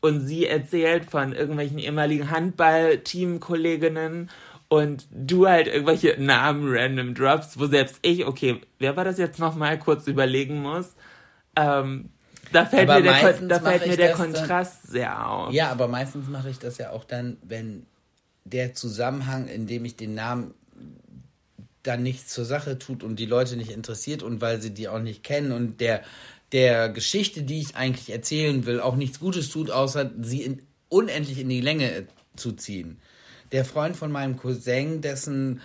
und 0.00 0.26
sie 0.26 0.46
erzählt 0.46 1.10
von 1.10 1.32
irgendwelchen 1.32 1.78
ehemaligen 1.78 2.30
Handball-Teamkolleginnen 2.30 4.30
und 4.68 5.06
du 5.12 5.46
halt 5.46 5.68
irgendwelche 5.68 6.16
Namen 6.18 6.64
random 6.68 7.14
drops, 7.14 7.58
wo 7.58 7.66
selbst 7.66 7.98
ich, 8.02 8.26
okay, 8.26 8.60
wer 8.78 8.96
war 8.96 9.04
das 9.04 9.18
jetzt 9.18 9.38
nochmal, 9.38 9.78
kurz 9.78 10.06
überlegen 10.06 10.60
muss. 10.62 10.94
Ähm, 11.56 12.10
da 12.52 12.64
fällt 12.66 12.88
Aber 12.88 13.00
mir 13.00 13.10
der, 13.12 13.32
Kon- 13.34 13.48
da 13.48 13.60
fällt 13.60 13.86
mir 13.86 13.96
der 13.96 14.10
das 14.10 14.18
dann- 14.18 14.32
Kontrast 14.32 14.86
sehr 14.88 15.28
auf. 15.28 15.52
Ja, 15.52 15.70
aber 15.70 15.88
meistens 15.88 16.28
mache 16.28 16.50
ich 16.50 16.58
das 16.58 16.78
ja 16.78 16.90
auch 16.90 17.04
dann, 17.04 17.36
wenn 17.42 17.86
der 18.44 18.74
Zusammenhang, 18.74 19.48
in 19.48 19.66
dem 19.66 19.84
ich 19.84 19.96
den 19.96 20.14
Namen 20.14 20.54
dann 21.82 22.02
nichts 22.02 22.32
zur 22.32 22.44
Sache 22.44 22.78
tut 22.78 23.02
und 23.04 23.18
die 23.18 23.26
Leute 23.26 23.56
nicht 23.56 23.70
interessiert 23.70 24.22
und 24.22 24.40
weil 24.40 24.60
sie 24.60 24.74
die 24.74 24.88
auch 24.88 24.98
nicht 24.98 25.22
kennen 25.22 25.52
und 25.52 25.80
der, 25.80 26.02
der 26.52 26.88
Geschichte, 26.88 27.42
die 27.42 27.60
ich 27.60 27.76
eigentlich 27.76 28.10
erzählen 28.10 28.66
will, 28.66 28.80
auch 28.80 28.96
nichts 28.96 29.20
Gutes 29.20 29.48
tut, 29.50 29.70
außer 29.70 30.10
sie 30.20 30.42
in, 30.42 30.62
unendlich 30.88 31.38
in 31.38 31.48
die 31.48 31.60
Länge 31.60 32.06
zu 32.34 32.52
ziehen. 32.52 32.98
Der 33.56 33.64
Freund 33.64 33.96
von 33.96 34.12
meinem 34.12 34.36
Cousin, 34.36 35.00
dessen 35.00 35.62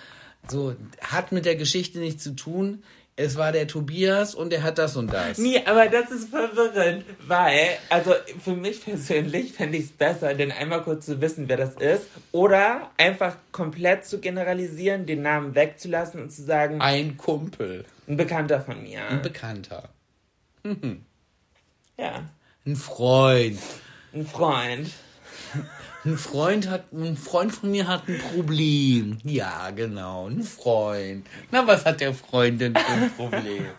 so 0.48 0.74
hat 1.02 1.34
mit 1.34 1.44
der 1.44 1.58
Geschichte 1.58 2.00
nichts 2.00 2.24
zu 2.24 2.32
tun. 2.38 2.84
Es 3.18 3.36
war 3.36 3.52
der 3.52 3.68
Tobias 3.68 4.34
und 4.34 4.54
er 4.54 4.64
hat 4.64 4.78
das 4.78 4.96
und 4.96 5.12
das. 5.12 5.38
Nee, 5.38 5.62
aber 5.66 5.88
das 5.90 6.10
ist 6.10 6.30
verwirrend, 6.30 7.04
weil, 7.28 7.68
also 7.90 8.14
für 8.42 8.56
mich 8.56 8.82
persönlich 8.86 9.52
fände 9.52 9.78
ich 9.78 9.84
es 9.88 9.92
besser, 9.92 10.34
denn 10.34 10.54
einmal 10.54 10.82
kurz 10.84 11.06
zu 11.06 11.20
wissen, 11.20 11.50
wer 11.50 11.58
das 11.58 11.76
ist, 11.76 12.06
oder 12.32 12.90
einfach 12.98 13.36
komplett 13.52 14.06
zu 14.06 14.20
generalisieren, 14.20 15.06
den 15.06 15.22
Namen 15.22 15.54
wegzulassen 15.54 16.22
und 16.22 16.32
zu 16.32 16.44
sagen, 16.44 16.80
Ein 16.82 17.18
Kumpel, 17.18 17.84
ein 18.08 18.16
Bekannter 18.16 18.62
von 18.62 18.82
mir. 18.82 19.06
ein 19.06 19.22
Bekannter, 19.22 19.90
Ja, 21.98 22.30
ein 22.66 22.76
Freund. 22.78 23.60
ein 24.14 24.26
Freund. 24.26 24.90
Ein 26.04 26.18
Freund 26.18 26.68
hat, 26.68 26.92
ein 26.94 27.16
Freund 27.16 27.54
von 27.54 27.70
mir 27.70 27.88
hat 27.88 28.08
ein 28.08 28.18
Problem. 28.18 29.20
Ja, 29.24 29.70
genau, 29.70 30.28
ein 30.28 30.42
Freund. 30.42 31.28
Na, 31.52 31.68
was 31.68 31.86
hat 31.86 32.02
der 32.02 32.16
Freund 32.16 32.60
denn 32.60 32.76
für 32.76 32.92
ein 32.92 33.12
Problem? 33.12 33.66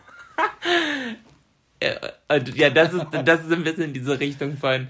Ja, 2.54 2.70
das 2.70 2.92
ist, 2.92 3.06
das 3.24 3.40
ist 3.40 3.52
ein 3.52 3.64
bisschen 3.64 3.92
diese 3.92 4.20
Richtung 4.20 4.56
von, 4.56 4.86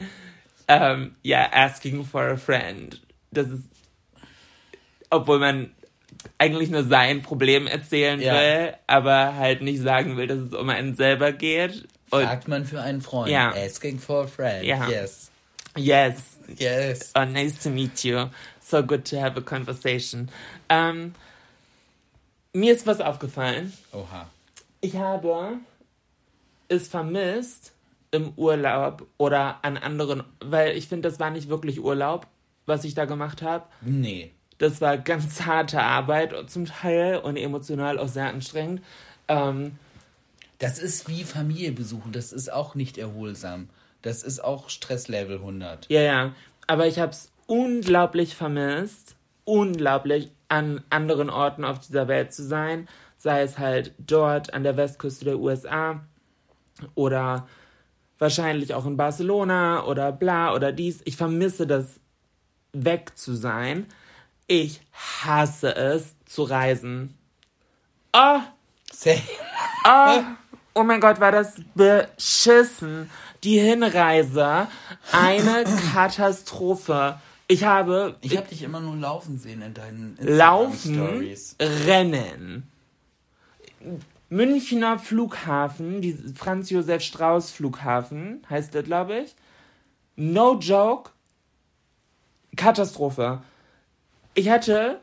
ähm, 0.69 1.15
ja, 1.23 1.49
asking 1.51 2.05
for 2.05 2.23
a 2.23 2.37
friend. 2.37 3.01
Das 3.31 3.49
ist, 3.49 3.65
obwohl 5.09 5.39
man 5.39 5.73
eigentlich 6.39 6.71
nur 6.71 6.85
sein 6.85 7.23
Problem 7.23 7.67
erzählen 7.67 8.21
Ja. 8.21 8.35
will, 8.35 8.75
aber 8.87 9.37
halt 9.37 9.63
nicht 9.63 9.81
sagen 9.81 10.17
will, 10.17 10.27
dass 10.27 10.39
es 10.39 10.53
um 10.53 10.69
einen 10.69 10.95
selber 10.95 11.33
geht. 11.33 11.89
Und 12.11 12.25
Fragt 12.25 12.49
man 12.49 12.65
für 12.67 12.81
einen 12.83 13.01
Freund. 13.01 13.31
Ja. 13.31 13.55
Asking 13.55 13.99
for 13.99 14.25
a 14.25 14.27
friend. 14.27 14.65
Ja. 14.65 14.89
Yes. 14.89 15.31
yes, 15.77 16.32
Yes. 16.59 17.13
oh, 17.15 17.25
nice 17.25 17.59
to 17.63 17.71
meet 17.71 18.05
you. 18.05 18.29
So 18.61 18.83
good 18.83 19.05
to 19.11 19.21
have 19.21 19.37
a 19.37 19.43
conversation. 19.43 20.29
Ähm, 20.69 21.15
mir 22.53 22.73
ist 22.73 22.87
was 22.87 23.01
aufgefallen. 23.01 23.73
Oha. 23.93 24.29
Ich 24.81 24.97
habe 24.97 25.59
es 26.69 26.89
vermisst 26.89 27.73
im 28.11 28.33
Urlaub 28.37 29.07
oder 29.19 29.65
an 29.65 29.77
anderen, 29.77 30.23
weil 30.41 30.77
ich 30.77 30.89
finde, 30.89 31.09
das 31.09 31.19
war 31.21 31.31
nicht 31.31 31.49
wirklich 31.49 31.81
Urlaub, 31.81 32.27
was 32.67 32.85
ich 32.85 32.95
da 32.95 33.05
gemacht 33.05 33.43
habe. 33.43 33.67
Nee. 33.81 34.33
Das 34.59 34.81
war 34.81 34.97
ganz 34.99 35.43
harte 35.43 35.83
Arbeit 35.83 36.35
zum 36.51 36.67
Teil 36.67 37.17
und 37.19 37.37
emotional 37.37 37.99
auch 37.99 38.09
sehr 38.09 38.29
anstrengend. 38.29 38.83
Ähm, 39.29 39.79
Das 40.59 40.79
ist 40.79 41.09
wie 41.09 41.25
Familie 41.25 41.73
besuchen. 41.73 42.13
Das 42.13 42.33
ist 42.33 42.53
auch 42.53 42.75
nicht 42.77 42.97
erholsam. 42.99 43.69
Das 44.03 44.23
ist 44.23 44.43
auch 44.43 44.69
Stresslevel 44.69 45.37
100. 45.37 45.87
ja, 45.89 46.01
ja. 46.01 46.33
Aber 46.67 46.87
ich 46.87 46.99
habe 46.99 47.13
es 47.13 47.31
unglaublich 47.47 48.37
vermisst, 48.37 49.17
unglaublich 49.45 50.31
an 50.49 50.83
anderen 50.91 51.29
Orten 51.29 51.65
auf 51.65 51.81
dieser 51.81 52.09
Welt 52.09 52.33
zu 52.33 52.45
sein. 52.45 52.89
Sei 53.19 53.43
es 53.43 53.59
halt 53.59 53.93
dort 53.99 54.55
an 54.55 54.63
der 54.63 54.77
Westküste 54.77 55.25
der 55.25 55.39
USA 55.39 56.01
oder 56.95 57.49
wahrscheinlich 58.19 58.75
auch 58.75 58.87
in 58.87 58.97
Barcelona 58.97 59.85
oder 59.85 60.13
bla 60.13 60.55
oder 60.55 60.73
dies. 60.73 61.01
Ich 61.05 61.17
vermisse 61.17 61.67
das, 61.67 62.01
weg 62.73 63.13
zu 63.17 63.35
sein. 63.35 63.87
Ich 64.47 64.81
hasse 64.93 65.75
es, 65.75 66.15
zu 66.25 66.43
reisen. 66.43 67.15
Oh, 68.13 68.41
Say. 68.93 69.23
oh 70.75 70.83
mein 70.83 71.01
Gott, 71.01 71.21
war 71.21 71.33
das 71.33 71.57
beschissen. 71.75 73.11
Die 73.45 73.59
Hinreise, 73.59 74.69
eine 75.11 75.65
Katastrophe. 75.93 77.19
Ich 77.49 77.65
habe 77.65 78.17
Ich 78.21 78.37
habe 78.37 78.49
dich 78.49 78.63
immer 78.63 78.81
nur 78.81 78.97
laufen 78.97 79.39
sehen 79.39 79.63
in 79.63 79.75
deinen 79.75 80.17
Laufen, 80.21 80.95
Instagram-Stories. 80.95 81.57
Rennen. 81.61 82.69
Münchner 84.31 84.99
Flughafen, 84.99 86.01
die 86.01 86.15
Franz 86.35 86.71
Josef 86.71 87.03
Strauß 87.03 87.51
Flughafen, 87.51 88.43
heißt 88.49 88.73
der, 88.73 88.83
glaube 88.83 89.19
ich. 89.19 89.35
No 90.17 90.59
joke. 90.59 91.11
Katastrophe. 92.57 93.43
Ich 94.35 94.49
hatte 94.49 95.01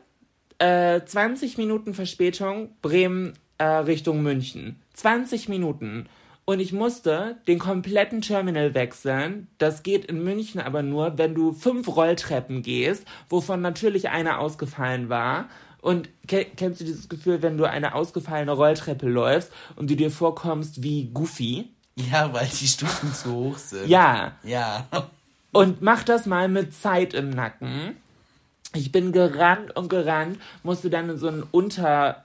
äh, 0.58 1.00
20 1.04 1.58
Minuten 1.58 1.94
Verspätung 1.94 2.70
Bremen 2.82 3.34
äh, 3.58 3.64
Richtung 3.64 4.22
München. 4.22 4.80
20 4.94 5.48
Minuten. 5.48 6.08
Und 6.50 6.58
ich 6.58 6.72
musste 6.72 7.36
den 7.46 7.60
kompletten 7.60 8.22
Terminal 8.22 8.74
wechseln. 8.74 9.46
Das 9.58 9.84
geht 9.84 10.06
in 10.06 10.24
München 10.24 10.60
aber 10.60 10.82
nur, 10.82 11.16
wenn 11.16 11.32
du 11.32 11.52
fünf 11.52 11.86
Rolltreppen 11.86 12.62
gehst, 12.62 13.04
wovon 13.28 13.60
natürlich 13.60 14.08
eine 14.08 14.38
ausgefallen 14.38 15.08
war. 15.08 15.48
Und 15.80 16.08
ke 16.26 16.44
kennst 16.56 16.80
du 16.80 16.84
dieses 16.84 17.08
Gefühl, 17.08 17.40
wenn 17.42 17.56
du 17.56 17.70
eine 17.70 17.94
ausgefallene 17.94 18.50
Rolltreppe 18.50 19.08
läufst 19.08 19.52
und 19.76 19.90
du 19.90 19.94
dir 19.94 20.10
vorkommst 20.10 20.82
wie 20.82 21.10
Goofy? 21.14 21.68
Ja, 21.94 22.32
weil 22.32 22.48
die 22.48 22.66
Stufen 22.66 23.14
zu 23.14 23.32
hoch 23.32 23.58
sind. 23.58 23.86
Ja. 23.88 24.32
Ja. 24.42 24.88
Und 25.52 25.82
mach 25.82 26.02
das 26.02 26.26
mal 26.26 26.48
mit 26.48 26.74
Zeit 26.74 27.14
im 27.14 27.30
Nacken. 27.30 27.94
Ich 28.74 28.90
bin 28.90 29.12
gerannt 29.12 29.76
und 29.76 29.88
gerannt, 29.88 30.40
musste 30.64 30.90
dann 30.90 31.10
in 31.10 31.16
so 31.16 31.28
eine 31.28 31.44
unter, 31.52 32.24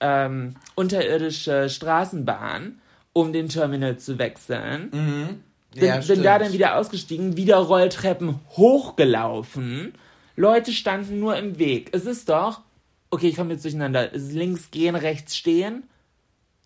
ähm, 0.00 0.56
unterirdische 0.74 1.70
Straßenbahn, 1.70 2.81
um 3.12 3.32
den 3.32 3.48
Terminal 3.48 3.98
zu 3.98 4.18
wechseln. 4.18 4.90
Bin, 5.74 5.84
Ja, 5.84 5.98
bin 5.98 6.22
da 6.22 6.38
dann 6.38 6.52
wieder 6.52 6.76
ausgestiegen, 6.76 7.36
wieder 7.36 7.56
Rolltreppen 7.56 8.40
hochgelaufen. 8.50 9.94
Leute 10.36 10.72
standen 10.72 11.20
nur 11.20 11.36
im 11.36 11.58
Weg. 11.58 11.90
Es 11.92 12.04
ist 12.06 12.28
doch, 12.28 12.60
okay, 13.10 13.28
ich 13.28 13.36
komme 13.36 13.52
jetzt 13.52 13.64
durcheinander. 13.64 14.12
Ist 14.12 14.32
links 14.32 14.70
gehen, 14.70 14.94
rechts 14.94 15.36
stehen? 15.36 15.84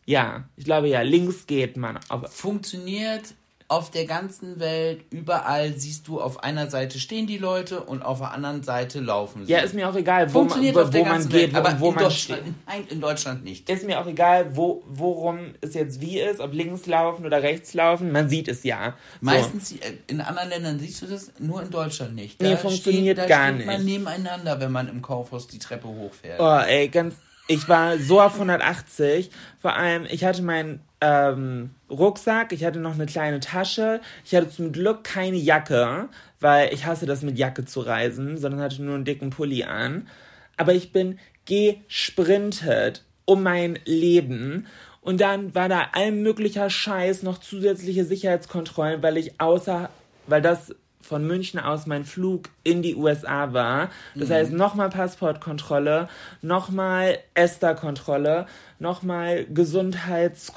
Ja, 0.05 0.49
ich 0.57 0.65
glaube 0.65 0.89
ja, 0.89 1.03
links 1.03 1.47
geht 1.47 1.77
man. 1.77 1.99
Aber 2.09 2.29
Funktioniert 2.29 3.35
auf 3.69 3.91
der 3.91 4.05
ganzen 4.05 4.61
Welt, 4.61 5.01
überall 5.11 5.73
siehst 5.77 6.07
du, 6.07 6.21
auf 6.21 6.45
einer 6.45 6.71
Seite 6.71 7.01
stehen 7.01 7.27
die 7.27 7.39
Leute 7.39 7.81
und 7.81 8.03
auf 8.03 8.19
der 8.19 8.31
anderen 8.33 8.63
Seite 8.63 9.01
laufen 9.01 9.45
sie. 9.45 9.53
ja, 9.53 9.59
ist 9.59 9.75
mir 9.75 9.89
auch 9.89 9.97
egal, 9.97 10.33
wo 10.33 10.39
man, 10.41 10.49
Funktioniert 10.49 10.77
wo, 10.77 10.81
auf 10.83 10.91
der 10.91 11.01
wo 11.01 11.05
man 11.09 11.23
geht, 11.29 11.33
Welt, 11.33 11.55
aber 11.55 11.81
wo 11.81 11.89
in 11.89 11.95
man 11.95 12.05
Deutschland, 12.05 12.43
steht. 12.43 12.55
nein, 12.67 12.85
in 12.89 13.01
Deutschland 13.01 13.43
nicht. 13.45 13.69
Ist 13.69 13.85
mir 13.85 14.01
auch 14.01 14.07
egal, 14.07 14.55
wo, 14.57 14.85
worum 14.87 15.55
es 15.61 15.75
jetzt 15.75 16.01
wie 16.01 16.21
ist, 16.21 16.39
ob 16.41 16.53
links 16.53 16.87
laufen 16.87 17.27
oder 17.27 17.43
rechts 17.43 17.75
laufen, 17.75 18.13
man 18.13 18.29
sieht 18.29 18.47
es 18.47 18.63
ja. 18.63 18.95
So. 19.21 19.27
Meistens, 19.27 19.73
äh, 19.73 19.95
in 20.07 20.21
anderen 20.21 20.49
Ländern 20.49 20.79
siehst 20.79 21.03
du 21.03 21.07
das, 21.07 21.33
nur 21.41 21.61
in 21.63 21.71
Deutschland 21.71 22.15
nicht. 22.15 22.41
Nee, 22.41 22.57
funktioniert 22.57 23.19
da 23.19 23.27
gar 23.27 23.53
steht 23.53 23.67
man 23.67 23.85
nicht. 23.85 23.99
nebeneinander, 23.99 24.61
wenn 24.61 24.71
man 24.71 24.89
im 24.89 25.03
Kaufhaus 25.03 25.49
die 25.49 25.59
Treppe 25.59 25.89
hochfährt. 25.89 26.39
Oh, 26.41 26.61
ey, 26.69 26.89
ganz. 26.89 27.17
Ich 27.49 27.69
war 27.69 27.99
so 27.99 28.21
auf 28.21 28.35
180. 28.35 29.31
Vor 29.61 29.75
allem, 29.75 30.05
ich 30.09 30.25
hatte 30.25 30.43
meinen 30.43 30.81
ähm, 31.01 31.71
Rucksack, 31.91 32.53
ich 32.53 32.65
hatte 32.65 32.79
noch 32.81 32.95
eine 32.95 33.07
kleine 33.07 33.41
Tasche. 33.41 34.01
Ich 34.25 34.35
hatte 34.35 34.51
zum 34.51 34.73
Glück 34.73 35.05
keine 35.05 35.37
Jacke, 35.37 36.09
weil 36.41 36.73
ich 36.73 36.87
hasse 36.87 37.07
das 37.07 37.23
mit 37.23 37.39
Jacke 37.39 37.65
zu 37.65 37.81
reisen, 37.81 38.39
sondern 38.39 38.61
hatte 38.61 38.83
nur 38.83 38.95
einen 38.95 39.05
dicken 39.05 39.31
Pulli 39.31 39.65
an. 39.65 40.09
Aber 40.57 40.73
ich 40.75 40.93
bin 40.93 41.19
gesprintet 41.45 43.05
um 43.25 43.43
mein 43.43 43.79
Leben. 43.85 44.67
Und 45.01 45.21
dann 45.21 45.55
war 45.55 45.69
da 45.69 45.89
all 45.93 46.13
möglicher 46.13 46.71
Scheiß, 46.71 47.23
noch 47.23 47.39
zusätzliche 47.39 48.05
Sicherheitskontrollen, 48.05 49.03
weil 49.03 49.17
ich 49.17 49.41
außer, 49.41 49.91
weil 50.27 50.43
das 50.43 50.75
von 51.07 51.27
München 51.27 51.59
aus 51.61 51.87
mein 51.87 52.05
Flug 52.05 52.49
in 52.65 52.83
die 52.83 52.95
USA 52.97 53.53
war. 53.53 53.91
Das 54.15 54.29
Mhm. 54.29 54.33
heißt, 54.35 54.53
nochmal 54.53 54.91
Passportkontrolle, 54.91 56.09
nochmal 56.43 57.19
ESTA-Kontrolle, 57.35 58.47
nochmal 58.79 59.47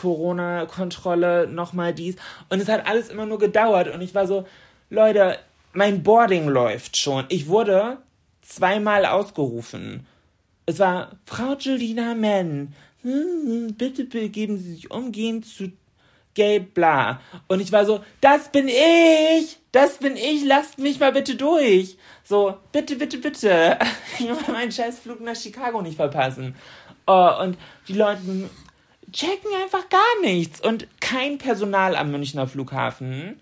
Gesundheits-Corona-Kontrolle, 0.10 1.47
nochmal 1.47 1.93
dies. 1.93 2.16
Und 2.50 2.60
es 2.62 2.68
hat 2.68 2.88
alles 2.88 3.10
immer 3.10 3.26
nur 3.26 3.39
gedauert. 3.39 3.88
Und 3.93 4.02
ich 4.02 4.14
war 4.16 4.28
so, 4.28 4.45
Leute, 4.89 5.38
mein 5.74 6.04
Boarding 6.04 6.47
läuft 6.47 6.97
schon. 6.97 7.26
Ich 7.30 7.47
wurde 7.47 7.97
zweimal 8.41 9.06
ausgerufen. 9.06 10.06
Es 10.66 10.80
war 10.80 11.12
Frau 11.26 11.56
Julina 11.60 12.16
Mann. 12.16 12.74
hm, 13.02 13.76
Bitte 13.78 14.04
begeben 14.06 14.58
Sie 14.58 14.74
sich 14.74 14.91
umgehend 14.91 15.45
zu 15.45 15.72
Gate 16.40 16.74
bla. 16.74 17.20
Und 17.50 17.60
ich 17.60 17.72
war 17.74 17.86
so, 17.86 18.00
das 18.22 18.50
bin 18.50 18.70
ich! 18.70 19.58
Das 19.74 19.98
bin 19.98 20.16
ich! 20.16 20.46
Lasst 20.46 20.80
mich 20.80 20.98
mal 21.00 21.12
bitte 21.12 21.36
durch! 21.36 21.98
So, 22.24 22.56
bitte, 22.72 22.96
bitte, 22.96 23.18
bitte! 23.18 23.78
Ich 24.20 24.26
will 24.28 24.54
meinen 24.54 24.72
Scheißflug 24.72 25.20
nach 25.22 25.36
Chicago 25.36 25.82
nicht 25.82 25.98
verpassen. 25.98 26.56
Oh, 27.08 27.30
und 27.42 27.58
die 27.90 27.94
Leute 27.94 28.22
checken 29.12 29.52
einfach 29.62 29.90
gar 29.90 30.22
nichts. 30.24 30.62
Und 30.62 30.88
kein 31.02 31.38
Personal 31.38 31.96
am 31.98 32.12
Münchner 32.12 32.48
Flughafen. 32.48 33.40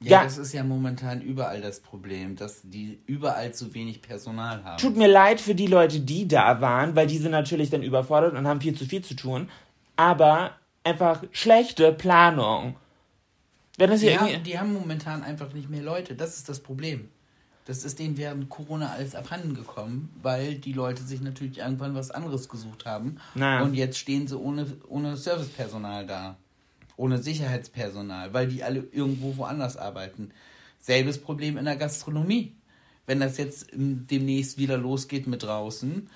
Ja, 0.00 0.10
Ja. 0.18 0.24
das 0.24 0.38
ist 0.38 0.52
ja 0.52 0.62
momentan 0.64 1.22
überall 1.22 1.60
das 1.60 1.80
Problem, 1.80 2.36
dass 2.36 2.60
die 2.64 3.00
überall 3.06 3.52
zu 3.54 3.74
wenig 3.74 4.00
Personal 4.02 4.62
haben. 4.64 4.78
Tut 4.78 4.96
mir 4.96 5.08
leid 5.08 5.40
für 5.40 5.54
die 5.54 5.66
Leute, 5.68 6.00
die 6.00 6.26
da 6.28 6.60
waren, 6.60 6.94
weil 6.96 7.06
die 7.06 7.18
sind 7.18 7.30
natürlich 7.32 7.70
dann 7.70 7.82
überfordert 7.82 8.34
und 8.34 8.46
haben 8.46 8.60
viel 8.60 8.76
zu 8.76 8.84
viel 8.84 9.02
zu 9.02 9.14
tun. 9.14 9.48
Aber 9.96 10.52
einfach 10.84 11.22
schlechte 11.32 11.92
Planung. 11.92 12.76
Wenn 13.78 13.90
das 13.90 14.00
Die 14.00 14.10
hier 14.10 14.20
haben, 14.20 14.42
die 14.44 14.58
haben 14.58 14.72
momentan 14.72 15.22
einfach 15.22 15.52
nicht 15.52 15.70
mehr 15.70 15.82
Leute. 15.82 16.14
Das 16.14 16.36
ist 16.36 16.48
das 16.48 16.60
Problem. 16.60 17.08
Das 17.64 17.84
ist 17.84 17.98
denen 18.00 18.16
während 18.16 18.48
Corona 18.48 18.90
alles 18.90 19.14
abhanden 19.14 19.54
gekommen, 19.54 20.12
weil 20.20 20.56
die 20.56 20.72
Leute 20.72 21.02
sich 21.04 21.20
natürlich 21.20 21.58
irgendwann 21.58 21.94
was 21.94 22.10
anderes 22.10 22.48
gesucht 22.48 22.86
haben. 22.86 23.18
Na. 23.34 23.62
Und 23.62 23.74
jetzt 23.74 23.98
stehen 23.98 24.26
sie 24.26 24.38
ohne, 24.38 24.66
ohne 24.88 25.16
Servicepersonal 25.16 26.06
da. 26.06 26.36
Ohne 26.96 27.18
Sicherheitspersonal, 27.18 28.34
weil 28.34 28.48
die 28.48 28.62
alle 28.62 28.80
irgendwo 28.92 29.36
woanders 29.36 29.76
arbeiten. 29.76 30.32
Selbes 30.80 31.18
Problem 31.18 31.56
in 31.56 31.64
der 31.64 31.76
Gastronomie. 31.76 32.52
Wenn 33.06 33.20
das 33.20 33.38
jetzt 33.38 33.72
ähm, 33.72 34.06
demnächst 34.10 34.58
wieder 34.58 34.76
losgeht 34.76 35.26
mit 35.26 35.42
draußen, 35.42 36.08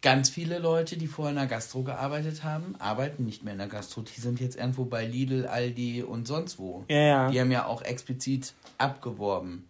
ganz 0.00 0.30
viele 0.30 0.58
Leute, 0.58 0.96
die 0.96 1.06
vorher 1.06 1.30
in 1.30 1.36
der 1.36 1.46
Gastro 1.46 1.82
gearbeitet 1.82 2.44
haben, 2.44 2.74
arbeiten 2.78 3.24
nicht 3.24 3.44
mehr 3.44 3.52
in 3.52 3.58
der 3.58 3.68
Gastro. 3.68 4.02
Die 4.02 4.20
sind 4.20 4.40
jetzt 4.40 4.56
irgendwo 4.56 4.84
bei 4.84 5.06
Lidl, 5.06 5.46
Aldi 5.46 6.02
und 6.02 6.26
sonst 6.26 6.58
wo. 6.58 6.84
Ja, 6.88 6.98
ja. 6.98 7.30
Die 7.30 7.40
haben 7.40 7.50
ja 7.50 7.66
auch 7.66 7.82
explizit 7.82 8.54
abgeworben. 8.78 9.64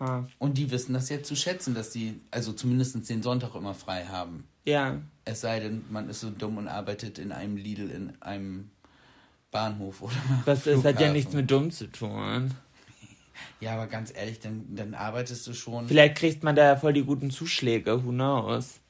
Ha. 0.00 0.26
Und 0.38 0.58
die 0.58 0.70
wissen 0.70 0.94
das 0.94 1.08
jetzt 1.10 1.28
zu 1.28 1.36
schätzen, 1.36 1.74
dass 1.74 1.92
sie 1.92 2.20
also 2.30 2.52
zumindest 2.52 3.08
den 3.08 3.22
Sonntag 3.22 3.54
immer 3.54 3.74
frei 3.74 4.04
haben. 4.06 4.44
Ja. 4.64 5.00
Es 5.24 5.42
sei 5.42 5.60
denn, 5.60 5.84
man 5.90 6.08
ist 6.08 6.20
so 6.20 6.30
dumm 6.30 6.56
und 6.56 6.68
arbeitet 6.68 7.18
in 7.18 7.32
einem 7.32 7.56
Lidl, 7.56 7.90
in 7.90 8.20
einem 8.20 8.70
Bahnhof 9.50 10.02
oder 10.02 10.16
Was, 10.44 10.64
das 10.64 10.84
hat 10.84 11.00
ja 11.00 11.12
nichts 11.12 11.32
mit 11.34 11.50
dumm 11.50 11.70
zu 11.70 11.86
tun. 11.86 12.52
Ja, 13.60 13.74
aber 13.74 13.86
ganz 13.86 14.12
ehrlich, 14.14 14.40
dann, 14.40 14.66
dann 14.74 14.94
arbeitest 14.94 15.46
du 15.46 15.52
schon. 15.52 15.86
Vielleicht 15.86 16.16
kriegt 16.16 16.42
man 16.42 16.56
da 16.56 16.64
ja 16.64 16.76
voll 16.76 16.92
die 16.92 17.04
guten 17.04 17.30
Zuschläge, 17.30 18.04
who 18.04 18.10
knows. 18.10 18.80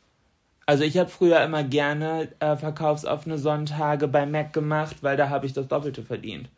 Also 0.66 0.84
ich 0.84 0.96
habe 0.96 1.10
früher 1.10 1.42
immer 1.42 1.64
gerne 1.64 2.28
äh, 2.38 2.56
verkaufsoffene 2.56 3.38
Sonntage 3.38 4.06
bei 4.08 4.26
Mac 4.26 4.52
gemacht, 4.52 4.96
weil 5.02 5.16
da 5.16 5.28
habe 5.28 5.46
ich 5.46 5.52
das 5.52 5.68
Doppelte 5.68 6.02
verdient. 6.02 6.48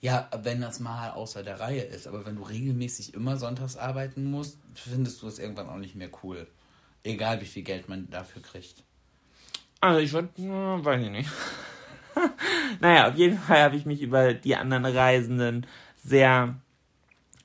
Ja, 0.00 0.28
wenn 0.42 0.60
das 0.60 0.80
mal 0.80 1.10
außer 1.10 1.42
der 1.42 1.60
Reihe 1.60 1.82
ist. 1.82 2.08
Aber 2.08 2.24
wenn 2.24 2.36
du 2.36 2.42
regelmäßig 2.42 3.14
immer 3.14 3.36
sonntags 3.36 3.76
arbeiten 3.76 4.24
musst, 4.24 4.58
findest 4.74 5.20
du 5.22 5.26
das 5.26 5.38
irgendwann 5.38 5.68
auch 5.68 5.76
nicht 5.76 5.94
mehr 5.94 6.08
cool. 6.22 6.46
Egal 7.04 7.40
wie 7.40 7.46
viel 7.46 7.62
Geld 7.62 7.88
man 7.88 8.08
dafür 8.10 8.42
kriegt. 8.42 8.82
Also 9.80 10.00
ich 10.00 10.12
würde, 10.12 10.28
weiß 10.36 11.02
ich 11.02 11.10
nicht. 11.10 11.30
naja, 12.80 13.08
auf 13.08 13.14
jeden 13.14 13.38
Fall 13.38 13.62
habe 13.62 13.76
ich 13.76 13.86
mich 13.86 14.02
über 14.02 14.34
die 14.34 14.56
anderen 14.56 14.86
Reisenden 14.86 15.66
sehr 16.02 16.54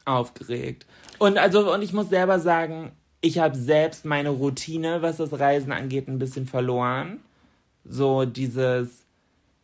aufgeregt. 0.05 0.85
Und 1.19 1.37
also, 1.37 1.73
und 1.73 1.81
ich 1.81 1.93
muss 1.93 2.09
selber 2.09 2.39
sagen, 2.39 2.91
ich 3.25 3.39
habe 3.39 3.57
selbst 3.57 4.05
meine 4.05 4.29
Routine, 4.29 5.01
was 5.01 5.17
das 5.17 5.39
Reisen 5.39 5.71
angeht, 5.71 6.07
ein 6.07 6.19
bisschen 6.19 6.45
verloren. 6.45 7.21
So 7.83 8.23
dieses 8.23 9.03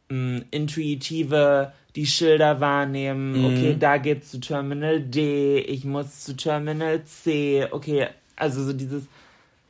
mh, 0.09 0.45
intuitive, 0.49 1.71
die 1.95 2.07
Schilder 2.07 2.59
wahrnehmen, 2.59 3.45
okay, 3.45 3.75
da 3.77 3.97
geht's 3.97 4.31
zu 4.31 4.39
Terminal 4.39 4.99
D, 4.99 5.59
ich 5.59 5.85
muss 5.85 6.21
zu 6.21 6.35
Terminal 6.35 7.03
C, 7.05 7.67
okay, 7.69 8.07
also 8.35 8.63
so 8.63 8.73
dieses 8.73 9.03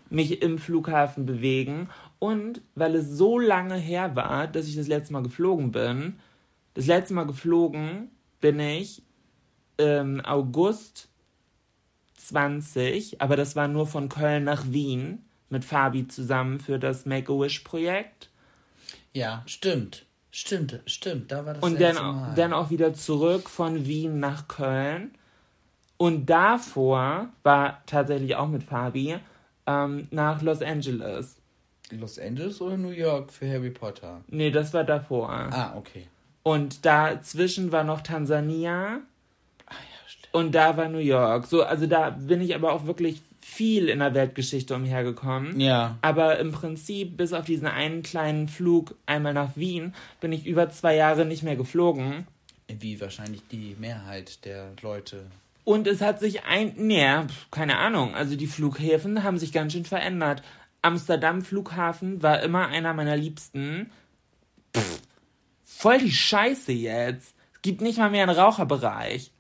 mich 0.10 0.42
im 0.42 0.58
Flughafen 0.58 1.26
bewegen. 1.26 1.90
Und 2.18 2.62
weil 2.76 2.96
es 2.96 3.10
so 3.10 3.40
lange 3.40 3.76
her 3.76 4.16
war, 4.16 4.48
dass 4.48 4.70
ich 4.70 4.78
das 4.78 4.88
letzte 4.88 5.12
Mal 5.12 5.24
geflogen 5.24 5.72
bin, 5.74 6.16
das 6.76 6.86
letzte 6.86 7.14
Mal 7.14 7.26
geflogen 7.26 8.10
bin 8.40 8.58
ich 8.62 9.02
im 9.76 10.22
August 10.22 11.10
20, 12.28 13.22
aber 13.22 13.36
das 13.36 13.56
war 13.56 13.68
nur 13.68 13.88
von 13.88 14.10
Köln 14.10 14.44
nach 14.44 14.66
Wien 14.70 15.24
mit 15.50 15.66
Fabi 15.66 16.08
zusammen 16.08 16.60
für 16.60 16.80
das 16.80 17.06
Make-A-Wish-Projekt. 17.06 18.30
Ja, 19.14 19.44
stimmt. 19.46 20.06
Stimmt, 20.32 20.80
stimmt. 20.86 21.32
Da 21.32 21.46
war 21.46 21.56
das 21.56 21.64
Und 21.64 21.80
dann, 21.82 21.96
Mal. 21.96 22.34
dann 22.36 22.54
auch 22.54 22.70
wieder 22.70 22.94
zurück 22.94 23.50
von 23.50 23.86
Wien 23.86 24.20
nach 24.20 24.48
Köln. 24.48 25.12
Und 25.98 26.30
davor 26.30 27.30
war 27.44 27.84
tatsächlich 27.86 28.36
auch 28.38 28.48
mit 28.48 28.64
Fabi 28.64 29.18
ähm, 29.68 30.08
nach 30.12 30.42
Los 30.42 30.62
Angeles. 30.62 31.38
Los 31.92 32.18
Angeles 32.18 32.62
oder 32.62 32.78
New 32.78 32.90
York 32.90 33.32
für 33.32 33.48
Harry 33.50 33.70
Potter? 33.72 34.22
Nee, 34.28 34.52
das 34.52 34.74
war 34.74 34.86
davor. 34.86 35.30
Ah, 35.30 35.74
okay. 35.76 36.08
Und 36.44 36.86
dazwischen 36.86 37.72
war 37.74 37.84
noch 37.84 38.02
Tansania. 38.02 39.02
Und 40.32 40.56
da 40.56 40.78
war 40.78 40.88
New 40.88 41.00
York. 41.00 41.46
So, 41.46 41.64
also 41.64 41.88
da 41.88 42.10
bin 42.10 42.42
ich 42.42 42.56
aber 42.56 42.74
auch 42.74 42.86
wirklich 42.86 43.22
viel 43.40 43.90
in 43.90 44.00
der 44.00 44.14
Weltgeschichte 44.14 44.76
umhergekommen. 44.76 45.60
Ja. 45.60 45.98
Aber 46.02 46.40
im 46.40 46.52
Prinzip, 46.52 47.18
bis 47.18 47.34
auf 47.34 47.46
diesen 47.46 47.68
einen 47.68 48.04
kleinen 48.04 48.48
Flug 48.48 48.96
einmal 49.06 49.34
nach 49.34 49.56
Wien, 49.56 49.94
bin 50.20 50.32
ich 50.32 50.46
über 50.46 50.70
zwei 50.70 50.96
Jahre 50.96 51.26
nicht 51.26 51.44
mehr 51.44 51.56
geflogen. 51.56 52.28
Wie 52.68 53.02
wahrscheinlich 53.02 53.42
die 53.52 53.76
Mehrheit 53.80 54.46
der 54.46 54.70
Leute. 54.82 55.26
Und 55.64 55.88
es 55.88 56.02
hat 56.02 56.20
sich 56.20 56.44
ein, 56.46 56.74
nee, 56.78 57.06
keine 57.52 57.78
Ahnung. 57.78 58.16
Also 58.16 58.36
die 58.36 58.48
Flughäfen 58.48 59.24
haben 59.24 59.38
sich 59.38 59.52
ganz 59.52 59.74
schön 59.74 59.86
verändert. 59.86 60.42
Amsterdam 60.82 61.42
Flughafen 61.42 62.24
war 62.24 62.42
immer 62.42 62.68
einer 62.68 62.94
meiner 62.94 63.18
liebsten. 63.18 63.92
Pff, 64.76 65.02
voll 65.66 66.00
die 66.00 66.12
Scheiße 66.12 66.72
jetzt. 66.72 67.36
Es 67.54 67.62
gibt 67.62 67.82
nicht 67.82 68.00
mal 68.00 68.10
mehr 68.10 68.24
einen 68.24 68.38
Raucherbereich. 68.38 69.32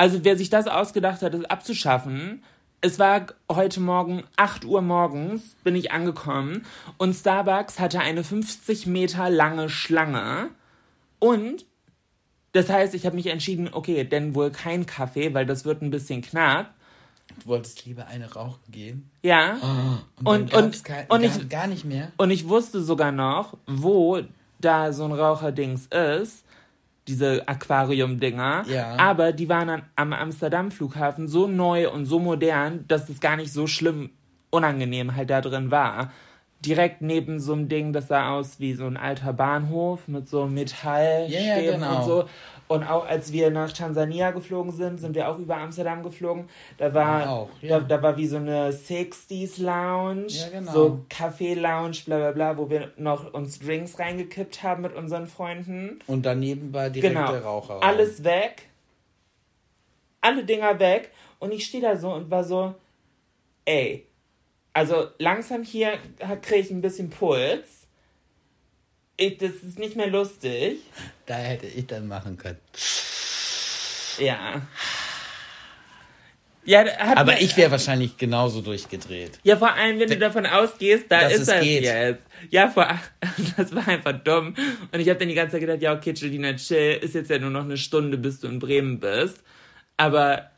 Also 0.00 0.24
wer 0.24 0.34
sich 0.34 0.48
das 0.48 0.66
ausgedacht 0.66 1.20
hat, 1.20 1.34
das 1.34 1.44
abzuschaffen, 1.44 2.42
es 2.80 2.98
war 2.98 3.26
heute 3.52 3.80
Morgen 3.80 4.24
8 4.36 4.64
Uhr 4.64 4.80
morgens, 4.80 5.56
bin 5.62 5.76
ich 5.76 5.92
angekommen 5.92 6.64
und 6.96 7.12
Starbucks 7.12 7.78
hatte 7.78 8.00
eine 8.00 8.24
50 8.24 8.86
Meter 8.86 9.28
lange 9.28 9.68
Schlange 9.68 10.48
und 11.18 11.66
das 12.52 12.70
heißt, 12.70 12.94
ich 12.94 13.04
habe 13.04 13.14
mich 13.14 13.26
entschieden, 13.26 13.68
okay, 13.70 14.02
denn 14.04 14.34
wohl 14.34 14.50
kein 14.50 14.86
Kaffee, 14.86 15.34
weil 15.34 15.44
das 15.44 15.66
wird 15.66 15.82
ein 15.82 15.90
bisschen 15.90 16.22
knapp. 16.22 16.72
Du 17.42 17.48
wolltest 17.50 17.84
lieber 17.84 18.06
eine 18.06 18.32
rauchen 18.32 18.62
gehen. 18.70 19.10
Ja. 19.22 19.58
Und, 20.24 20.26
Und- 20.26 20.54
und- 20.54 20.54
und 20.54 20.84
gar, 20.84 21.20
ich- 21.22 21.48
gar 21.50 21.66
nicht 21.66 21.84
mehr. 21.84 22.10
Und 22.16 22.30
ich 22.30 22.48
wusste 22.48 22.82
sogar 22.82 23.12
noch, 23.12 23.58
wo 23.66 24.22
da 24.60 24.94
so 24.94 25.04
ein 25.04 25.12
Raucherdings 25.12 25.88
ist. 25.88 26.42
Diese 27.10 27.42
Aquarium-Dinger. 27.48 28.64
Ja. 28.68 28.94
Aber 28.96 29.32
die 29.32 29.48
waren 29.48 29.68
an, 29.68 29.82
am 29.96 30.12
Amsterdam-Flughafen 30.12 31.26
so 31.26 31.48
neu 31.48 31.90
und 31.90 32.06
so 32.06 32.20
modern, 32.20 32.84
dass 32.86 33.08
es 33.08 33.18
gar 33.18 33.36
nicht 33.36 33.52
so 33.52 33.66
schlimm 33.66 34.10
unangenehm 34.50 35.16
halt 35.16 35.28
da 35.28 35.40
drin 35.40 35.72
war. 35.72 36.12
Direkt 36.64 37.02
neben 37.02 37.40
so 37.40 37.52
einem 37.54 37.68
Ding, 37.68 37.92
das 37.92 38.06
sah 38.08 38.30
aus 38.30 38.60
wie 38.60 38.74
so 38.74 38.86
ein 38.86 38.96
alter 38.96 39.32
Bahnhof 39.32 40.06
mit 40.06 40.28
so 40.28 40.46
Metallstäben 40.46 41.46
Ja, 41.46 41.58
ja, 41.58 41.72
genau. 41.72 41.98
und 41.98 42.04
so. 42.04 42.24
Und 42.70 42.84
auch 42.84 43.04
als 43.04 43.32
wir 43.32 43.50
nach 43.50 43.72
Tansania 43.72 44.30
geflogen 44.30 44.70
sind, 44.70 45.00
sind 45.00 45.16
wir 45.16 45.28
auch 45.28 45.38
über 45.40 45.56
Amsterdam 45.56 46.04
geflogen. 46.04 46.48
Da 46.78 46.94
war, 46.94 47.20
Ja, 47.22 47.30
auch, 47.30 47.48
ja. 47.62 47.80
da, 47.80 47.96
da 47.96 48.02
war 48.04 48.16
wie 48.16 48.28
so 48.28 48.36
eine 48.36 48.70
60s 48.70 49.60
Lounge, 49.60 50.28
Ja, 50.28 50.48
genau. 50.50 50.70
so 50.72 51.00
Kaffee-Lounge, 51.08 51.96
bla 52.04 52.18
bla 52.18 52.30
bla, 52.30 52.56
wo 52.58 52.70
wir 52.70 52.92
noch 52.96 53.34
uns 53.34 53.58
Drinks 53.58 53.98
reingekippt 53.98 54.62
haben 54.62 54.82
mit 54.82 54.94
unseren 54.94 55.26
Freunden. 55.26 55.98
Und 56.06 56.24
daneben 56.24 56.72
war 56.72 56.90
direkt 56.90 57.12
Genau. 57.12 57.32
der 57.32 57.42
Raucher. 57.42 57.82
Alles 57.82 58.22
weg. 58.22 58.68
Alle 60.20 60.44
Dinger 60.44 60.78
weg. 60.78 61.10
Und 61.40 61.50
ich 61.52 61.64
stehe 61.66 61.82
da 61.82 61.96
so 61.96 62.12
und 62.12 62.30
war 62.30 62.44
so, 62.44 62.76
ey, 63.64 64.06
also 64.74 65.08
langsam 65.18 65.64
hier 65.64 65.94
kriege 66.40 66.60
ich 66.60 66.70
ein 66.70 66.82
bisschen 66.82 67.10
Puls. 67.10 67.79
Ich, 69.20 69.36
das 69.36 69.50
ist 69.62 69.78
nicht 69.78 69.96
mehr 69.96 70.06
lustig. 70.06 70.78
Da 71.26 71.34
hätte 71.34 71.66
ich 71.66 71.86
dann 71.86 72.08
machen 72.08 72.38
können. 72.38 72.56
Ja. 74.18 74.62
Ja, 76.64 76.84
Aber 77.16 77.32
mir- 77.32 77.40
ich 77.40 77.54
wäre 77.56 77.70
wahrscheinlich 77.70 78.16
genauso 78.16 78.62
durchgedreht. 78.62 79.38
Ja, 79.42 79.58
vor 79.58 79.74
allem, 79.74 79.98
wenn 80.00 80.08
du 80.08 80.16
davon 80.16 80.46
ausgehst, 80.46 81.04
da 81.10 81.28
ist 81.28 81.50
geht. 81.60 81.82
jetzt. 81.82 82.22
Ja, 82.50 82.68
vor 82.70 82.86
das 83.58 83.74
war 83.74 83.86
einfach 83.88 84.12
dumm. 84.24 84.54
Und 84.90 85.00
ich 85.00 85.08
habe 85.10 85.18
dann 85.18 85.28
die 85.28 85.34
ganze 85.34 85.52
Zeit 85.52 85.60
gedacht, 85.60 85.82
ja, 85.82 85.92
okay, 85.94 86.14
Jelina, 86.16 86.54
chill, 86.54 86.98
ist 87.02 87.14
jetzt 87.14 87.28
ja 87.28 87.38
nur 87.38 87.50
noch 87.50 87.64
eine 87.64 87.76
Stunde, 87.76 88.16
bis 88.16 88.40
du 88.40 88.48
in 88.48 88.58
Bremen 88.58 89.00
bist. 89.00 89.42
Aber 89.98 90.50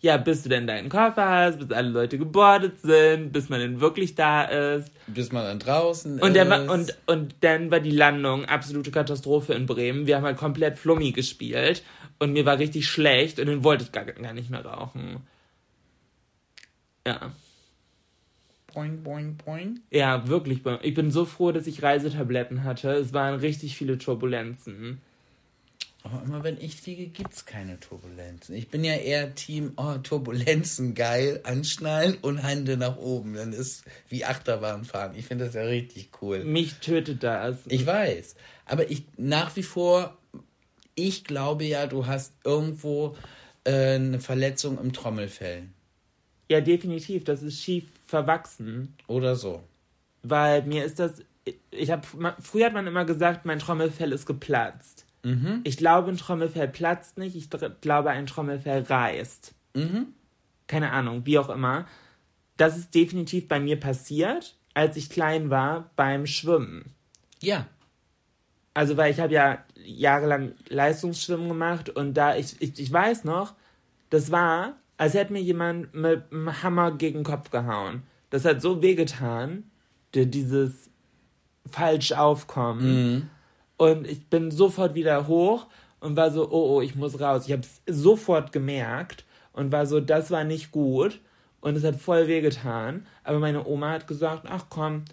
ja, 0.00 0.16
bis 0.16 0.42
du 0.44 0.48
denn 0.48 0.66
deinen 0.66 0.88
Koffer 0.88 1.28
hast, 1.28 1.58
bis 1.58 1.70
alle 1.70 1.88
Leute 1.88 2.18
gebordet 2.18 2.80
sind, 2.80 3.32
bis 3.32 3.48
man 3.48 3.60
denn 3.60 3.80
wirklich 3.80 4.14
da 4.14 4.44
ist. 4.44 4.92
Bis 5.08 5.32
man 5.32 5.44
dann 5.44 5.58
draußen 5.58 6.20
Und, 6.20 6.36
ist. 6.36 6.48
war, 6.48 6.70
und, 6.70 6.96
und 7.06 7.34
dann 7.40 7.70
war 7.70 7.80
die 7.80 7.90
Landung 7.90 8.44
absolute 8.44 8.90
Katastrophe 8.90 9.54
in 9.54 9.66
Bremen. 9.66 10.06
Wir 10.06 10.16
haben 10.16 10.24
halt 10.24 10.36
komplett 10.36 10.78
Flummi 10.78 11.10
gespielt 11.12 11.82
und 12.20 12.32
mir 12.32 12.46
war 12.46 12.58
richtig 12.58 12.88
schlecht 12.88 13.40
und 13.40 13.46
dann 13.46 13.64
wollte 13.64 13.84
ich 13.84 13.92
gar, 13.92 14.04
gar 14.04 14.32
nicht 14.32 14.50
mehr 14.50 14.64
rauchen. 14.64 15.26
Ja. 17.06 17.32
Boing, 18.72 19.02
boing, 19.02 19.36
boing. 19.36 19.80
Ja, 19.90 20.28
wirklich. 20.28 20.60
Ich 20.82 20.94
bin 20.94 21.10
so 21.10 21.24
froh, 21.24 21.50
dass 21.50 21.66
ich 21.66 21.82
Reisetabletten 21.82 22.62
hatte. 22.62 22.90
Es 22.92 23.12
waren 23.12 23.40
richtig 23.40 23.76
viele 23.76 23.98
Turbulenzen. 23.98 25.00
Aber 26.04 26.22
immer 26.22 26.44
wenn 26.44 26.58
ich 26.60 26.76
fliege, 26.80 27.08
gibt's 27.08 27.44
keine 27.44 27.80
Turbulenzen. 27.80 28.54
Ich 28.54 28.68
bin 28.68 28.84
ja 28.84 28.94
eher 28.94 29.34
Team, 29.34 29.72
oh, 29.76 29.98
Turbulenzen, 29.98 30.94
geil, 30.94 31.40
anschnallen 31.42 32.16
und 32.22 32.38
Hände 32.38 32.76
nach 32.76 32.96
oben. 32.96 33.34
Dann 33.34 33.52
ist 33.52 33.84
wie 34.08 34.24
Achterbahn 34.24 34.84
fahren. 34.84 35.14
Ich 35.16 35.26
finde 35.26 35.46
das 35.46 35.54
ja 35.54 35.62
richtig 35.62 36.10
cool. 36.22 36.44
Mich 36.44 36.74
tötet 36.74 37.22
das. 37.24 37.58
Ich 37.66 37.84
weiß. 37.84 38.36
Aber 38.64 38.90
ich 38.90 39.04
nach 39.16 39.56
wie 39.56 39.64
vor, 39.64 40.16
ich 40.94 41.24
glaube 41.24 41.64
ja, 41.64 41.86
du 41.86 42.06
hast 42.06 42.32
irgendwo 42.44 43.16
äh, 43.64 43.96
eine 43.96 44.20
Verletzung 44.20 44.78
im 44.78 44.92
Trommelfell. 44.92 45.64
ja, 46.48 46.60
definitiv. 46.60 47.24
Das 47.24 47.42
ist 47.42 47.60
schief 47.60 47.84
verwachsen. 48.06 48.94
Oder 49.08 49.34
so. 49.34 49.62
Weil 50.22 50.62
mir 50.62 50.84
ist 50.84 50.98
das. 51.00 51.22
Ich 51.70 51.90
habe 51.90 52.06
früher 52.40 52.66
hat 52.66 52.74
man 52.74 52.86
immer 52.86 53.04
gesagt, 53.04 53.46
mein 53.46 53.58
Trommelfell 53.58 54.12
ist 54.12 54.26
geplatzt. 54.26 55.06
Ich 55.64 55.76
glaube, 55.76 56.10
ein 56.10 56.16
Trommelfell 56.16 56.68
platzt 56.68 57.18
nicht. 57.18 57.36
Ich 57.36 57.48
glaube, 57.80 58.10
ein 58.10 58.26
Trommelfell 58.26 58.82
reißt. 58.82 59.54
Keine 60.66 60.90
Ahnung, 60.92 61.24
wie 61.26 61.38
auch 61.38 61.48
immer. 61.48 61.86
Das 62.56 62.76
ist 62.76 62.94
definitiv 62.94 63.46
bei 63.48 63.60
mir 63.60 63.78
passiert, 63.78 64.56
als 64.74 64.96
ich 64.96 65.10
klein 65.10 65.50
war 65.50 65.90
beim 65.96 66.26
Schwimmen. 66.26 66.92
Ja. 67.40 67.66
Also, 68.74 68.96
weil 68.96 69.10
ich 69.12 69.20
habe 69.20 69.32
ja 69.32 69.58
jahrelang 69.84 70.52
Leistungsschwimmen 70.68 71.48
gemacht 71.48 71.88
und 71.90 72.14
da, 72.14 72.36
ich, 72.36 72.60
ich, 72.60 72.78
ich 72.78 72.92
weiß 72.92 73.24
noch, 73.24 73.54
das 74.10 74.30
war, 74.30 74.76
als 74.96 75.14
hätte 75.14 75.32
mir 75.32 75.42
jemand 75.42 75.94
mit 75.94 76.24
einem 76.32 76.62
Hammer 76.62 76.92
gegen 76.92 77.18
den 77.20 77.24
Kopf 77.24 77.50
gehauen. 77.50 78.02
Das 78.30 78.44
hat 78.44 78.60
so 78.62 78.82
wehgetan, 78.82 79.64
die- 80.14 80.30
dieses 80.30 80.90
falsch 81.70 82.12
aufkommen. 82.12 83.30
Und 83.78 84.06
ich 84.06 84.26
bin 84.26 84.50
sofort 84.50 84.94
wieder 84.94 85.26
hoch 85.26 85.66
und 86.00 86.16
war 86.16 86.30
so, 86.30 86.50
oh, 86.50 86.76
oh, 86.76 86.80
ich 86.82 86.94
muss 86.94 87.20
raus. 87.20 87.46
Ich 87.46 87.52
habe 87.52 87.62
es 87.62 87.80
sofort 88.02 88.52
gemerkt 88.52 89.24
und 89.52 89.72
war 89.72 89.86
so, 89.86 90.00
das 90.00 90.30
war 90.30 90.44
nicht 90.44 90.70
gut. 90.70 91.20
Und 91.60 91.76
es 91.76 91.84
hat 91.84 91.96
voll 91.96 92.28
wehgetan. 92.28 93.06
Aber 93.24 93.38
meine 93.38 93.66
Oma 93.66 93.90
hat 93.90 94.06
gesagt, 94.06 94.44
ach 94.48 94.66
komm, 94.68 95.04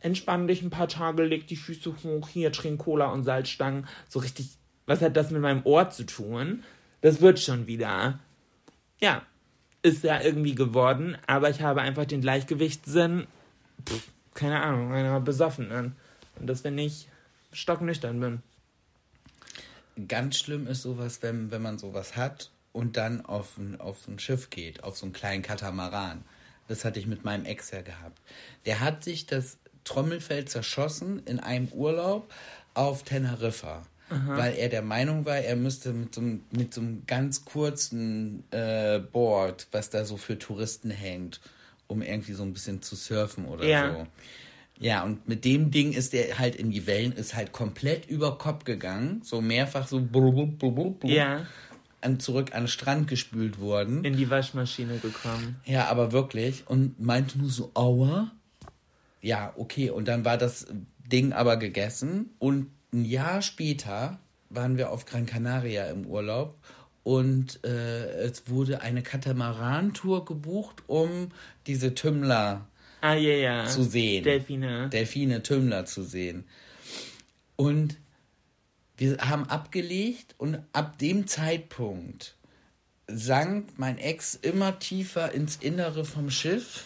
entspann 0.00 0.46
dich 0.46 0.62
ein 0.62 0.70
paar 0.70 0.88
Tage, 0.88 1.24
leg 1.24 1.46
die 1.46 1.56
Füße 1.56 1.94
hoch, 2.04 2.28
hier 2.28 2.52
trink 2.52 2.82
Cola 2.82 3.06
und 3.06 3.24
Salzstangen. 3.24 3.86
So 4.08 4.18
richtig, 4.18 4.50
was 4.86 5.00
hat 5.00 5.16
das 5.16 5.30
mit 5.30 5.40
meinem 5.40 5.64
Ohr 5.64 5.90
zu 5.90 6.04
tun? 6.04 6.62
Das 7.00 7.20
wird 7.20 7.40
schon 7.40 7.66
wieder. 7.66 8.18
Ja, 9.00 9.22
ist 9.82 10.04
ja 10.04 10.20
irgendwie 10.20 10.54
geworden, 10.54 11.16
aber 11.26 11.50
ich 11.50 11.60
habe 11.62 11.80
einfach 11.80 12.04
den 12.04 12.20
Gleichgewichtssinn, 12.20 13.26
pff, 13.84 14.08
keine 14.34 14.60
Ahnung, 14.60 14.92
einer 14.92 15.20
Besoffenen. 15.20 15.96
Und 16.38 16.46
das, 16.46 16.62
wenn 16.62 16.78
ich 16.78 17.08
stocknüchtern 17.52 18.20
bin. 18.20 18.42
Ganz 20.08 20.38
schlimm 20.38 20.66
ist 20.66 20.82
sowas, 20.82 21.18
wenn, 21.22 21.50
wenn 21.50 21.62
man 21.62 21.78
sowas 21.78 22.16
hat 22.16 22.50
und 22.72 22.96
dann 22.96 23.24
auf 23.26 23.58
ein, 23.58 23.78
auf 23.80 24.08
ein 24.08 24.18
Schiff 24.18 24.48
geht, 24.50 24.82
auf 24.84 24.96
so 24.96 25.04
einen 25.06 25.12
kleinen 25.12 25.42
Katamaran. 25.42 26.24
Das 26.68 26.84
hatte 26.84 26.98
ich 26.98 27.06
mit 27.06 27.24
meinem 27.24 27.44
Ex 27.44 27.70
ja 27.72 27.82
gehabt. 27.82 28.18
Der 28.64 28.80
hat 28.80 29.04
sich 29.04 29.26
das 29.26 29.58
Trommelfell 29.84 30.46
zerschossen 30.46 31.22
in 31.26 31.40
einem 31.40 31.68
Urlaub 31.68 32.32
auf 32.74 33.02
Teneriffa. 33.02 33.82
Weil 34.26 34.54
er 34.56 34.68
der 34.68 34.82
Meinung 34.82 35.24
war, 35.24 35.38
er 35.38 35.56
müsste 35.56 35.94
mit 35.94 36.14
so, 36.14 36.20
einem- 36.20 36.44
mit 36.50 36.74
so 36.74 36.82
einem 36.82 37.04
ganz 37.06 37.46
kurzen 37.46 38.44
äh, 38.50 38.98
Board, 38.98 39.68
was 39.72 39.88
da 39.88 40.04
so 40.04 40.18
für 40.18 40.38
Touristen 40.38 40.90
hängt, 40.90 41.40
um 41.86 42.02
irgendwie 42.02 42.34
so 42.34 42.42
ein 42.42 42.52
bisschen 42.52 42.82
zu 42.82 42.94
surfen 42.94 43.46
oder 43.46 43.64
Ja. 43.64 43.90
so. 43.90 44.06
Ja, 44.82 45.04
und 45.04 45.28
mit 45.28 45.44
dem 45.44 45.70
Ding 45.70 45.92
ist 45.92 46.12
er 46.12 46.38
halt 46.38 46.56
in 46.56 46.70
die 46.70 46.86
Wellen, 46.86 47.12
ist 47.12 47.34
halt 47.34 47.52
komplett 47.52 48.06
über 48.10 48.36
Kopf 48.36 48.64
gegangen, 48.64 49.20
so 49.22 49.40
mehrfach 49.40 49.86
so 49.86 50.00
blub, 50.00 50.58
blub, 50.58 50.74
blub, 50.98 51.04
Ja, 51.04 51.46
an, 52.00 52.18
zurück 52.18 52.52
an 52.52 52.62
den 52.64 52.68
Strand 52.68 53.08
gespült 53.08 53.60
worden. 53.60 54.04
in 54.04 54.16
die 54.16 54.28
Waschmaschine 54.28 54.98
gekommen. 54.98 55.60
Ja, 55.64 55.86
aber 55.88 56.12
wirklich. 56.12 56.64
Und 56.66 57.00
meinte 57.00 57.38
nur 57.38 57.48
so, 57.48 57.70
aua. 57.74 58.32
Ja, 59.20 59.52
okay. 59.56 59.90
Und 59.90 60.08
dann 60.08 60.24
war 60.24 60.36
das 60.36 60.66
Ding 60.98 61.32
aber 61.32 61.56
gegessen. 61.56 62.30
Und 62.40 62.66
ein 62.92 63.04
Jahr 63.04 63.40
später 63.40 64.18
waren 64.50 64.76
wir 64.76 64.90
auf 64.90 65.06
Gran 65.06 65.26
Canaria 65.26 65.86
im 65.86 66.06
Urlaub. 66.06 66.58
Und 67.04 67.64
äh, 67.64 68.24
es 68.24 68.48
wurde 68.48 68.80
eine 68.80 69.02
Katamaran-Tour 69.02 70.24
gebucht, 70.24 70.82
um 70.88 71.28
diese 71.66 71.94
Tümmler 71.94 72.66
Ah, 73.02 73.14
ja, 73.14 73.34
ja. 73.34 73.66
zu 73.66 73.82
sehen. 73.82 74.22
Delfine. 74.22 74.88
Delfine, 74.88 75.42
Tümmler 75.42 75.84
zu 75.86 76.04
sehen. 76.04 76.44
Und 77.56 77.96
wir 78.96 79.18
haben 79.18 79.48
abgelegt 79.48 80.36
und 80.38 80.60
ab 80.72 80.98
dem 80.98 81.26
Zeitpunkt 81.26 82.36
sank 83.08 83.70
mein 83.76 83.98
Ex 83.98 84.36
immer 84.36 84.78
tiefer 84.78 85.32
ins 85.32 85.56
Innere 85.56 86.04
vom 86.04 86.30
Schiff. 86.30 86.84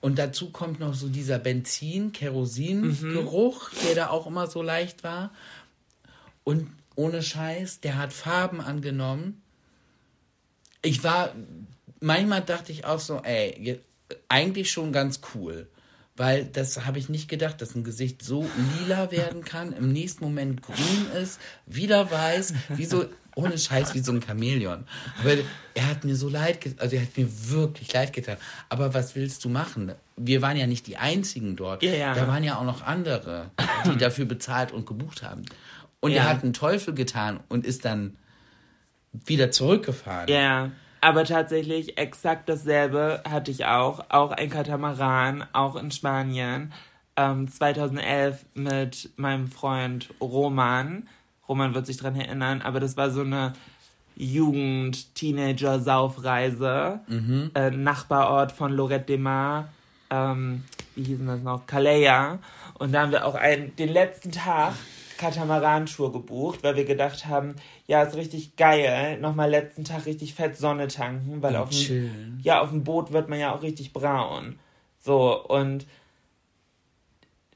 Und 0.00 0.20
dazu 0.20 0.50
kommt 0.50 0.78
noch 0.78 0.94
so 0.94 1.08
dieser 1.08 1.40
Benzin, 1.40 2.12
Kerosin-Geruch, 2.12 3.70
der 3.84 3.96
da 3.96 4.08
auch 4.10 4.28
immer 4.28 4.46
so 4.46 4.62
leicht 4.62 5.02
war. 5.02 5.32
Und 6.44 6.70
ohne 6.94 7.24
Scheiß, 7.24 7.80
der 7.80 7.98
hat 7.98 8.12
Farben 8.12 8.60
angenommen. 8.60 9.42
Ich 10.80 11.02
war, 11.02 11.34
manchmal 11.98 12.42
dachte 12.42 12.70
ich 12.70 12.84
auch 12.84 13.00
so, 13.00 13.18
ey, 13.18 13.80
eigentlich 14.28 14.70
schon 14.70 14.92
ganz 14.92 15.20
cool. 15.34 15.68
Weil 16.14 16.44
das 16.44 16.84
habe 16.84 16.98
ich 16.98 17.08
nicht 17.08 17.28
gedacht, 17.28 17.62
dass 17.62 17.74
ein 17.74 17.84
Gesicht 17.84 18.22
so 18.22 18.46
lila 18.78 19.10
werden 19.10 19.44
kann, 19.44 19.72
im 19.72 19.92
nächsten 19.92 20.22
Moment 20.24 20.60
grün 20.60 21.06
ist, 21.20 21.40
wieder 21.64 22.10
weiß, 22.10 22.52
wie 22.68 22.84
so, 22.84 23.06
ohne 23.34 23.56
Scheiß, 23.56 23.94
wie 23.94 24.00
so 24.00 24.12
ein 24.12 24.20
Chamäleon. 24.20 24.84
Aber 25.20 25.36
er 25.72 25.86
hat 25.88 26.04
mir 26.04 26.14
so 26.14 26.28
leid, 26.28 26.58
also 26.76 26.96
er 26.96 27.02
hat 27.02 27.16
mir 27.16 27.26
wirklich 27.50 27.90
leid 27.94 28.12
getan. 28.12 28.36
Aber 28.68 28.92
was 28.92 29.16
willst 29.16 29.42
du 29.46 29.48
machen? 29.48 29.92
Wir 30.18 30.42
waren 30.42 30.58
ja 30.58 30.66
nicht 30.66 30.86
die 30.86 30.98
Einzigen 30.98 31.56
dort. 31.56 31.82
Ja, 31.82 31.92
ja. 31.94 32.14
Da 32.14 32.28
waren 32.28 32.44
ja 32.44 32.58
auch 32.58 32.64
noch 32.64 32.82
andere, 32.82 33.50
die 33.86 33.96
dafür 33.96 34.26
bezahlt 34.26 34.70
und 34.70 34.84
gebucht 34.86 35.22
haben. 35.22 35.46
Und 36.00 36.10
Ja. 36.12 36.24
er 36.24 36.28
hat 36.28 36.42
einen 36.42 36.52
Teufel 36.52 36.92
getan 36.92 37.40
und 37.48 37.64
ist 37.64 37.86
dann 37.86 38.18
wieder 39.24 39.50
zurückgefahren. 39.50 40.28
Ja, 40.28 40.72
aber 41.02 41.24
tatsächlich 41.24 41.98
exakt 41.98 42.48
dasselbe 42.48 43.22
hatte 43.28 43.50
ich 43.50 43.66
auch. 43.66 44.04
Auch 44.08 44.30
ein 44.30 44.48
Katamaran, 44.48 45.44
auch 45.52 45.74
in 45.74 45.90
Spanien. 45.90 46.72
Ähm, 47.16 47.48
2011 47.48 48.46
mit 48.54 49.10
meinem 49.16 49.48
Freund 49.48 50.10
Roman. 50.20 51.08
Roman 51.48 51.74
wird 51.74 51.86
sich 51.86 51.96
dran 51.96 52.14
erinnern, 52.14 52.62
aber 52.62 52.78
das 52.78 52.96
war 52.96 53.10
so 53.10 53.22
eine 53.22 53.54
Jugend-Teenager-Saufreise. 54.16 57.00
Äh, 57.54 57.72
Nachbarort 57.72 58.52
von 58.52 58.72
Lorette 58.72 59.06
de 59.06 59.18
Mar. 59.18 59.70
Ähm, 60.08 60.62
wie 60.94 61.02
hießen 61.02 61.26
das 61.26 61.42
noch? 61.42 61.66
Calais. 61.66 62.38
Und 62.78 62.92
da 62.92 63.02
haben 63.02 63.10
wir 63.10 63.26
auch 63.26 63.34
einen, 63.34 63.74
den 63.74 63.88
letzten 63.88 64.30
Tag 64.30 64.74
Katamaran-Tour 65.18 66.12
gebucht, 66.12 66.62
weil 66.62 66.76
wir 66.76 66.84
gedacht 66.84 67.26
haben, 67.26 67.54
ja, 67.86 68.02
ist 68.02 68.16
richtig 68.16 68.56
geil, 68.56 69.18
nochmal 69.20 69.50
letzten 69.50 69.84
Tag 69.84 70.06
richtig 70.06 70.34
fett 70.34 70.56
Sonne 70.56 70.88
tanken, 70.88 71.42
weil 71.42 71.56
auf 71.56 71.70
dem, 71.70 72.38
ja, 72.42 72.60
auf 72.60 72.70
dem 72.70 72.84
Boot 72.84 73.12
wird 73.12 73.28
man 73.28 73.38
ja 73.38 73.54
auch 73.54 73.62
richtig 73.62 73.92
braun. 73.92 74.58
So, 74.98 75.44
und 75.46 75.86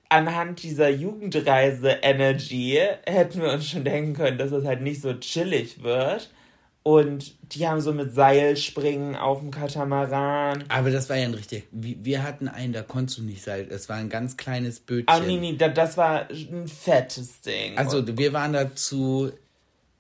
anhand 0.09 0.63
dieser 0.63 0.89
Jugendreise-Energy 0.89 2.79
hätten 3.07 3.43
wir 3.43 3.53
uns 3.53 3.69
schon 3.69 3.85
denken 3.85 4.15
können, 4.15 4.39
dass 4.39 4.53
es 4.53 4.65
halt 4.65 4.81
nicht 4.83 5.01
so 5.01 5.15
chillig 5.15 5.83
wird. 5.83 6.31
Und 6.87 7.35
die 7.53 7.67
haben 7.67 7.81
so 7.81 7.93
mit 7.93 8.15
Seilspringen 8.15 9.17
auf 9.17 9.41
dem 9.41 9.51
Katamaran. 9.51 10.63
Aber 10.69 10.91
das 10.93 11.09
war 11.11 11.17
ja 11.17 11.25
ein 11.25 11.35
richtig. 11.35 11.65
Wir 11.73 12.23
hatten 12.23 12.47
einen, 12.47 12.73
da 12.73 12.83
konntest 12.83 13.19
du 13.19 13.23
nicht 13.25 13.43
sein. 13.43 13.67
Es 13.71 13.89
war 13.89 13.97
ein 13.97 14.09
ganz 14.09 14.37
kleines 14.37 14.79
Bötchen. 14.79 15.09
Ah, 15.09 15.19
nee, 15.19 15.37
nee, 15.37 15.57
da- 15.57 15.69
das 15.69 15.97
war 15.97 16.29
ein 16.31 16.69
fettes 16.69 17.41
Ding. 17.41 17.77
Also 17.77 18.05
wir 18.17 18.33
waren 18.33 18.53
da 18.53 18.73
zu 18.77 19.33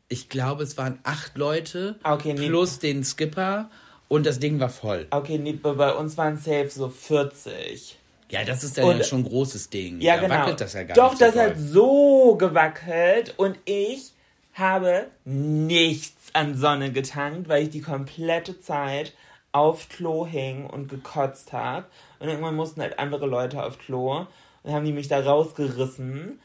Ich 0.08 0.28
glaube, 0.28 0.62
es 0.62 0.78
waren 0.78 1.00
acht 1.02 1.36
Leute 1.36 1.96
Okay, 2.04 2.34
nee. 2.34 2.46
plus 2.46 2.78
den 2.78 3.02
Skipper 3.02 3.68
und 4.06 4.24
das 4.24 4.38
Ding 4.38 4.60
war 4.60 4.68
voll. 4.70 5.08
Okay, 5.10 5.38
nee, 5.38 5.54
bei 5.54 5.92
uns 5.92 6.16
waren 6.16 6.36
safe 6.36 6.68
so 6.70 6.88
40. 6.88 7.98
Ja, 8.30 8.44
das 8.44 8.62
ist 8.62 8.78
dann 8.78 8.84
Und- 8.84 8.98
ja 8.98 9.02
schon 9.02 9.22
ein 9.22 9.28
großes 9.28 9.70
Ding. 9.70 10.00
Ja, 10.00 10.14
da 10.14 10.22
genau. 10.22 10.34
wackelt 10.36 10.60
das 10.60 10.72
ja 10.74 10.84
gar 10.84 10.94
Doch, 10.94 11.10
nicht 11.10 11.18
so 11.18 11.24
das 11.24 11.34
hat 11.36 11.54
so 11.58 12.36
gewackelt 12.36 13.34
und 13.38 13.58
ich 13.64 14.12
habe 14.56 15.08
nichts 15.24 16.30
an 16.32 16.56
Sonne 16.56 16.92
getankt, 16.92 17.48
weil 17.48 17.64
ich 17.64 17.70
die 17.70 17.82
komplette 17.82 18.60
Zeit 18.60 19.14
auf 19.52 19.88
Klo 19.88 20.26
hing 20.26 20.66
und 20.66 20.88
gekotzt 20.88 21.52
habe. 21.52 21.86
Und 22.18 22.28
irgendwann 22.28 22.56
mussten 22.56 22.80
halt 22.80 22.98
andere 22.98 23.26
Leute 23.26 23.62
auf 23.62 23.78
Klo 23.78 24.26
und 24.62 24.72
haben 24.72 24.84
die 24.84 24.92
mich 24.92 25.08
da 25.08 25.20
rausgerissen, 25.20 26.40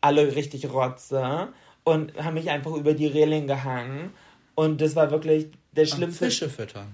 alle 0.00 0.34
richtig 0.34 0.70
Rotze 0.70 1.48
und 1.84 2.16
haben 2.22 2.34
mich 2.34 2.50
einfach 2.50 2.72
über 2.72 2.94
die 2.94 3.06
Reling 3.06 3.46
gehangen. 3.46 4.12
Und 4.54 4.80
das 4.80 4.96
war 4.96 5.10
wirklich 5.10 5.48
der 5.72 5.86
schlimmste, 5.86 6.30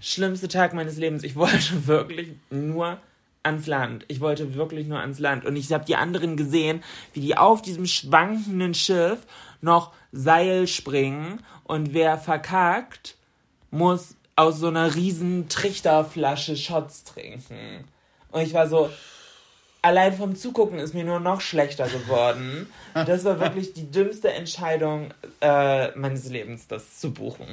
schlimmste 0.00 0.48
Tag 0.48 0.74
meines 0.74 0.96
Lebens. 0.96 1.22
Ich 1.22 1.36
wollte 1.36 1.86
wirklich 1.86 2.30
nur 2.50 2.98
ans 3.42 3.66
Land. 3.66 4.04
Ich 4.08 4.20
wollte 4.20 4.54
wirklich 4.54 4.86
nur 4.86 5.00
ans 5.00 5.18
Land. 5.18 5.44
Und 5.44 5.56
ich 5.56 5.72
habe 5.72 5.84
die 5.84 5.96
anderen 5.96 6.36
gesehen, 6.36 6.82
wie 7.12 7.20
die 7.20 7.36
auf 7.36 7.62
diesem 7.62 7.86
schwankenden 7.86 8.74
Schiff 8.74 9.20
noch 9.60 9.92
Seil 10.12 10.66
springen. 10.66 11.40
Und 11.64 11.94
wer 11.94 12.18
verkackt, 12.18 13.16
muss 13.70 14.16
aus 14.36 14.58
so 14.58 14.68
einer 14.68 14.94
riesen 14.94 15.48
Trichterflasche 15.48 16.56
Shots 16.56 17.04
trinken. 17.04 17.84
Und 18.30 18.42
ich 18.42 18.54
war 18.54 18.68
so, 18.68 18.90
allein 19.82 20.16
vom 20.16 20.36
Zugucken 20.36 20.78
ist 20.78 20.94
mir 20.94 21.04
nur 21.04 21.20
noch 21.20 21.40
schlechter 21.40 21.88
geworden. 21.88 22.68
Das 22.94 23.24
war 23.24 23.40
wirklich 23.40 23.72
die 23.72 23.90
dümmste 23.90 24.32
Entscheidung 24.32 25.12
äh, 25.40 25.90
meines 25.98 26.28
Lebens, 26.28 26.66
das 26.68 26.98
zu 26.98 27.12
buchen. 27.12 27.46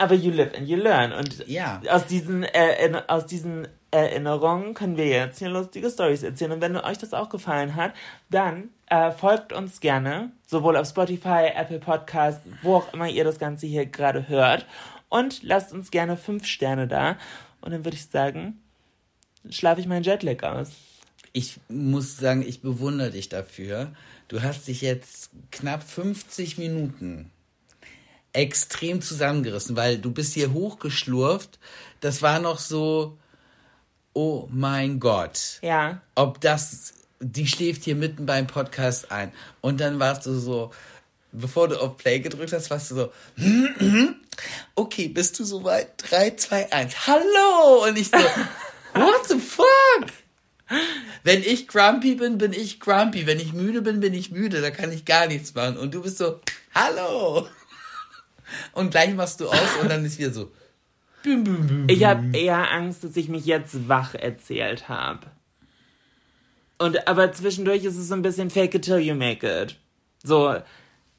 Aber 0.00 0.14
you 0.14 0.30
live 0.30 0.54
and 0.56 0.66
you 0.66 0.78
learn. 0.78 1.12
Und 1.12 1.46
Ja. 1.46 1.82
aus 1.90 2.06
diesen, 2.06 2.42
äh, 2.42 3.02
aus 3.06 3.26
diesen 3.26 3.68
Erinnerungen 3.90 4.72
können 4.72 4.96
wir 4.96 5.06
jetzt 5.06 5.40
hier 5.40 5.50
lustige 5.50 5.90
Stories 5.90 6.22
erzählen. 6.22 6.52
Und 6.52 6.62
wenn 6.62 6.74
euch 6.76 6.96
das 6.96 7.12
auch 7.12 7.28
gefallen 7.28 7.74
hat, 7.76 7.92
dann 8.30 8.70
äh, 8.86 9.10
folgt 9.12 9.52
uns 9.52 9.80
gerne, 9.80 10.32
sowohl 10.46 10.76
auf 10.78 10.88
Spotify, 10.88 11.50
Apple 11.54 11.80
Podcast, 11.80 12.40
wo 12.62 12.76
auch 12.76 12.92
immer 12.94 13.08
ihr 13.08 13.24
das 13.24 13.38
Ganze 13.38 13.66
hier 13.66 13.84
gerade 13.84 14.26
hört. 14.28 14.64
Und 15.10 15.42
lasst 15.42 15.72
uns 15.72 15.90
gerne 15.90 16.16
fünf 16.16 16.46
Sterne 16.46 16.88
da. 16.88 17.18
Und 17.60 17.72
dann 17.72 17.84
würde 17.84 17.96
ich 17.96 18.06
sagen, 18.06 18.58
schlafe 19.50 19.82
ich 19.82 19.86
meinen 19.86 20.02
Jetlag 20.04 20.42
aus. 20.44 20.70
Ich 21.32 21.60
muss 21.68 22.16
sagen, 22.16 22.42
ich 22.42 22.62
bewundere 22.62 23.10
dich 23.10 23.28
dafür. 23.28 23.92
Du 24.28 24.40
hast 24.42 24.66
dich 24.66 24.80
jetzt 24.80 25.30
knapp 25.52 25.82
50 25.82 26.56
Minuten 26.56 27.30
extrem 28.32 29.02
zusammengerissen, 29.02 29.76
weil 29.76 29.98
du 29.98 30.10
bist 30.12 30.34
hier 30.34 30.52
hochgeschlurft. 30.52 31.58
Das 32.00 32.22
war 32.22 32.38
noch 32.38 32.58
so, 32.58 33.18
oh 34.12 34.48
mein 34.50 35.00
Gott. 35.00 35.58
Ja. 35.62 36.00
ob 36.14 36.40
das, 36.40 36.94
die 37.20 37.46
schläft 37.46 37.84
hier 37.84 37.96
mitten 37.96 38.26
beim 38.26 38.46
Podcast 38.46 39.10
ein. 39.10 39.32
Und 39.60 39.80
dann 39.80 39.98
warst 39.98 40.26
du 40.26 40.38
so, 40.38 40.70
bevor 41.32 41.68
du 41.68 41.80
auf 41.80 41.96
Play 41.96 42.20
gedrückt 42.20 42.52
hast, 42.52 42.70
warst 42.70 42.90
du 42.90 42.94
so, 42.94 43.12
okay, 44.74 45.08
bist 45.08 45.38
du 45.38 45.44
soweit? 45.44 45.92
3, 46.10 46.30
2, 46.30 46.72
1, 46.72 47.06
hallo! 47.06 47.86
Und 47.86 47.98
ich 47.98 48.08
so, 48.08 48.16
what 48.94 49.26
the 49.28 49.38
fuck? 49.38 49.66
Wenn 51.24 51.42
ich 51.42 51.66
grumpy 51.66 52.14
bin, 52.14 52.38
bin 52.38 52.52
ich 52.52 52.78
grumpy. 52.78 53.26
Wenn 53.26 53.40
ich 53.40 53.52
müde 53.52 53.82
bin, 53.82 54.00
bin 54.00 54.14
ich 54.14 54.30
müde. 54.30 54.60
Da 54.60 54.70
kann 54.70 54.92
ich 54.92 55.04
gar 55.04 55.26
nichts 55.26 55.54
machen. 55.54 55.76
Und 55.76 55.94
du 55.94 56.02
bist 56.02 56.18
so, 56.18 56.40
hallo! 56.74 57.48
Und 58.72 58.90
gleich 58.90 59.14
machst 59.14 59.40
du 59.40 59.48
aus 59.48 59.76
und 59.80 59.90
dann 59.90 60.04
ist 60.04 60.18
wieder 60.18 60.32
so, 60.32 60.50
bim, 61.22 61.44
bim, 61.44 61.66
bim. 61.66 61.88
Ich 61.88 62.04
habe 62.04 62.36
eher 62.36 62.70
Angst, 62.72 63.04
dass 63.04 63.16
ich 63.16 63.28
mich 63.28 63.46
jetzt 63.46 63.88
wach 63.88 64.14
erzählt 64.14 64.88
habe. 64.88 65.26
Und 66.78 67.06
aber 67.06 67.32
zwischendurch 67.32 67.84
ist 67.84 67.96
es 67.96 68.08
so 68.08 68.14
ein 68.14 68.22
bisschen 68.22 68.50
fake 68.50 68.74
it 68.74 68.82
till 68.82 68.98
you 68.98 69.14
make 69.14 69.46
it. 69.46 69.76
So, 70.22 70.56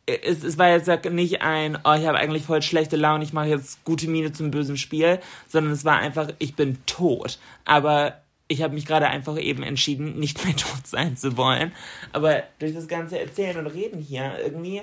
es, 0.06 0.44
es 0.44 0.58
war 0.58 0.70
jetzt 0.70 0.88
nicht 1.12 1.42
ein, 1.42 1.78
oh, 1.84 1.94
ich 1.94 2.06
habe 2.06 2.18
eigentlich 2.18 2.44
voll 2.44 2.62
schlechte 2.62 2.98
Laune, 2.98 3.24
ich 3.24 3.34
mache 3.34 3.48
jetzt 3.48 3.84
gute 3.84 4.08
Miene 4.08 4.32
zum 4.32 4.52
bösen 4.52 4.78
Spiel, 4.78 5.20
sondern 5.48 5.74
es 5.74 5.86
war 5.86 5.98
einfach, 5.98 6.30
ich 6.40 6.56
bin 6.56 6.78
tot. 6.86 7.40
Aber 7.66 8.22
ich 8.48 8.62
habe 8.62 8.74
mich 8.74 8.86
gerade 8.86 9.08
einfach 9.08 9.40
eben 9.40 9.64
entschieden, 9.64 10.20
nicht 10.20 10.44
mehr 10.44 10.56
tot 10.58 10.86
sein 10.86 11.18
zu 11.18 11.38
wollen. 11.38 11.72
Aber 12.12 12.44
durch 12.60 12.74
das 12.74 12.88
ganze 12.88 13.20
Erzählen 13.20 13.58
und 13.58 13.68
Reden 13.68 14.00
hier 14.00 14.34
irgendwie 14.44 14.82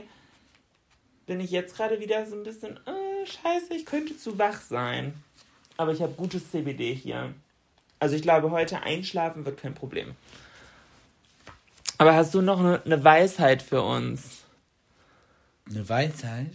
bin 1.28 1.38
ich 1.38 1.52
jetzt 1.52 1.76
gerade 1.76 2.00
wieder 2.00 2.26
so 2.26 2.34
ein 2.34 2.42
bisschen, 2.42 2.76
äh, 2.78 3.26
scheiße, 3.26 3.74
ich 3.74 3.86
könnte 3.86 4.18
zu 4.18 4.38
wach 4.38 4.60
sein. 4.60 5.14
Aber 5.76 5.92
ich 5.92 6.02
habe 6.02 6.14
gutes 6.14 6.50
CBD 6.50 6.92
hier. 6.94 7.32
Also 8.00 8.16
ich 8.16 8.22
glaube, 8.22 8.50
heute 8.50 8.82
einschlafen 8.82 9.44
wird 9.44 9.60
kein 9.60 9.74
Problem. 9.74 10.16
Aber 11.98 12.14
hast 12.14 12.34
du 12.34 12.40
noch 12.40 12.58
eine, 12.58 12.82
eine 12.84 13.04
Weisheit 13.04 13.62
für 13.62 13.82
uns? 13.82 14.42
Eine 15.70 15.88
Weisheit? 15.88 16.52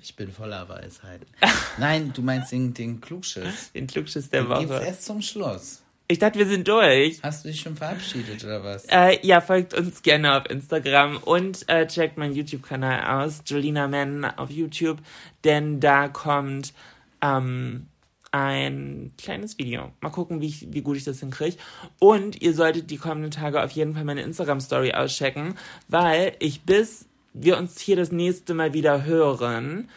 Ich 0.00 0.14
bin 0.16 0.30
voller 0.30 0.68
Weisheit. 0.68 1.22
Nein, 1.78 2.12
du 2.12 2.22
meinst 2.22 2.52
den, 2.52 2.74
den 2.74 3.00
Klugschiss. 3.00 3.72
Den 3.72 3.86
Klugschiss 3.86 4.30
der 4.30 4.44
Geht's 4.44 4.70
Woche. 4.70 4.84
erst 4.84 5.04
zum 5.04 5.22
Schluss. 5.22 5.82
Ich 6.10 6.18
dachte, 6.18 6.40
wir 6.40 6.46
sind 6.46 6.66
durch. 6.66 7.22
Hast 7.22 7.44
du 7.44 7.50
dich 7.50 7.60
schon 7.60 7.76
verabschiedet 7.76 8.42
oder 8.42 8.64
was? 8.64 8.84
Äh, 8.86 9.24
ja, 9.24 9.40
folgt 9.40 9.74
uns 9.74 10.02
gerne 10.02 10.36
auf 10.36 10.50
Instagram 10.50 11.18
und 11.18 11.68
äh, 11.68 11.86
checkt 11.86 12.18
meinen 12.18 12.34
YouTube-Kanal 12.34 13.22
aus, 13.22 13.42
Jolina 13.46 13.86
Man 13.86 14.24
auf 14.24 14.50
YouTube, 14.50 14.98
denn 15.44 15.78
da 15.78 16.08
kommt 16.08 16.74
ähm, 17.22 17.86
ein 18.32 19.12
kleines 19.18 19.56
Video. 19.56 19.92
Mal 20.00 20.10
gucken, 20.10 20.40
wie, 20.40 20.48
ich, 20.48 20.72
wie 20.72 20.82
gut 20.82 20.96
ich 20.96 21.04
das 21.04 21.20
hinkriege. 21.20 21.58
Und 22.00 22.42
ihr 22.42 22.54
solltet 22.54 22.90
die 22.90 22.96
kommenden 22.96 23.30
Tage 23.30 23.62
auf 23.62 23.70
jeden 23.70 23.94
Fall 23.94 24.04
meine 24.04 24.22
Instagram-Story 24.22 24.94
auschecken, 24.94 25.54
weil 25.86 26.32
ich 26.40 26.62
bis 26.62 27.06
wir 27.34 27.56
uns 27.56 27.78
hier 27.78 27.94
das 27.94 28.10
nächste 28.10 28.54
Mal 28.54 28.72
wieder 28.72 29.04
hören, 29.04 29.88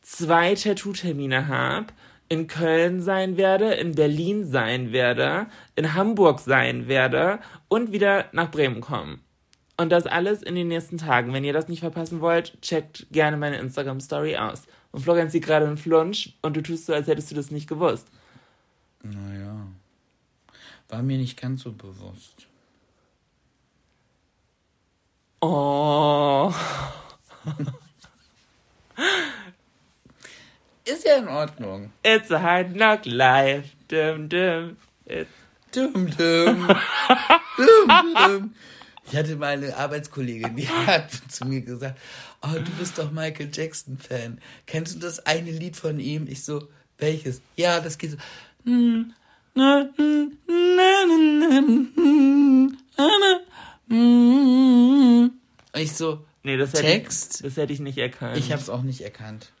zwei 0.00 0.56
Tattoo-Termine 0.56 1.46
habe, 1.46 1.86
in 2.32 2.46
Köln 2.46 3.02
sein 3.02 3.36
werde, 3.36 3.74
in 3.74 3.94
Berlin 3.94 4.46
sein 4.46 4.90
werde, 4.90 5.48
in 5.76 5.92
Hamburg 5.92 6.40
sein 6.40 6.88
werde 6.88 7.40
und 7.68 7.92
wieder 7.92 8.24
nach 8.32 8.50
Bremen 8.50 8.80
kommen. 8.80 9.20
Und 9.76 9.92
das 9.92 10.06
alles 10.06 10.42
in 10.42 10.54
den 10.54 10.68
nächsten 10.68 10.96
Tagen. 10.96 11.34
Wenn 11.34 11.44
ihr 11.44 11.52
das 11.52 11.68
nicht 11.68 11.80
verpassen 11.80 12.22
wollt, 12.22 12.58
checkt 12.62 13.06
gerne 13.12 13.36
meine 13.36 13.58
Instagram-Story 13.58 14.38
aus. 14.38 14.62
Und 14.92 15.02
Florian 15.02 15.28
sieht 15.28 15.44
gerade 15.44 15.66
einen 15.66 15.76
Flunsch 15.76 16.32
und 16.40 16.56
du 16.56 16.62
tust 16.62 16.86
so, 16.86 16.94
als 16.94 17.06
hättest 17.06 17.30
du 17.30 17.34
das 17.34 17.50
nicht 17.50 17.68
gewusst. 17.68 18.08
Naja. 19.02 19.66
War 20.88 21.02
mir 21.02 21.18
nicht 21.18 21.38
ganz 21.38 21.64
so 21.64 21.72
bewusst. 21.72 22.46
Oh. 25.42 26.50
Ist 30.84 31.04
ja 31.06 31.16
in 31.16 31.28
Ordnung. 31.28 31.92
It's 32.04 32.30
a 32.30 32.40
hard 32.40 32.74
knock 32.74 33.06
life. 33.06 33.68
Dum, 33.88 34.28
dum. 34.28 34.76
It's 35.06 35.30
Dum, 35.72 36.10
dum. 36.10 36.68
dum, 37.56 38.14
dum. 38.14 38.54
Ich 39.10 39.16
hatte 39.16 39.36
mal 39.36 39.54
eine 39.54 39.74
Arbeitskollegin, 39.76 40.54
die 40.54 40.68
hat 40.68 41.10
zu 41.28 41.46
mir 41.46 41.62
gesagt, 41.62 41.98
oh, 42.42 42.54
du 42.54 42.70
bist 42.78 42.98
doch 42.98 43.10
Michael 43.10 43.48
Jackson-Fan. 43.52 44.38
Kennst 44.66 44.94
du 44.94 44.98
das 44.98 45.24
eine 45.26 45.50
Lied 45.50 45.76
von 45.76 45.98
ihm? 45.98 46.26
Ich 46.28 46.44
so, 46.44 46.68
welches? 46.98 47.40
Ja, 47.56 47.80
das 47.80 47.96
geht 47.96 48.12
so. 48.12 48.16
Ich 55.74 55.92
so, 55.92 56.24
Nee, 56.44 56.56
das 56.56 56.72
hätte, 56.72 56.82
Text? 56.82 57.36
Ich, 57.36 57.42
das 57.42 57.56
hätte 57.56 57.72
ich 57.72 57.80
nicht 57.80 57.98
erkannt. 57.98 58.36
ich 58.36 58.52
hab's 58.52 58.68
auch 58.68 58.82
nicht 58.82 59.00
erkannt. 59.00 59.52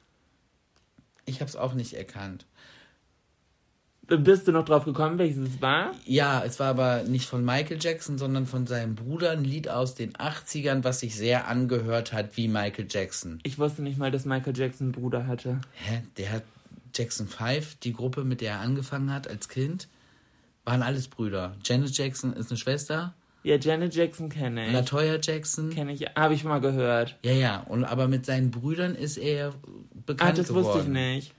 Ich 1.24 1.40
hab's 1.40 1.56
auch 1.56 1.74
nicht 1.74 1.94
erkannt. 1.94 2.46
Bist 4.08 4.48
du 4.48 4.52
noch 4.52 4.64
drauf 4.64 4.84
gekommen, 4.84 5.18
welches 5.18 5.38
es 5.38 5.62
war? 5.62 5.92
Ja, 6.04 6.42
es 6.44 6.58
war 6.58 6.68
aber 6.68 7.04
nicht 7.04 7.26
von 7.26 7.44
Michael 7.44 7.78
Jackson, 7.80 8.18
sondern 8.18 8.46
von 8.46 8.66
seinem 8.66 8.94
Bruder, 8.96 9.30
ein 9.30 9.44
Lied 9.44 9.68
aus 9.68 9.94
den 9.94 10.12
80ern, 10.14 10.82
was 10.84 11.00
sich 11.00 11.14
sehr 11.14 11.46
angehört 11.48 12.12
hat 12.12 12.36
wie 12.36 12.48
Michael 12.48 12.88
Jackson. 12.90 13.38
Ich 13.44 13.58
wusste 13.58 13.80
nicht 13.80 13.98
mal, 13.98 14.10
dass 14.10 14.24
Michael 14.24 14.56
Jackson 14.56 14.86
einen 14.88 14.92
Bruder 14.92 15.26
hatte. 15.28 15.60
Hä? 15.74 16.02
Der 16.18 16.32
hat 16.32 16.42
Jackson 16.94 17.28
5, 17.28 17.76
die 17.76 17.92
Gruppe, 17.92 18.24
mit 18.24 18.40
der 18.40 18.54
er 18.54 18.60
angefangen 18.60 19.12
hat 19.12 19.28
als 19.28 19.48
Kind, 19.48 19.88
waren 20.64 20.82
alles 20.82 21.08
Brüder. 21.08 21.56
Janet 21.64 21.96
Jackson 21.96 22.32
ist 22.34 22.50
eine 22.50 22.58
Schwester, 22.58 23.14
Ja, 23.44 23.56
Janet 23.56 23.94
Jackson 23.94 24.28
kenne 24.28 24.66
ich. 24.66 24.72
Latoya 24.72 25.18
Jackson. 25.22 25.70
Kenne 25.70 25.92
ich, 25.92 26.02
habe 26.16 26.34
ich 26.34 26.44
mal 26.44 26.60
gehört. 26.60 27.18
Ja, 27.24 27.32
ja, 27.32 27.60
und, 27.60 27.84
aber 27.84 28.08
mit 28.08 28.26
seinen 28.26 28.50
Brüdern 28.50 28.94
ist 28.94 29.16
er 29.16 29.54
bekannt 30.06 30.30
Ah, 30.30 30.34
das 30.36 30.48
geworden. 30.48 30.64
wusste 30.66 30.80
ich 30.82 30.88
nicht. 30.88 31.34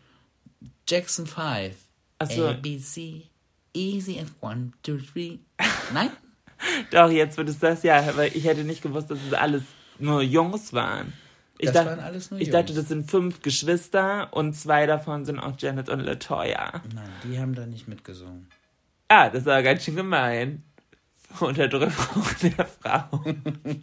Jackson 0.87 1.27
5. 1.27 1.75
Achso, 2.19 2.47
A, 2.49 2.53
B, 2.53 2.77
C, 2.79 3.23
easy 3.73 4.19
and 4.19 4.31
one, 4.41 4.71
two, 4.83 4.97
three. 4.97 5.39
Nein? 5.93 6.09
doch, 6.91 7.09
jetzt 7.09 7.37
wird 7.37 7.49
es 7.49 7.59
das 7.59 7.83
ja, 7.83 7.99
aber 8.07 8.27
ich 8.33 8.43
hätte 8.45 8.63
nicht 8.63 8.81
gewusst, 8.81 9.09
dass 9.11 9.19
es 9.27 9.33
alles 9.33 9.63
nur 9.99 10.21
Jungs 10.21 10.73
waren. 10.73 11.13
Ich 11.57 11.67
Das 11.67 11.75
dacht- 11.75 11.85
waren 11.87 11.99
alles 11.99 12.31
nur 12.31 12.39
Ich 12.39 12.47
Jungs. 12.47 12.59
dachte, 12.59 12.73
das 12.73 12.87
sind 12.87 13.09
fünf 13.09 13.41
Geschwister 13.41 14.29
und 14.33 14.53
zwei 14.53 14.85
davon 14.85 15.25
sind 15.25 15.39
auch 15.39 15.53
Janet 15.57 15.89
und 15.89 15.99
Latoya. 16.01 16.81
Nein, 16.93 17.09
die 17.23 17.39
haben 17.39 17.55
da 17.55 17.65
nicht 17.65 17.87
mitgesungen. 17.87 18.47
Ah, 19.07 19.29
das 19.29 19.45
war 19.45 19.61
ganz 19.63 19.83
schön 19.83 19.95
gemein. 19.95 20.63
Unterdrückung 21.39 22.23
der 22.41 22.65
Frauen. 22.65 23.41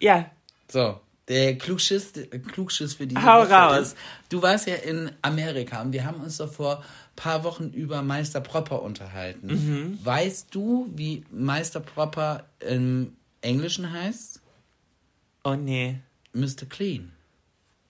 ja, 0.00 0.30
So, 0.68 1.00
der 1.28 1.56
Klugschiss, 1.58 2.12
der 2.12 2.26
Klugschiss 2.26 2.94
für 2.94 3.06
diese 3.06 3.22
Hau 3.22 3.42
Woche 3.42 3.52
raus. 3.52 3.78
ist, 3.88 3.96
du 4.28 4.42
warst 4.42 4.66
ja 4.66 4.74
in 4.74 5.10
Amerika 5.22 5.80
und 5.82 5.92
wir 5.92 6.04
haben 6.04 6.20
uns 6.20 6.38
doch 6.38 6.52
vor 6.52 6.82
paar 7.16 7.44
Wochen 7.44 7.68
über 7.70 8.02
Meister 8.02 8.40
Propper 8.40 8.82
unterhalten. 8.82 9.46
Mhm. 9.46 9.98
Weißt 10.02 10.48
du, 10.54 10.90
wie 10.94 11.24
Meister 11.30 11.80
Propper 11.80 12.44
im 12.60 13.16
Englischen 13.42 13.92
heißt? 13.92 14.40
oh 15.44 15.54
nee. 15.54 16.00
Mr. 16.32 16.66
Clean. 16.68 17.12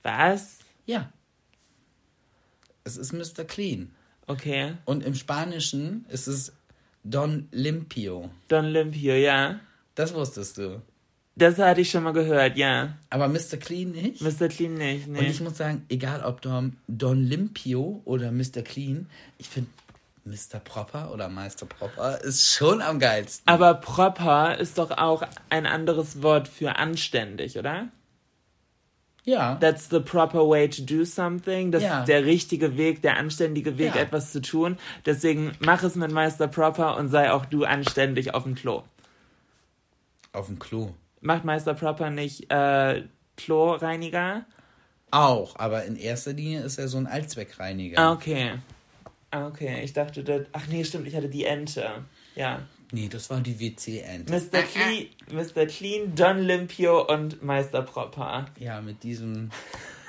Was? 0.03 0.59
Ja. 0.87 1.13
Es 2.85 2.97
ist 2.97 3.13
Mr. 3.13 3.45
Clean. 3.45 3.91
Okay. 4.27 4.75
Und 4.85 5.05
im 5.05 5.15
Spanischen 5.15 6.07
ist 6.09 6.27
es 6.27 6.53
Don 7.05 7.49
Limpio. 7.51 8.31
Don 8.49 8.67
Limpio, 8.67 9.15
ja. 9.15 9.61
Das 9.95 10.15
wusstest 10.15 10.59
du. 10.59 10.83
Das 11.37 11.59
hatte 11.59 11.81
ich 11.81 11.91
schon 11.91 12.03
mal 12.03 12.13
gehört, 12.13 12.57
ja. 12.57 12.95
Aber 13.09 13.29
Mr. 13.29 13.57
Clean 13.59 13.91
nicht? 13.93 14.21
Mr. 14.21 14.49
Clean 14.49 14.75
nicht, 14.75 15.07
Und 15.07 15.15
nee. 15.15 15.29
ich 15.29 15.41
muss 15.41 15.57
sagen, 15.57 15.85
egal 15.89 16.23
ob 16.25 16.43
Don, 16.43 16.77
Don 16.87 17.23
Limpio 17.23 18.03
oder 18.05 18.31
Mr. 18.31 18.63
Clean, 18.63 19.09
ich 19.39 19.49
finde 19.49 19.71
Mr. 20.25 20.59
Proper 20.63 21.13
oder 21.15 21.29
Meister 21.29 21.65
Proper 21.67 22.21
ist 22.23 22.53
schon 22.53 22.83
am 22.83 22.99
geilsten. 22.99 23.47
Aber 23.49 23.75
proper 23.75 24.59
ist 24.59 24.77
doch 24.77 24.91
auch 24.91 25.23
ein 25.49 25.65
anderes 25.67 26.23
Wort 26.23 26.47
für 26.47 26.77
anständig, 26.77 27.59
oder? 27.59 27.89
ja. 29.25 29.55
That's 29.57 29.89
the 29.91 30.01
proper 30.01 30.49
way 30.49 30.69
to 30.69 30.83
do 30.83 31.05
something. 31.05 31.71
Das 31.73 31.83
Ja. 31.83 32.01
ist 32.01 32.09
der 32.09 32.25
richtige 32.25 32.77
Weg, 32.77 33.01
der 33.03 33.17
anständige 33.17 33.79
Weg, 33.79 33.95
Ja. 33.95 34.01
etwas 34.03 34.33
zu 34.33 34.43
tun. 34.43 34.77
Deswegen 35.07 35.53
mach 35.61 35.83
es 35.85 35.95
mit 35.95 36.11
Meister 36.11 36.49
Proper 36.49 36.97
und 36.97 37.09
sei 37.09 37.31
auch 37.33 37.47
du 37.47 37.65
anständig 37.65 38.35
auf 38.35 38.43
dem 38.43 38.55
Klo. 38.57 38.83
Auf 40.33 40.47
dem 40.47 40.59
Klo. 40.59 40.95
Macht 41.21 41.45
Meister 41.45 41.75
Proper 41.75 42.11
nicht 42.11 42.51
äh, 42.51 43.05
Kloreiniger? 43.37 44.47
Auch, 45.11 45.57
aber 45.57 45.85
in 45.85 45.97
erster 45.97 46.33
Linie 46.33 46.63
ist 46.63 46.79
er 46.79 46.89
so 46.89 46.99
ein 46.99 47.07
Allzweckreiniger. 47.07 47.99
Ah, 47.99 48.13
okay. 48.13 48.53
Ah, 49.31 49.47
okay. 49.47 49.83
Ich 49.83 49.93
dachte, 49.93 50.25
das. 50.25 50.47
Ach 50.53 50.67
nee, 50.69 50.85
stimmt, 50.85 51.07
ich 51.07 51.15
hatte 51.15 51.29
die 51.29 51.45
Ente. 51.45 52.05
Ja. 52.35 52.63
Nee, 52.93 53.09
das 53.09 53.31
war 53.31 53.41
die 53.41 53.61
WC-Ente. 53.61 54.33
Mr. 54.33 54.63
Clean, 54.63 55.07
Mr. 55.31 55.67
Clean, 55.67 56.15
Don 56.15 56.39
Limpio 56.39 57.07
und 57.07 57.43
Meister 57.43 57.83
Proper. 57.83 58.47
Ja, 58.59 58.81
mit 58.81 59.03
diesem. 59.03 59.51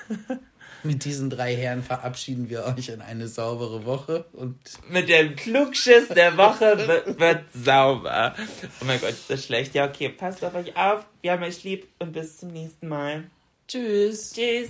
mit 0.84 1.06
diesen 1.06 1.30
drei 1.30 1.56
Herren 1.56 1.84
verabschieden 1.84 2.50
wir 2.50 2.66
euch 2.66 2.90
in 2.90 3.02
eine 3.02 3.28
saubere 3.28 3.86
Woche 3.86 4.26
und 4.34 4.58
Mit 4.90 5.10
dem 5.10 5.36
Klugschiss 5.36 6.08
der 6.10 6.38
Woche 6.38 6.88
wird, 6.88 7.20
wird 7.20 7.44
sauber. 7.54 8.36
Oh 8.82 8.86
mein 8.86 9.00
Gott, 9.00 9.12
ist 9.12 9.30
das 9.30 9.46
schlecht. 9.46 9.76
Ja, 9.76 9.88
okay, 9.88 10.10
passt 10.10 10.44
auf 10.44 10.56
euch 10.56 10.76
auf. 10.76 11.06
Wir 11.22 11.34
haben 11.34 11.44
euch 11.44 11.64
lieb 11.64 11.88
und 12.00 12.14
bis 12.14 12.38
zum 12.38 12.52
nächsten 12.52 12.88
Mal. 12.88 13.24
tschüss. 13.68 14.34
Tschüss. 14.34 14.70